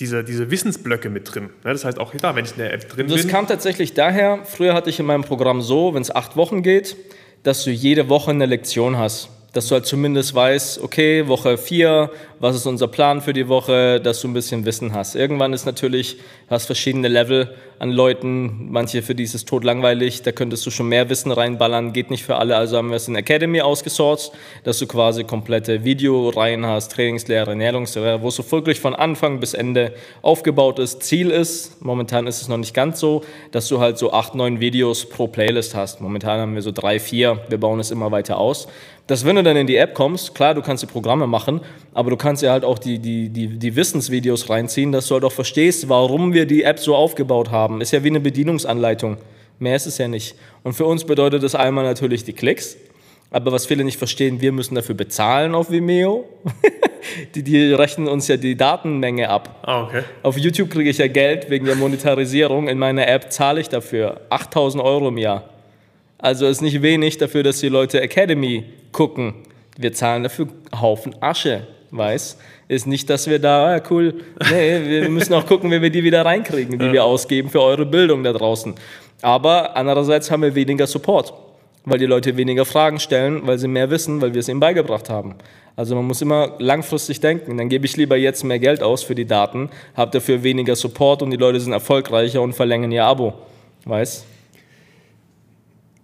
[0.00, 1.44] diese, diese Wissensblöcke mit drin.
[1.64, 1.72] Ne?
[1.72, 3.30] Das heißt auch, klar, wenn ich in der App drin Das bin.
[3.30, 6.96] kam tatsächlich daher, früher hatte ich in meinem Programm so, wenn es acht Wochen geht,
[7.42, 9.30] dass du jede Woche eine Lektion hast.
[9.54, 12.10] Dass du halt zumindest weißt, okay, Woche vier,
[12.40, 15.16] was ist unser Plan für die Woche, dass du ein bisschen Wissen hast.
[15.16, 20.22] Irgendwann ist natürlich, du hast verschiedene Level an Leuten, manche für die ist es totlangweilig,
[20.22, 23.08] da könntest du schon mehr Wissen reinballern, geht nicht für alle, also haben wir es
[23.08, 24.32] in Academy ausgesourced,
[24.64, 29.54] dass du quasi komplette Videoreihen hast, Trainingslehre, Ernährungslehre, wo es so wirklich von Anfang bis
[29.54, 31.02] Ende aufgebaut ist.
[31.02, 33.22] Ziel ist, momentan ist es noch nicht ganz so,
[33.52, 36.00] dass du halt so acht, neun Videos pro Playlist hast.
[36.00, 38.68] Momentan haben wir so drei, vier, wir bauen es immer weiter aus.
[39.08, 41.62] Dass wenn du dann in die App kommst, klar, du kannst die Programme machen,
[41.94, 45.24] aber du kannst ja halt auch die, die, die, die Wissensvideos reinziehen, dass du halt
[45.24, 47.80] auch verstehst, warum wir die App so aufgebaut haben.
[47.80, 49.18] Ist ja wie eine Bedienungsanleitung.
[49.58, 50.34] Mehr ist es ja nicht.
[50.62, 52.76] Und für uns bedeutet das einmal natürlich die Klicks.
[53.30, 56.24] Aber was viele nicht verstehen, wir müssen dafür bezahlen auf Vimeo.
[57.34, 59.60] die, die rechnen uns ja die Datenmenge ab.
[59.62, 60.02] Ah, okay.
[60.22, 62.68] Auf YouTube kriege ich ja Geld wegen der Monetarisierung.
[62.68, 65.44] In meiner App zahle ich dafür 8000 Euro im Jahr.
[66.16, 69.34] Also ist nicht wenig dafür, dass die Leute Academy gucken.
[69.76, 70.48] Wir zahlen dafür
[70.80, 72.38] Haufen Asche, weiß?
[72.68, 74.14] Ist nicht, dass wir da, ah, cool,
[74.50, 77.86] nee, wir müssen auch gucken, wie wir die wieder reinkriegen, die wir ausgeben für eure
[77.86, 78.74] Bildung da draußen.
[79.22, 81.32] Aber andererseits haben wir weniger Support,
[81.84, 85.10] weil die Leute weniger Fragen stellen, weil sie mehr wissen, weil wir es ihnen beigebracht
[85.10, 85.36] haben.
[85.76, 87.56] Also man muss immer langfristig denken.
[87.56, 91.22] Dann gebe ich lieber jetzt mehr Geld aus für die Daten, habe dafür weniger Support
[91.22, 93.34] und die Leute sind erfolgreicher und verlängern ihr Abo.
[93.84, 94.24] Weißt?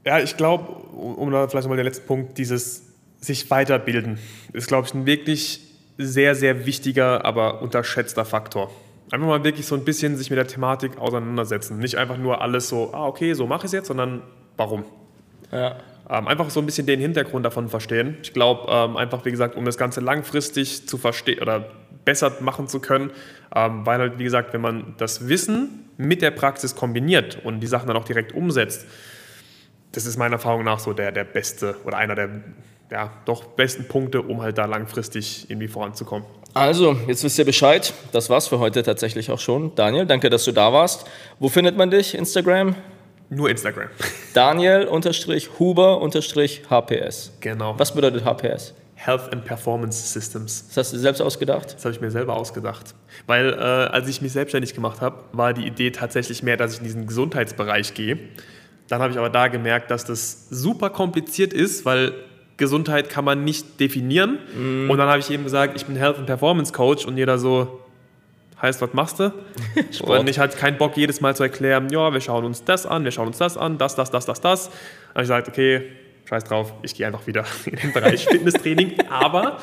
[0.06, 0.64] Ja, ich glaube,
[0.96, 2.84] um um da vielleicht nochmal den letzten Punkt, dieses
[3.20, 4.18] sich weiterbilden,
[4.52, 5.60] ist, glaube ich, ein wirklich
[5.98, 8.70] sehr, sehr wichtiger, aber unterschätzter Faktor.
[9.10, 11.78] Einfach mal wirklich so ein bisschen sich mit der Thematik auseinandersetzen.
[11.78, 14.22] Nicht einfach nur alles so, ah, okay, so mache ich es jetzt, sondern
[14.56, 14.84] warum.
[15.52, 15.76] Ja.
[16.10, 18.18] Ähm, einfach so ein bisschen den Hintergrund davon verstehen.
[18.22, 21.70] Ich glaube, ähm, einfach, wie gesagt, um das Ganze langfristig zu verstehen oder
[22.04, 23.10] besser machen zu können,
[23.54, 27.66] ähm, weil halt, wie gesagt, wenn man das Wissen mit der Praxis kombiniert und die
[27.66, 28.86] Sachen dann auch direkt umsetzt,
[29.92, 32.42] das ist meiner Erfahrung nach so der, der beste oder einer der
[32.90, 36.26] ja, doch besten Punkte, um halt da langfristig irgendwie voranzukommen.
[36.54, 37.92] Also, jetzt wisst ihr Bescheid.
[38.12, 39.74] Das war's für heute tatsächlich auch schon.
[39.74, 41.04] Daniel, danke, dass du da warst.
[41.40, 42.14] Wo findet man dich?
[42.14, 42.76] Instagram?
[43.28, 43.88] Nur Instagram.
[44.34, 47.32] Daniel-Huber-HPS.
[47.40, 47.74] genau.
[47.78, 48.74] Was bedeutet HPS?
[48.94, 50.68] Health and Performance Systems.
[50.68, 51.74] Das hast du selbst ausgedacht?
[51.74, 52.94] Das habe ich mir selber ausgedacht.
[53.26, 56.78] Weil äh, als ich mich selbstständig gemacht habe, war die Idee tatsächlich mehr, dass ich
[56.78, 58.18] in diesen Gesundheitsbereich gehe.
[58.88, 62.12] Dann habe ich aber da gemerkt, dass das super kompliziert ist, weil
[62.56, 64.38] Gesundheit kann man nicht definieren.
[64.88, 67.80] Und dann habe ich eben gesagt, ich bin Health and Performance Coach und jeder so,
[68.64, 69.32] heißt, was machst du?
[70.02, 73.04] Und ich hatte keinen Bock, jedes Mal zu erklären, ja, wir schauen uns das an,
[73.04, 74.66] wir schauen uns das an, das, das, das, das, das.
[74.66, 75.82] Habe ich gesagt, okay,
[76.28, 78.94] scheiß drauf, ich gehe einfach wieder in den Bereich Fitnesstraining.
[79.10, 79.58] Aber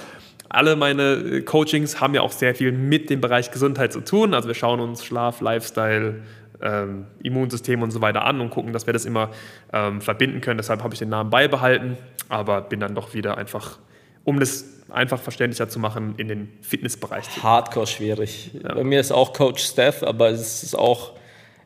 [0.49, 4.33] alle meine äh, Coachings haben ja auch sehr viel mit dem Bereich Gesundheit zu tun.
[4.33, 6.21] Also wir schauen uns Schlaf, Lifestyle,
[6.61, 9.31] ähm, Immunsystem und so weiter an und gucken, dass wir das immer
[9.73, 10.57] ähm, verbinden können.
[10.57, 11.97] Deshalb habe ich den Namen beibehalten,
[12.29, 13.79] aber bin dann doch wieder einfach,
[14.23, 18.51] um das einfach verständlicher zu machen, in den Fitnessbereich Hardcore schwierig.
[18.63, 21.13] Bei mir ist auch Coach Steph, aber es ist auch.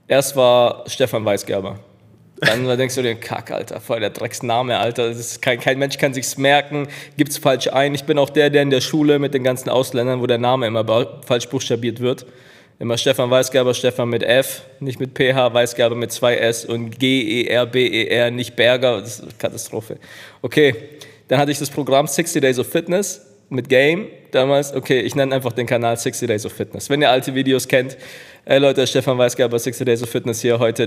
[0.07, 1.79] Erst war Stefan Weisgerber.
[2.37, 5.11] Dann denkst du dir, Kack, Alter, voll der Drecksname, Alter.
[5.41, 7.95] Kein, kein Mensch kann sich's merken, gibt's falsch ein.
[7.95, 10.67] Ich bin auch der, der in der Schule mit den ganzen Ausländern, wo der Name
[10.67, 10.85] immer
[11.25, 12.25] falsch buchstabiert wird.
[12.77, 18.31] Immer Stefan Weisgerber, Stefan mit F, nicht mit PH, Weisgerber mit zwei S und G-E-R-B-E-R,
[18.31, 18.99] nicht Berger.
[18.99, 19.97] Das ist Katastrophe.
[20.41, 20.75] Okay,
[21.27, 23.25] dann hatte ich das Programm 60 Days of Fitness.
[23.49, 24.07] mit Game.
[24.31, 26.89] Damals, okay, ich nenne einfach den Kanal 60 Days of Fitness.
[26.89, 27.97] Wenn ihr alte Videos kennt,
[28.45, 30.83] ey Leute, Stefan Weisgerber, 60 Days of Fitness hier heute.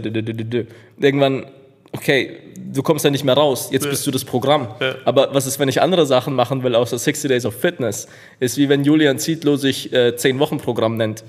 [1.01, 1.47] Irgendwann,
[1.93, 3.69] okay, du kommst ja nicht mehr raus.
[3.73, 4.69] Jetzt bist du das Programm.
[4.81, 4.97] Ja.
[5.05, 8.09] Aber was ist, wenn ich andere Sachen machen will, außer 60 Days of Fitness?
[8.40, 11.24] Ist wie wenn Julian Zietlow sich äh, 10-Wochen-Programm nennt.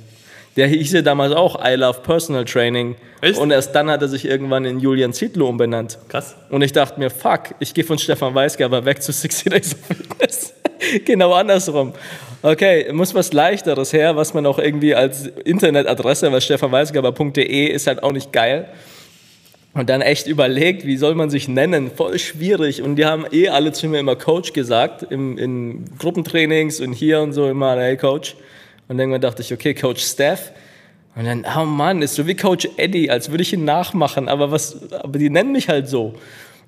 [0.55, 2.95] Der hieß ja damals auch I Love Personal Training.
[3.21, 3.39] Echt?
[3.39, 5.99] Und erst dann hat er sich irgendwann in Julian Zietlow umbenannt.
[6.09, 6.35] Krass.
[6.49, 9.79] Und ich dachte mir, fuck, ich gehe von Stefan Weisgerber weg zu 60 Days of
[9.85, 10.53] Fitness.
[11.05, 11.93] genau andersrum.
[12.41, 18.01] Okay, muss was leichteres her, was man auch irgendwie als Internetadresse, weil stefanweisgerber.de ist halt
[18.01, 18.69] auch nicht geil.
[19.73, 21.91] Und dann echt überlegt, wie soll man sich nennen?
[21.91, 22.81] Voll schwierig.
[22.81, 27.21] Und die haben eh alle zu mir immer Coach gesagt, im, in Gruppentrainings und hier
[27.21, 28.35] und so immer, hey Coach.
[28.89, 30.51] Und irgendwann dachte ich, okay, Coach Steph.
[31.15, 34.51] Und dann, oh Mann, ist so wie Coach Eddie, als würde ich ihn nachmachen, aber,
[34.51, 36.15] was, aber die nennen mich halt so.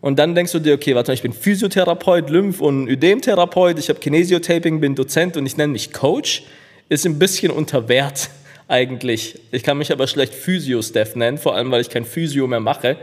[0.02, 3.89] Und dann denkst du dir, okay, warte mal, ich bin Physiotherapeut, Lymph- und Ödemtherapeut, ich
[3.89, 6.43] habe Kinesiotaping, bin Dozent und ich nenne mich Coach.
[6.89, 8.30] Ist ein bisschen unter Wert
[8.68, 9.39] eigentlich.
[9.52, 12.98] Ich kann mich aber schlecht Physio-Steph nennen, vor allem, weil ich kein Physio mehr mache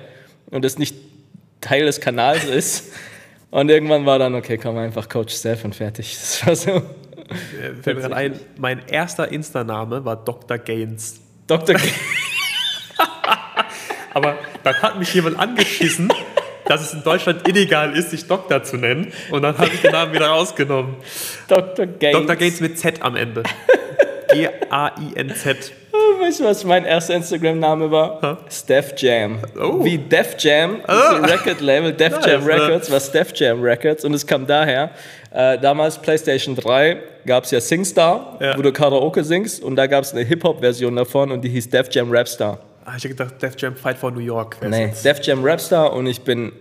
[0.50, 0.96] und das nicht
[1.60, 2.92] Teil des Kanals ist.
[3.50, 6.14] Und irgendwann war dann, okay, komm einfach Coach Steph und fertig.
[6.14, 6.82] Das war so.
[7.28, 10.58] Äh, Fällt mir gerade ein, mein erster Insta-Name war Dr.
[10.58, 11.20] Gaines.
[11.46, 11.76] Dr.
[11.76, 11.88] G
[14.14, 16.12] Aber dann hat mich jemand angeschissen,
[16.66, 19.12] dass es in Deutschland illegal ist, sich Doktor zu nennen.
[19.30, 20.96] Und dann habe ich den Namen wieder rausgenommen.
[21.46, 21.86] Dr.
[21.86, 22.20] Gaines.
[22.20, 22.36] Dr.
[22.36, 23.42] Gaines mit Z am Ende.
[24.32, 25.72] G-A-I-N-Z.
[26.20, 28.38] Weißt du, was mein erster Instagram-Name war?
[28.50, 29.38] Steph Jam.
[29.58, 29.82] Oh.
[29.84, 32.52] Wie Def Jam, das ist ein Record-Label, Def Nice, Jam ne?
[32.52, 34.90] Records, war Steph Jam Records und es kam daher,
[35.32, 38.58] äh, damals PlayStation 3 gab es ja SingStar, Ja.
[38.58, 41.88] wo du Karaoke singst und da gab es eine Hip-Hop-Version davon und die hieß Def
[41.90, 42.58] Jam Rapstar.
[42.84, 44.56] Ah, ich hätte gedacht, Def Jam Fight for New York.
[44.66, 44.92] Nee.
[45.04, 46.52] Def Jam Rapstar und ich bin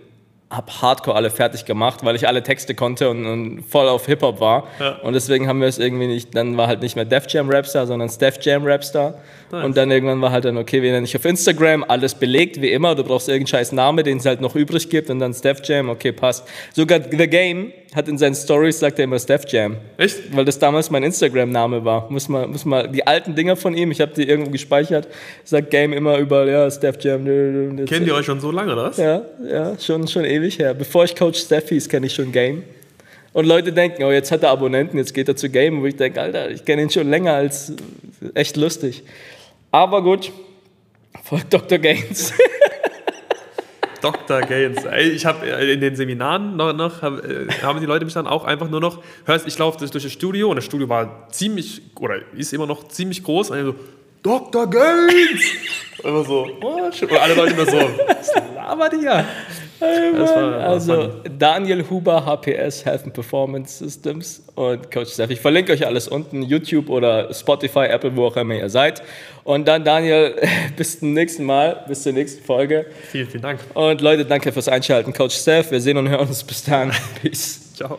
[0.50, 4.40] hab Hardcore alle fertig gemacht, weil ich alle Texte konnte und, und voll auf Hip-Hop
[4.40, 4.66] war.
[4.80, 4.96] Ja.
[5.02, 7.86] Und deswegen haben wir es irgendwie nicht, dann war halt nicht mehr Def Jam Rapstar,
[7.86, 9.14] sondern Steph Jam Rapstar.
[9.50, 12.70] Und dann irgendwann war halt dann, okay, wir nennen dich auf Instagram, alles belegt, wie
[12.70, 15.60] immer, du brauchst irgendeinen scheiß Name, den es halt noch übrig gibt und dann Steph
[15.64, 16.46] Jam, okay, passt.
[16.74, 19.76] Sogar The Game hat in seinen Stories, sagt er immer Steph Jam.
[19.96, 20.34] Echt?
[20.36, 22.10] Weil das damals mein Instagram-Name war.
[22.10, 25.08] Muss mal, muss mal, die alten Dinger von ihm, ich habe die irgendwo gespeichert,
[25.44, 27.24] sagt Game immer überall, ja, Steph Jam.
[27.86, 28.98] Kennt ihr euch schon so lange, oder was?
[28.98, 30.74] Ja, ja, schon, schon ewig her.
[30.74, 32.62] Bevor ich Coach Steph hieß, kenne ich schon Game.
[33.32, 35.80] Und Leute denken, oh, jetzt hat er Abonnenten, jetzt geht er zu Game.
[35.80, 37.72] Wo ich denke, Alter, ich kenne ihn schon länger als
[38.34, 39.02] echt lustig.
[39.70, 40.32] Aber gut,
[41.24, 41.78] folgt Dr.
[41.78, 42.32] Gaines.
[44.00, 44.40] Dr.
[44.42, 44.84] Gaines.
[45.12, 48.68] Ich habe in den Seminaren noch, noch äh, haben die Leute mich dann auch einfach
[48.68, 52.52] nur noch, hörst, ich laufe durch das Studio und das Studio war ziemlich, oder ist
[52.52, 53.74] immer noch ziemlich groß und so,
[54.22, 54.68] Dr.
[54.68, 55.42] Gaines!
[56.02, 57.02] Immer so, what?
[57.02, 59.24] Und alle Leute immer so, was labert ihr?
[59.80, 61.14] Das war, war Also.
[61.38, 65.30] Daniel Huber, HPS, Health and Performance Systems und Coach Steph.
[65.30, 69.02] Ich verlinke euch alles unten, YouTube oder Spotify, Apple, wo auch immer ihr seid.
[69.44, 70.34] Und dann Daniel,
[70.76, 72.86] bis zum nächsten Mal, bis zur nächsten Folge.
[73.10, 73.60] Vielen, vielen Dank.
[73.74, 75.12] Und Leute, danke fürs Einschalten.
[75.12, 76.92] Coach Steph, wir sehen und hören uns bis dann.
[77.22, 77.74] Peace.
[77.74, 77.98] Ciao.